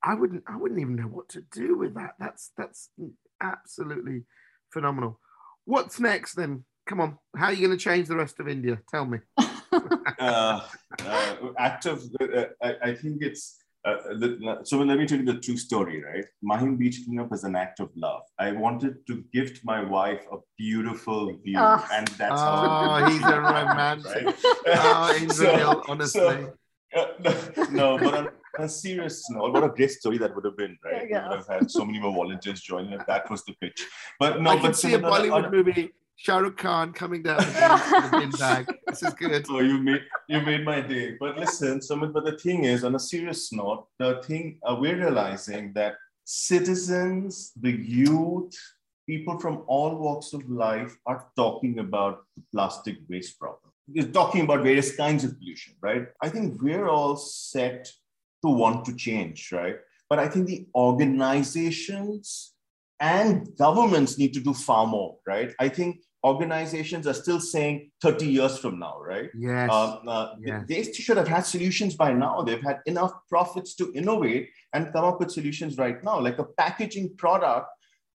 I 0.04 0.12
wouldn't, 0.12 0.44
I 0.46 0.58
wouldn't 0.58 0.80
even 0.80 0.96
know 0.96 1.04
what 1.04 1.30
to 1.30 1.40
do 1.50 1.78
with 1.78 1.94
that. 1.94 2.16
That's, 2.20 2.50
that's 2.58 2.90
absolutely 3.40 4.24
phenomenal. 4.70 5.18
What's 5.64 5.98
next 5.98 6.34
then? 6.34 6.62
Come 6.86 7.00
on, 7.00 7.16
how 7.34 7.46
are 7.46 7.52
you 7.54 7.66
going 7.66 7.78
to 7.78 7.82
change 7.82 8.06
the 8.06 8.16
rest 8.16 8.38
of 8.38 8.48
India? 8.48 8.80
Tell 8.90 9.06
me. 9.06 9.20
uh, 9.38 9.40
uh, 10.18 11.36
active, 11.58 12.02
uh, 12.20 12.44
I, 12.62 12.74
I, 12.82 12.94
think 12.94 13.22
it's. 13.22 13.56
Uh, 13.86 13.98
the, 14.18 14.58
so 14.64 14.78
let 14.78 14.98
me 14.98 15.06
tell 15.06 15.16
you 15.16 15.24
the 15.24 15.38
true 15.38 15.56
story, 15.56 16.02
right? 16.02 16.24
Mahim 16.42 16.76
Beach 16.76 17.02
Cleanup 17.04 17.32
is 17.32 17.44
an 17.44 17.54
act 17.54 17.78
of 17.78 17.88
love. 17.94 18.22
I 18.36 18.50
wanted 18.50 19.06
to 19.06 19.24
gift 19.32 19.64
my 19.64 19.80
wife 19.80 20.26
a 20.32 20.38
beautiful 20.58 21.32
view, 21.44 21.56
oh. 21.56 21.86
and 21.92 22.08
that's 22.08 22.32
oh, 22.32 22.34
how. 22.34 23.08
he's 23.08 23.22
a 23.22 23.40
romantic. 23.40 24.24
Right? 24.66 24.78
oh, 24.78 25.16
he's 25.16 25.36
so, 25.36 25.56
real, 25.56 25.82
honestly. 25.86 26.20
So, 26.20 26.52
uh, 26.96 27.66
no, 27.70 27.96
but 27.96 28.14
on, 28.14 28.26
on, 28.58 28.64
a 28.64 28.68
serious 28.68 29.30
note, 29.30 29.52
what 29.52 29.62
a 29.62 29.68
great 29.68 29.92
story 29.92 30.18
that 30.18 30.34
would 30.34 30.44
have 30.44 30.56
been, 30.56 30.76
right? 30.84 31.06
Yeah. 31.08 31.22
We 31.22 31.28
would 31.28 31.46
have 31.46 31.60
had 31.60 31.70
so 31.70 31.84
many 31.84 32.00
more 32.00 32.12
volunteers 32.12 32.62
joining 32.62 32.92
if 32.92 33.06
that 33.06 33.30
was 33.30 33.44
the 33.44 33.54
pitch. 33.60 33.86
But 34.18 34.42
no, 34.42 34.50
I 34.50 34.56
but 34.56 34.62
can 34.62 34.74
see 34.74 34.94
a 34.94 34.98
Bollywood 34.98 35.52
movie. 35.52 35.92
Shah 36.16 36.38
Rukh 36.38 36.56
Khan 36.56 36.92
coming 36.92 37.22
down 37.22 37.38
the 37.38 38.08
bin 38.10 38.30
bag. 38.30 38.74
This 38.86 39.02
is 39.02 39.14
good. 39.14 39.46
Oh, 39.50 39.60
you 39.60 39.78
made 39.78 40.02
you 40.28 40.40
made 40.40 40.64
my 40.64 40.80
day. 40.80 41.16
But 41.20 41.36
listen, 41.38 41.80
Sumit, 41.80 42.12
but 42.12 42.24
the 42.24 42.38
thing 42.38 42.64
is, 42.64 42.84
on 42.84 42.94
a 42.94 42.98
serious 42.98 43.52
note, 43.52 43.86
the 43.98 44.22
thing 44.22 44.58
uh, 44.62 44.76
we're 44.78 44.96
realizing 44.96 45.72
that 45.74 45.96
citizens, 46.24 47.52
the 47.60 47.70
youth, 47.70 48.56
people 49.06 49.38
from 49.38 49.62
all 49.66 49.94
walks 49.96 50.32
of 50.32 50.48
life 50.50 50.96
are 51.06 51.26
talking 51.36 51.78
about 51.78 52.24
the 52.36 52.42
plastic 52.52 52.96
waste 53.08 53.38
problem 53.38 53.72
is 53.94 54.06
talking 54.12 54.40
about 54.42 54.62
various 54.62 54.96
kinds 54.96 55.22
of 55.22 55.38
pollution, 55.38 55.74
right? 55.80 56.08
I 56.20 56.28
think 56.28 56.60
we're 56.60 56.88
all 56.88 57.16
set 57.16 57.88
to 58.44 58.50
want 58.50 58.84
to 58.86 58.94
change, 58.96 59.52
right? 59.52 59.76
But 60.08 60.18
I 60.18 60.28
think 60.28 60.46
the 60.46 60.66
organizations 60.74 62.52
and 63.00 63.48
governments 63.58 64.18
need 64.18 64.32
to 64.34 64.40
do 64.40 64.54
far 64.54 64.86
more, 64.86 65.16
right? 65.26 65.52
I 65.60 65.68
think 65.68 66.00
organizations 66.24 67.06
are 67.06 67.14
still 67.14 67.40
saying 67.40 67.90
30 68.02 68.26
years 68.26 68.58
from 68.58 68.78
now, 68.78 68.98
right? 69.00 69.30
Yes. 69.38 69.70
Um, 69.72 70.00
uh, 70.08 70.34
yes. 70.40 70.64
They 70.68 70.82
should 70.92 71.16
have 71.16 71.28
had 71.28 71.46
solutions 71.46 71.94
by 71.94 72.12
now. 72.12 72.42
They've 72.42 72.62
had 72.62 72.80
enough 72.86 73.12
profits 73.28 73.74
to 73.76 73.92
innovate 73.94 74.50
and 74.72 74.92
come 74.92 75.04
up 75.04 75.20
with 75.20 75.30
solutions 75.30 75.76
right 75.76 76.02
now. 76.02 76.20
Like 76.20 76.38
a 76.38 76.44
packaging 76.44 77.16
product 77.16 77.68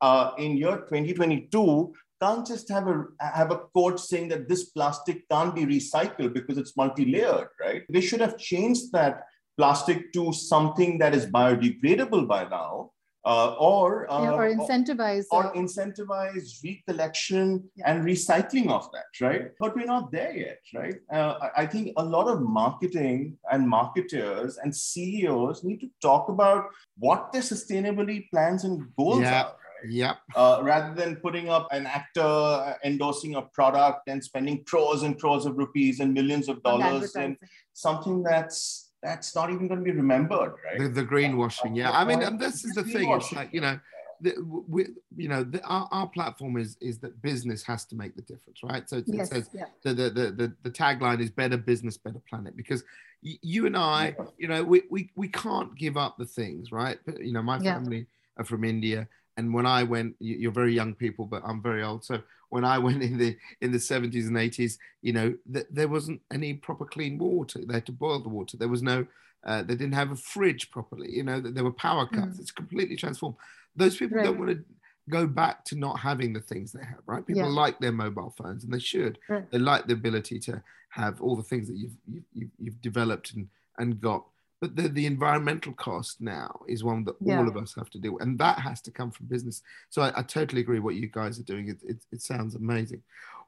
uh, 0.00 0.32
in 0.38 0.56
year 0.56 0.76
2022 0.88 1.92
can't 2.20 2.46
just 2.46 2.70
have 2.70 2.88
a 2.88 3.04
have 3.20 3.50
a 3.50 3.58
quote 3.74 4.00
saying 4.00 4.28
that 4.28 4.48
this 4.48 4.70
plastic 4.70 5.28
can't 5.28 5.54
be 5.54 5.66
recycled 5.66 6.32
because 6.32 6.56
it's 6.58 6.76
multi-layered, 6.76 7.48
right? 7.60 7.82
They 7.90 8.00
should 8.00 8.20
have 8.20 8.38
changed 8.38 8.92
that 8.92 9.24
plastic 9.58 10.12
to 10.12 10.32
something 10.32 10.98
that 10.98 11.14
is 11.14 11.26
biodegradable 11.26 12.26
by 12.28 12.48
now 12.48 12.92
uh, 13.26 13.54
or, 13.58 14.10
uh, 14.10 14.22
yeah, 14.22 14.32
or 14.32 14.48
incentivize 14.48 15.26
or, 15.32 15.46
or 15.46 15.54
incentivize 15.54 16.62
recollection 16.64 17.68
yeah. 17.74 17.90
and 17.90 18.04
recycling 18.04 18.70
of 18.70 18.88
that 18.92 19.06
right 19.20 19.50
but 19.58 19.74
we're 19.74 19.84
not 19.84 20.12
there 20.12 20.34
yet 20.34 20.60
right 20.74 20.96
uh, 21.12 21.34
i 21.56 21.66
think 21.66 21.92
a 21.96 22.04
lot 22.04 22.28
of 22.28 22.40
marketing 22.40 23.36
and 23.50 23.68
marketers 23.68 24.58
and 24.58 24.74
ceos 24.74 25.64
need 25.64 25.80
to 25.80 25.90
talk 26.00 26.28
about 26.28 26.66
what 26.98 27.32
their 27.32 27.42
sustainability 27.42 28.30
plans 28.30 28.62
and 28.64 28.86
goals 28.96 29.20
yeah. 29.20 29.42
are 29.42 29.56
Yep. 29.88 30.16
Uh, 30.34 30.60
rather 30.62 30.94
than 30.94 31.16
putting 31.16 31.48
up 31.48 31.68
an 31.70 31.86
actor 31.86 32.76
endorsing 32.84 33.36
a 33.36 33.42
product 33.42 34.08
and 34.08 34.24
spending 34.24 34.64
crores 34.64 35.02
and 35.02 35.18
crores 35.20 35.46
of 35.46 35.56
rupees 35.56 36.00
and 36.00 36.12
millions 36.14 36.48
of 36.48 36.62
dollars 36.62 37.14
in 37.14 37.36
something 37.72 38.22
that's 38.22 38.85
that's 39.06 39.34
not 39.38 39.50
even 39.50 39.68
going 39.68 39.80
to 39.80 39.84
be 39.84 39.96
remembered, 40.04 40.52
right? 40.64 40.78
The, 40.78 40.88
the 41.00 41.04
greenwashing, 41.12 41.76
yeah. 41.76 41.90
I 42.00 42.02
mean, 42.04 42.20
and 42.22 42.38
this 42.44 42.64
is 42.66 42.72
the 42.74 42.82
thing. 42.82 43.10
It's 43.12 43.32
like 43.32 43.50
you 43.56 43.62
know, 43.66 43.78
the, 44.20 44.32
we, 44.74 44.80
you 45.16 45.28
know, 45.28 45.42
the, 45.44 45.60
our, 45.64 45.88
our 45.92 46.08
platform 46.08 46.56
is 46.56 46.76
is 46.80 46.98
that 47.02 47.12
business 47.22 47.62
has 47.70 47.84
to 47.90 47.94
make 48.02 48.16
the 48.16 48.22
difference, 48.22 48.58
right? 48.62 48.84
So 48.90 48.96
it, 48.98 49.04
yes, 49.06 49.28
it 49.28 49.34
says 49.34 49.50
yeah. 49.52 49.64
the, 49.84 49.94
the, 49.94 50.08
the 50.10 50.52
the 50.66 50.70
tagline 50.70 51.20
is 51.20 51.30
better 51.30 51.56
business, 51.56 51.96
better 51.96 52.22
planet, 52.28 52.56
because 52.56 52.82
you 53.22 53.66
and 53.66 53.76
I, 53.76 54.16
you 54.38 54.48
know, 54.48 54.62
we, 54.62 54.82
we 54.90 55.10
we 55.16 55.28
can't 55.28 55.74
give 55.76 55.96
up 55.96 56.16
the 56.18 56.26
things, 56.26 56.72
right? 56.72 56.98
You 57.28 57.32
know, 57.32 57.42
my 57.42 57.58
family 57.58 57.98
yeah. 57.98 58.42
are 58.42 58.44
from 58.44 58.64
India, 58.64 59.08
and 59.36 59.54
when 59.54 59.66
I 59.66 59.82
went, 59.84 60.16
you're 60.18 60.52
very 60.62 60.74
young 60.74 60.94
people, 60.94 61.24
but 61.26 61.42
I'm 61.44 61.62
very 61.62 61.82
old, 61.82 62.04
so 62.04 62.22
when 62.50 62.64
I 62.64 62.78
went 62.78 63.02
in 63.02 63.18
the 63.18 63.36
in 63.60 63.72
the 63.72 63.78
70s 63.78 64.28
and 64.28 64.36
80s, 64.36 64.78
you 65.02 65.12
know, 65.12 65.34
th- 65.52 65.66
there 65.70 65.88
wasn't 65.88 66.20
any 66.32 66.54
proper 66.54 66.84
clean 66.84 67.18
water. 67.18 67.60
They 67.64 67.74
had 67.74 67.86
to 67.86 67.92
boil 67.92 68.20
the 68.20 68.28
water. 68.28 68.56
There 68.56 68.68
was 68.68 68.82
no, 68.82 69.06
uh, 69.46 69.62
they 69.62 69.74
didn't 69.74 69.94
have 69.94 70.12
a 70.12 70.16
fridge 70.16 70.70
properly. 70.70 71.10
You 71.10 71.24
know, 71.24 71.40
there 71.40 71.64
were 71.64 71.72
power 71.72 72.06
cuts. 72.06 72.36
Mm. 72.36 72.40
It's 72.40 72.50
completely 72.50 72.96
transformed. 72.96 73.36
Those 73.74 73.96
people 73.96 74.16
right. 74.16 74.24
don't 74.24 74.38
want 74.38 74.50
to 74.50 74.64
go 75.08 75.26
back 75.26 75.64
to 75.66 75.76
not 75.76 76.00
having 76.00 76.32
the 76.32 76.40
things 76.40 76.72
they 76.72 76.84
have, 76.84 77.02
right? 77.06 77.26
People 77.26 77.42
yeah. 77.42 77.48
like 77.48 77.78
their 77.78 77.92
mobile 77.92 78.34
phones, 78.36 78.64
and 78.64 78.72
they 78.72 78.78
should. 78.78 79.18
Right. 79.28 79.50
They 79.50 79.58
like 79.58 79.86
the 79.86 79.94
ability 79.94 80.38
to 80.40 80.62
have 80.90 81.20
all 81.20 81.36
the 81.36 81.42
things 81.42 81.68
that 81.68 81.76
you've 81.76 81.96
you've, 82.32 82.50
you've 82.58 82.80
developed 82.80 83.34
and 83.34 83.48
and 83.78 84.00
got 84.00 84.24
but 84.60 84.74
the, 84.74 84.88
the 84.88 85.06
environmental 85.06 85.72
cost 85.74 86.20
now 86.20 86.60
is 86.66 86.84
one 86.84 87.04
that 87.04 87.16
yeah. 87.20 87.38
all 87.38 87.48
of 87.48 87.56
us 87.56 87.74
have 87.74 87.90
to 87.90 87.98
deal 87.98 88.12
with 88.14 88.22
and 88.22 88.38
that 88.38 88.58
has 88.58 88.80
to 88.80 88.90
come 88.90 89.10
from 89.10 89.26
business 89.26 89.62
so 89.90 90.02
i, 90.02 90.12
I 90.16 90.22
totally 90.22 90.60
agree 90.60 90.78
what 90.78 90.94
you 90.94 91.08
guys 91.08 91.38
are 91.38 91.44
doing 91.44 91.68
it, 91.68 91.78
it, 91.82 91.98
it 92.12 92.22
sounds 92.22 92.54
amazing 92.54 93.02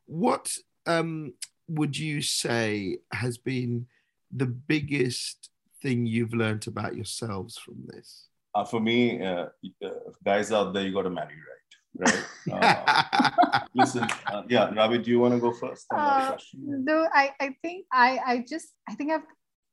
what 0.07 0.57
um, 0.87 1.35
would 1.69 1.99
you 1.99 2.23
say 2.23 2.99
has 3.13 3.37
been 3.37 3.87
the 4.35 4.47
biggest 4.47 5.51
thing 5.83 6.07
you've 6.07 6.35
learned 6.35 6.67
about 6.67 6.97
yourselves 6.97 7.59
from 7.59 7.77
this 7.87 8.29
uh, 8.55 8.65
for 8.65 8.81
me 8.81 9.23
uh, 9.23 9.47
uh, 9.85 9.91
guys 10.25 10.51
out 10.53 10.73
there 10.73 10.85
you 10.85 10.93
got 10.93 11.03
to 11.03 11.11
marry 11.11 11.35
right 11.35 11.59
right? 11.99 12.25
Uh, 12.51 13.61
listen, 13.75 14.07
uh, 14.27 14.43
yeah, 14.49 14.71
Rabia, 14.71 14.99
do 14.99 15.11
you 15.11 15.19
want 15.21 15.35
to 15.35 15.41
go 15.41 15.53
first? 15.53 15.87
Uh, 15.95 16.35
no, 16.57 17.07
I, 17.13 17.35
I 17.39 17.55
think 17.61 17.85
I, 17.93 18.19
I 18.27 18.45
just, 18.49 18.69
I 18.89 18.95
think 18.95 19.13
I've 19.13 19.23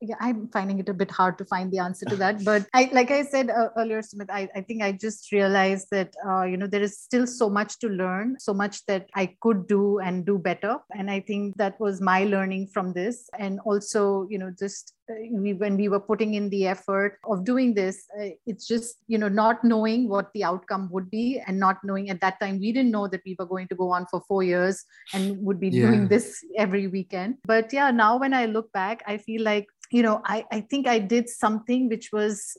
yeah, 0.01 0.15
I'm 0.19 0.49
finding 0.49 0.79
it 0.79 0.89
a 0.89 0.93
bit 0.93 1.09
hard 1.09 1.37
to 1.37 1.45
find 1.45 1.71
the 1.71 1.79
answer 1.79 2.05
to 2.05 2.15
that. 2.17 2.43
But 2.43 2.67
I, 2.73 2.89
like 2.91 3.11
I 3.11 3.23
said 3.23 3.49
uh, 3.49 3.69
earlier, 3.77 4.01
Sumit, 4.01 4.29
I, 4.29 4.49
I 4.55 4.61
think 4.61 4.83
I 4.83 4.91
just 4.91 5.31
realized 5.31 5.87
that, 5.91 6.13
uh, 6.27 6.43
you 6.43 6.57
know, 6.57 6.67
there 6.67 6.81
is 6.81 6.99
still 6.99 7.25
so 7.25 7.49
much 7.49 7.79
to 7.79 7.87
learn, 7.87 8.37
so 8.39 8.53
much 8.53 8.85
that 8.87 9.07
I 9.15 9.35
could 9.41 9.67
do 9.67 9.99
and 9.99 10.25
do 10.25 10.37
better. 10.37 10.77
And 10.91 11.09
I 11.09 11.21
think 11.21 11.57
that 11.57 11.79
was 11.79 12.01
my 12.01 12.25
learning 12.25 12.67
from 12.73 12.93
this. 12.93 13.29
And 13.39 13.59
also, 13.61 14.27
you 14.29 14.37
know, 14.37 14.51
just 14.57 14.93
uh, 15.09 15.13
we, 15.31 15.53
when 15.53 15.77
we 15.77 15.87
were 15.87 15.99
putting 15.99 16.33
in 16.33 16.49
the 16.49 16.67
effort 16.67 17.19
of 17.29 17.45
doing 17.45 17.73
this, 17.73 18.05
uh, 18.19 18.29
it's 18.45 18.67
just, 18.67 18.97
you 19.07 19.17
know, 19.17 19.29
not 19.29 19.63
knowing 19.63 20.09
what 20.09 20.31
the 20.33 20.43
outcome 20.43 20.89
would 20.91 21.09
be 21.09 21.41
and 21.47 21.59
not 21.59 21.77
knowing 21.83 22.09
at 22.09 22.21
that 22.21 22.39
time, 22.39 22.59
we 22.59 22.71
didn't 22.71 22.91
know 22.91 23.07
that 23.07 23.21
we 23.25 23.35
were 23.39 23.45
going 23.45 23.67
to 23.69 23.75
go 23.75 23.91
on 23.91 24.05
for 24.07 24.21
four 24.27 24.43
years 24.43 24.83
and 25.13 25.41
would 25.45 25.59
be 25.59 25.69
yeah. 25.69 25.87
doing 25.87 26.07
this 26.07 26.43
every 26.57 26.87
weekend. 26.87 27.37
But 27.45 27.71
yeah, 27.71 27.91
now 27.91 28.17
when 28.17 28.33
I 28.33 28.45
look 28.45 28.71
back, 28.73 29.03
I 29.07 29.17
feel 29.17 29.43
like 29.43 29.67
you 29.95 30.03
know 30.03 30.21
I, 30.25 30.45
I 30.51 30.59
think 30.61 30.87
i 30.87 30.99
did 30.99 31.29
something 31.29 31.87
which 31.89 32.11
was 32.11 32.57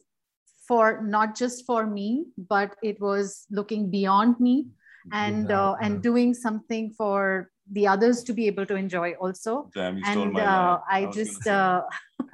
for 0.69 1.03
not 1.03 1.37
just 1.37 1.67
for 1.67 1.87
me 1.87 2.09
but 2.55 2.77
it 2.83 3.01
was 3.01 3.47
looking 3.51 3.91
beyond 3.91 4.41
me 4.41 4.67
and 5.13 5.51
yeah, 5.51 5.71
uh, 5.71 5.77
and 5.81 6.03
doing 6.03 6.35
something 6.35 6.91
for 6.91 7.51
the 7.71 7.87
others 7.87 8.23
to 8.25 8.33
be 8.33 8.47
able 8.47 8.67
to 8.67 8.77
enjoy 8.77 9.13
also. 9.21 9.71
Damn, 9.75 10.03
and 10.05 10.39
uh, 10.39 10.79
i, 10.89 11.07
I 11.07 11.11
just 11.13 11.47
uh, 11.47 11.83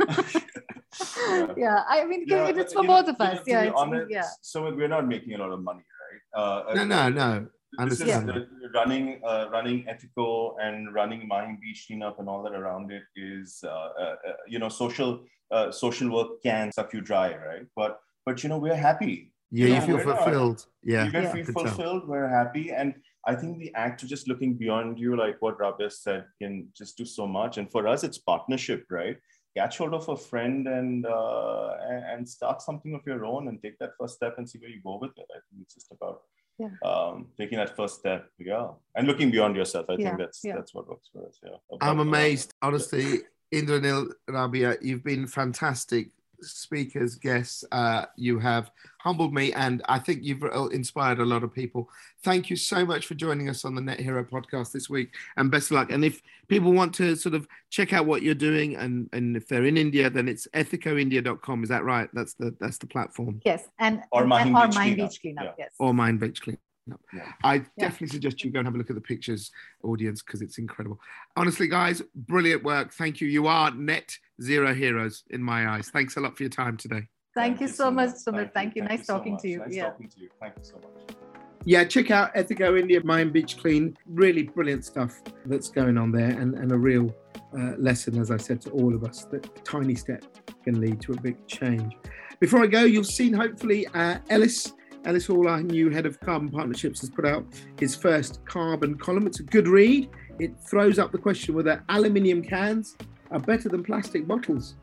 yeah. 0.01 1.47
yeah. 1.57 1.85
i 1.89 2.05
mean 2.05 2.25
yeah, 2.27 2.49
it's 2.49 2.73
for 2.73 2.85
both 2.85 3.07
know, 3.07 3.13
of 3.13 3.21
us. 3.21 3.41
yeah, 3.47 3.71
honest, 3.75 4.11
yeah. 4.11 4.29
So 4.41 4.63
we're 4.75 4.89
not 4.89 5.07
making 5.07 5.35
a 5.35 5.39
lot 5.39 5.53
of 5.53 5.63
money 5.63 5.85
right? 6.09 6.43
Uh, 6.43 6.75
no 6.75 6.85
no 6.85 7.09
no 7.09 7.47
understand. 7.79 8.29
This 8.29 8.37
is 8.37 8.75
running, 8.75 9.21
uh, 9.25 9.49
running 9.51 9.85
Ethico 9.85 10.55
and 10.61 10.93
running 10.95 11.27
Mahim 11.27 11.59
Beach 11.61 11.85
cleanup 11.87 12.19
and 12.19 12.29
all 12.29 12.43
that 12.43 12.55
around 12.55 12.91
it 12.93 13.05
is, 13.17 13.65
uh, 13.65 13.69
uh, 13.69 14.03
uh 14.03 14.33
you 14.47 14.59
know, 14.59 14.69
social 14.69 15.21
uh, 15.53 15.71
social 15.71 16.11
work 16.11 16.43
can 16.43 16.73
suck 16.73 16.93
you 16.93 17.01
dry, 17.01 17.37
right? 17.37 17.67
But 17.77 18.01
but 18.25 18.43
you 18.43 18.49
know, 18.49 18.59
we're 18.59 18.75
happy. 18.75 19.33
Yeah, 19.51 19.67
you, 19.67 19.75
know, 19.75 19.81
you 19.81 19.87
feel 19.87 19.99
fulfilled. 19.99 20.59
Not. 20.59 20.67
Yeah, 20.83 21.05
you 21.05 21.13
get 21.13 21.37
yeah. 21.37 21.45
fulfilled. 21.45 22.09
We're 22.09 22.29
happy, 22.29 22.71
and 22.71 22.95
I 23.27 23.35
think 23.35 23.59
the 23.59 23.73
act 23.75 24.03
of 24.03 24.09
just 24.09 24.29
looking 24.29 24.55
beyond 24.55 24.99
you, 24.99 25.17
like 25.17 25.37
what 25.41 25.61
Rabia 25.61 25.91
said, 25.91 26.25
can 26.41 26.69
just 26.75 26.97
do 26.97 27.05
so 27.05 27.27
much. 27.27 27.59
And 27.59 27.71
for 27.71 27.87
us, 27.87 28.03
it's 28.03 28.19
partnership, 28.19 28.87
right? 28.91 29.19
Catch 29.55 29.77
hold 29.79 29.93
of 29.93 30.09
a 30.09 30.17
friend 30.17 30.67
and 30.67 31.05
uh, 31.05 31.77
and 31.87 32.27
start 32.27 32.63
something 32.63 32.95
of 32.95 33.03
your 33.07 33.27
own, 33.27 33.49
and 33.49 33.63
take 33.63 33.79
that 33.79 33.93
first 34.01 34.15
step 34.15 34.39
and 34.39 34.49
see 34.49 34.59
where 34.59 34.71
you 34.71 34.81
go 34.83 34.99
with 34.99 35.13
it. 35.19 35.27
I 35.31 35.41
think 35.51 35.63
it's 35.63 35.75
just 35.75 35.93
about 35.93 36.23
yeah. 36.59 36.69
um, 36.85 37.29
taking 37.39 37.59
that 37.59 37.77
first 37.77 37.99
step, 37.99 38.29
yeah, 38.39 38.69
and 38.95 39.07
looking 39.07 39.31
beyond 39.31 39.57
yourself. 39.57 39.87
I 39.89 39.95
yeah. 39.95 40.09
think 40.09 40.19
that's 40.19 40.41
yeah. 40.45 40.57
that's 40.57 40.75
what 40.75 40.89
works 40.89 41.09
for 41.13 41.27
us. 41.27 41.39
Yeah, 41.43 41.77
I'm 41.81 42.01
amazed, 42.01 42.53
honestly, 42.63 43.21
Indranil 43.53 44.13
Rabia. 44.29 44.77
You've 44.81 45.05
been 45.05 45.27
fantastic 45.27 46.11
speakers, 46.43 47.17
guests. 47.17 47.65
Uh, 47.73 48.07
you 48.17 48.39
have 48.39 48.71
humbled 48.99 49.35
me, 49.35 49.53
and 49.53 49.83
I 49.89 49.99
think 49.99 50.23
you've 50.23 50.43
inspired 50.73 51.19
a 51.19 51.25
lot 51.25 51.43
of 51.43 51.53
people. 51.53 51.89
Thank 52.23 52.51
you 52.51 52.57
so 52.57 52.85
much 52.85 53.07
for 53.07 53.15
joining 53.15 53.49
us 53.49 53.65
on 53.65 53.75
the 53.75 53.81
Net 53.81 54.01
Hero 54.01 54.25
podcast 54.25 54.73
this 54.73 54.89
week, 54.89 55.15
and 55.37 55.51
best 55.51 55.71
of 55.71 55.77
luck. 55.77 55.91
And 55.91 56.05
if 56.05 56.23
people 56.49 56.73
want 56.73 56.95
to 56.95 57.17
sort 57.17 57.35
of 57.35 57.47
check 57.71 57.93
out 57.93 58.07
what 58.07 58.23
you're 58.23 58.35
doing, 58.35 58.77
and 58.77 59.09
and 59.13 59.37
if 59.37 59.49
they're 59.49 59.65
in 59.65 59.77
India, 59.77 60.11
then 60.11 60.29
it's 60.29 60.47
ethicoindia.com. 60.55 61.63
Is 61.63 61.69
that 61.69 61.85
right? 61.85 62.09
That's 62.13 62.35
the 62.35 62.55
that's 62.61 62.79
the 62.79 62.87
platform. 62.87 63.41
Yes, 63.45 63.65
and 63.79 64.03
or 64.13 64.27
Mahim 64.27 64.55
Beach, 64.55 64.77
Beach 64.77 64.77
Cleanup. 64.77 65.21
Cleanup 65.21 65.45
yeah. 65.45 65.65
Yes, 65.65 65.73
or 65.79 65.95
Mahim 65.95 66.19
Beach 66.19 66.41
Cleanup. 66.43 66.61
No. 66.87 66.97
Yeah. 67.13 67.31
I 67.45 67.59
definitely 67.79 68.09
yeah. 68.09 68.13
suggest 68.13 68.45
you 68.45 68.51
go 68.51 68.59
and 68.59 68.67
have 68.67 68.75
a 68.75 68.79
look 68.79 68.91
at 68.91 68.97
the 68.97 69.03
pictures, 69.03 69.51
audience, 69.85 70.23
because 70.23 70.43
it's 70.43 70.59
incredible. 70.59 70.99
Honestly, 71.37 71.69
guys, 71.69 72.03
brilliant 72.15 72.65
work. 72.65 72.93
Thank 72.93 73.21
you. 73.21 73.29
You 73.29 73.47
are 73.47 73.71
net 73.71 74.17
zero 74.43 74.75
heroes 74.75 75.23
in 75.31 75.43
my 75.43 75.69
eyes. 75.69 75.91
Thanks 75.91 76.17
a 76.17 76.21
lot 76.21 76.37
for 76.37 76.43
your 76.43 76.51
time 76.51 76.77
today. 76.77 77.07
Thank, 77.35 77.59
Thank 77.59 77.61
you, 77.61 77.69
so 77.69 77.91
much, 77.91 78.11
Sumit. 78.11 78.53
Thank, 78.53 78.53
Thank 78.53 78.77
you. 78.77 78.83
Nice 78.83 79.01
you 79.01 79.05
talking 79.05 79.39
so 79.39 79.43
to 79.43 79.49
you. 79.49 79.59
Nice 79.61 79.75
yeah. 79.75 79.91
talking 79.91 80.09
to 80.09 80.21
you. 80.21 80.29
Thank 80.41 80.55
you 80.59 80.65
so 80.65 80.75
much. 80.77 81.17
Yeah, 81.65 81.85
check 81.85 82.11
out 82.11 82.35
Ethico 82.35 82.79
India 82.79 83.01
Mahim 83.05 83.31
Beach 83.31 83.57
Clean. 83.57 83.97
Really 84.07 84.43
brilliant 84.43 84.85
stuff 84.85 85.23
that's 85.47 85.69
going 85.69 85.97
on 85.97 86.11
there, 86.11 86.31
and, 86.31 86.57
and 86.57 86.73
a 86.73 86.77
real 86.77 87.15
uh, 87.57 87.75
lesson, 87.79 88.19
as 88.21 88.33
I 88.33 88.37
said 88.37 88.61
to 88.63 88.71
all 88.71 88.93
of 88.95 89.05
us, 89.05 89.25
that 89.27 89.47
a 89.47 89.61
tiny 89.61 89.95
step 89.95 90.25
can 90.65 90.81
lead 90.81 91.01
to 91.03 91.13
a 91.13 91.21
big 91.21 91.47
change. 91.47 91.97
Before 92.41 92.65
I 92.65 92.67
go, 92.67 92.83
you've 92.83 93.07
seen 93.07 93.33
hopefully 93.33 93.87
uh, 93.95 94.19
Ellis 94.29 94.73
Ellis 95.05 95.27
Hall, 95.27 95.49
our 95.49 95.63
new 95.63 95.91
head 95.91 96.07
of 96.07 96.21
carbon 96.21 96.49
partnerships, 96.49 97.01
has 97.01 97.11
put 97.11 97.25
out 97.25 97.45
his 97.79 97.95
first 97.95 98.45
carbon 98.45 98.97
column. 98.97 99.27
It's 99.27 99.41
a 99.41 99.45
good 99.45 99.67
read. 99.67 100.09
It 100.39 100.59
throws 100.61 100.99
up 100.99 101.13
the 101.13 101.19
question 101.19 101.55
whether 101.55 101.83
aluminium 101.89 102.43
cans 102.43 102.97
are 103.31 103.41
better 103.41 103.69
than 103.69 103.83
plastic 103.83 104.27
bottles. 104.27 104.77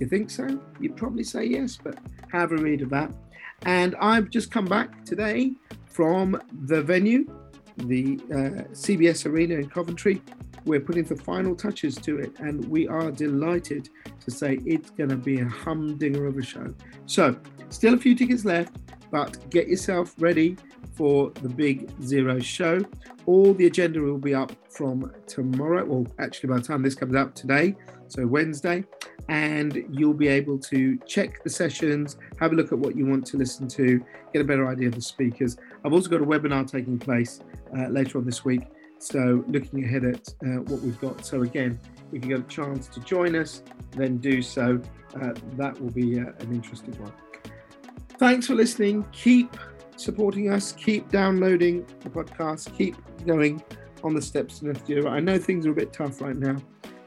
You 0.00 0.06
think 0.06 0.30
so? 0.30 0.60
You'd 0.80 0.96
probably 0.96 1.24
say 1.24 1.44
yes, 1.44 1.78
but 1.82 1.98
have 2.32 2.52
a 2.52 2.56
read 2.56 2.82
of 2.82 2.90
that. 2.90 3.12
And 3.62 3.94
I've 4.00 4.30
just 4.30 4.50
come 4.50 4.64
back 4.64 5.04
today 5.04 5.54
from 5.86 6.40
the 6.66 6.82
venue, 6.82 7.26
the 7.76 8.20
uh, 8.30 8.62
CBS 8.72 9.26
Arena 9.26 9.54
in 9.54 9.68
Coventry. 9.68 10.22
We're 10.64 10.80
putting 10.80 11.04
the 11.04 11.16
final 11.16 11.56
touches 11.56 11.96
to 11.96 12.18
it, 12.18 12.38
and 12.40 12.64
we 12.66 12.86
are 12.86 13.10
delighted 13.10 13.88
to 14.24 14.30
say 14.30 14.58
it's 14.66 14.90
going 14.90 15.10
to 15.10 15.16
be 15.16 15.40
a 15.40 15.48
humdinger 15.48 16.26
of 16.26 16.36
a 16.36 16.42
show. 16.42 16.74
So, 17.06 17.36
still 17.70 17.94
a 17.94 17.98
few 17.98 18.14
tickets 18.14 18.44
left 18.44 18.76
but 19.10 19.48
get 19.50 19.68
yourself 19.68 20.14
ready 20.18 20.56
for 20.92 21.30
the 21.42 21.48
Big 21.48 21.90
Zero 22.02 22.38
show. 22.40 22.80
All 23.26 23.54
the 23.54 23.66
agenda 23.66 24.00
will 24.00 24.18
be 24.18 24.34
up 24.34 24.52
from 24.70 25.12
tomorrow, 25.26 25.84
Well, 25.84 26.06
actually 26.18 26.48
by 26.48 26.56
the 26.56 26.62
time 26.62 26.82
this 26.82 26.94
comes 26.94 27.14
out 27.14 27.36
today, 27.36 27.76
so 28.08 28.26
Wednesday, 28.26 28.84
and 29.28 29.84
you'll 29.90 30.14
be 30.14 30.28
able 30.28 30.58
to 30.58 30.98
check 31.06 31.42
the 31.44 31.50
sessions, 31.50 32.16
have 32.40 32.52
a 32.52 32.54
look 32.54 32.72
at 32.72 32.78
what 32.78 32.96
you 32.96 33.06
want 33.06 33.26
to 33.26 33.36
listen 33.36 33.68
to, 33.68 34.02
get 34.32 34.40
a 34.40 34.44
better 34.44 34.66
idea 34.66 34.88
of 34.88 34.94
the 34.94 35.02
speakers. 35.02 35.56
I've 35.84 35.92
also 35.92 36.08
got 36.08 36.22
a 36.22 36.24
webinar 36.24 36.70
taking 36.70 36.98
place 36.98 37.40
uh, 37.76 37.88
later 37.88 38.18
on 38.18 38.24
this 38.24 38.44
week, 38.44 38.62
so 38.98 39.44
looking 39.46 39.84
ahead 39.84 40.04
at 40.04 40.28
uh, 40.42 40.62
what 40.62 40.80
we've 40.80 41.00
got. 41.00 41.24
So 41.24 41.42
again, 41.42 41.78
if 42.12 42.24
you 42.24 42.36
get 42.36 42.40
a 42.40 42.48
chance 42.48 42.88
to 42.88 43.00
join 43.00 43.36
us, 43.36 43.62
then 43.92 44.16
do 44.18 44.40
so. 44.42 44.80
Uh, 45.20 45.32
that 45.56 45.78
will 45.80 45.90
be 45.90 46.18
uh, 46.18 46.32
an 46.40 46.52
interesting 46.52 46.94
one. 47.02 47.12
Thanks 48.18 48.48
for 48.48 48.54
listening. 48.54 49.06
Keep 49.12 49.56
supporting 49.96 50.50
us. 50.50 50.72
Keep 50.72 51.10
downloading 51.10 51.86
the 52.00 52.10
podcast. 52.10 52.76
Keep 52.76 52.96
going 53.24 53.62
on 54.02 54.14
the 54.14 54.22
steps 54.22 54.58
to 54.58 54.66
Net 54.66 54.86
Zero. 54.86 55.08
I 55.08 55.20
know 55.20 55.38
things 55.38 55.66
are 55.66 55.70
a 55.70 55.74
bit 55.74 55.92
tough 55.92 56.20
right 56.20 56.36
now, 56.36 56.56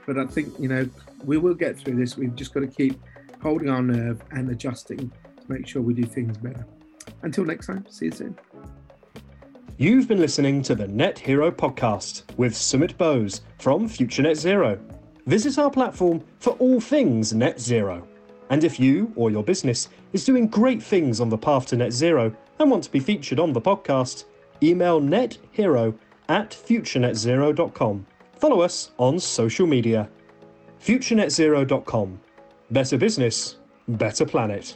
but 0.06 0.18
I 0.18 0.26
think, 0.26 0.58
you 0.58 0.70
know, 0.70 0.90
we 1.26 1.38
will 1.38 1.54
get 1.54 1.78
through 1.78 1.98
this. 1.98 2.18
We've 2.18 2.36
just 2.36 2.54
got 2.54 2.62
to 2.62 2.68
keep 2.68 2.98
holding 3.42 3.70
our 3.70 3.82
nerve 3.82 4.22
and 4.32 4.50
adjusting 4.50 4.98
to 5.00 5.52
make 5.52 5.68
sure 5.68 5.82
we 5.82 5.94
do 5.94 6.04
things 6.04 6.38
better. 6.38 6.66
Until 7.24 7.44
next 7.44 7.68
time, 7.68 7.86
see 7.90 8.06
you 8.06 8.12
soon. 8.12 8.40
You've 9.78 10.08
been 10.08 10.20
listening 10.20 10.62
to 10.64 10.76
the 10.76 10.88
Net 10.88 11.20
Hero 11.20 11.52
podcast 11.52 12.24
with 12.38 12.54
Sumit 12.54 12.98
Bose 12.98 13.42
from 13.58 13.90
Future 13.90 14.22
Net 14.22 14.38
Zero. 14.38 14.80
Visit 15.26 15.58
our 15.58 15.70
platform 15.70 16.24
for 16.40 16.52
all 16.54 16.80
things 16.80 17.34
net 17.34 17.60
zero. 17.60 18.08
And 18.52 18.66
if 18.66 18.80
you 18.80 19.14
or 19.16 19.32
your 19.32 19.44
business 19.44 19.88
is 20.12 20.26
doing 20.26 20.48
great 20.48 20.84
things 20.84 21.22
on 21.22 21.30
the 21.30 21.38
path 21.38 21.68
to 21.68 21.78
net 21.78 21.94
zero 21.94 22.36
and 22.60 22.70
want 22.70 22.84
to 22.84 22.92
be 22.92 23.00
featured 23.00 23.40
on 23.40 23.54
the 23.54 23.62
podcast, 23.62 24.26
email 24.62 25.02
nethero 25.02 25.96
at 26.28 26.52
futurenetzero.com. 26.52 28.06
Follow 28.38 28.62
us 28.62 28.92
on 28.98 29.20
social 29.20 29.66
media. 29.66 30.10
futurenetzero.com. 30.82 32.20
Better 32.72 32.98
business, 32.98 33.56
better 33.88 34.26
planet. 34.26 34.76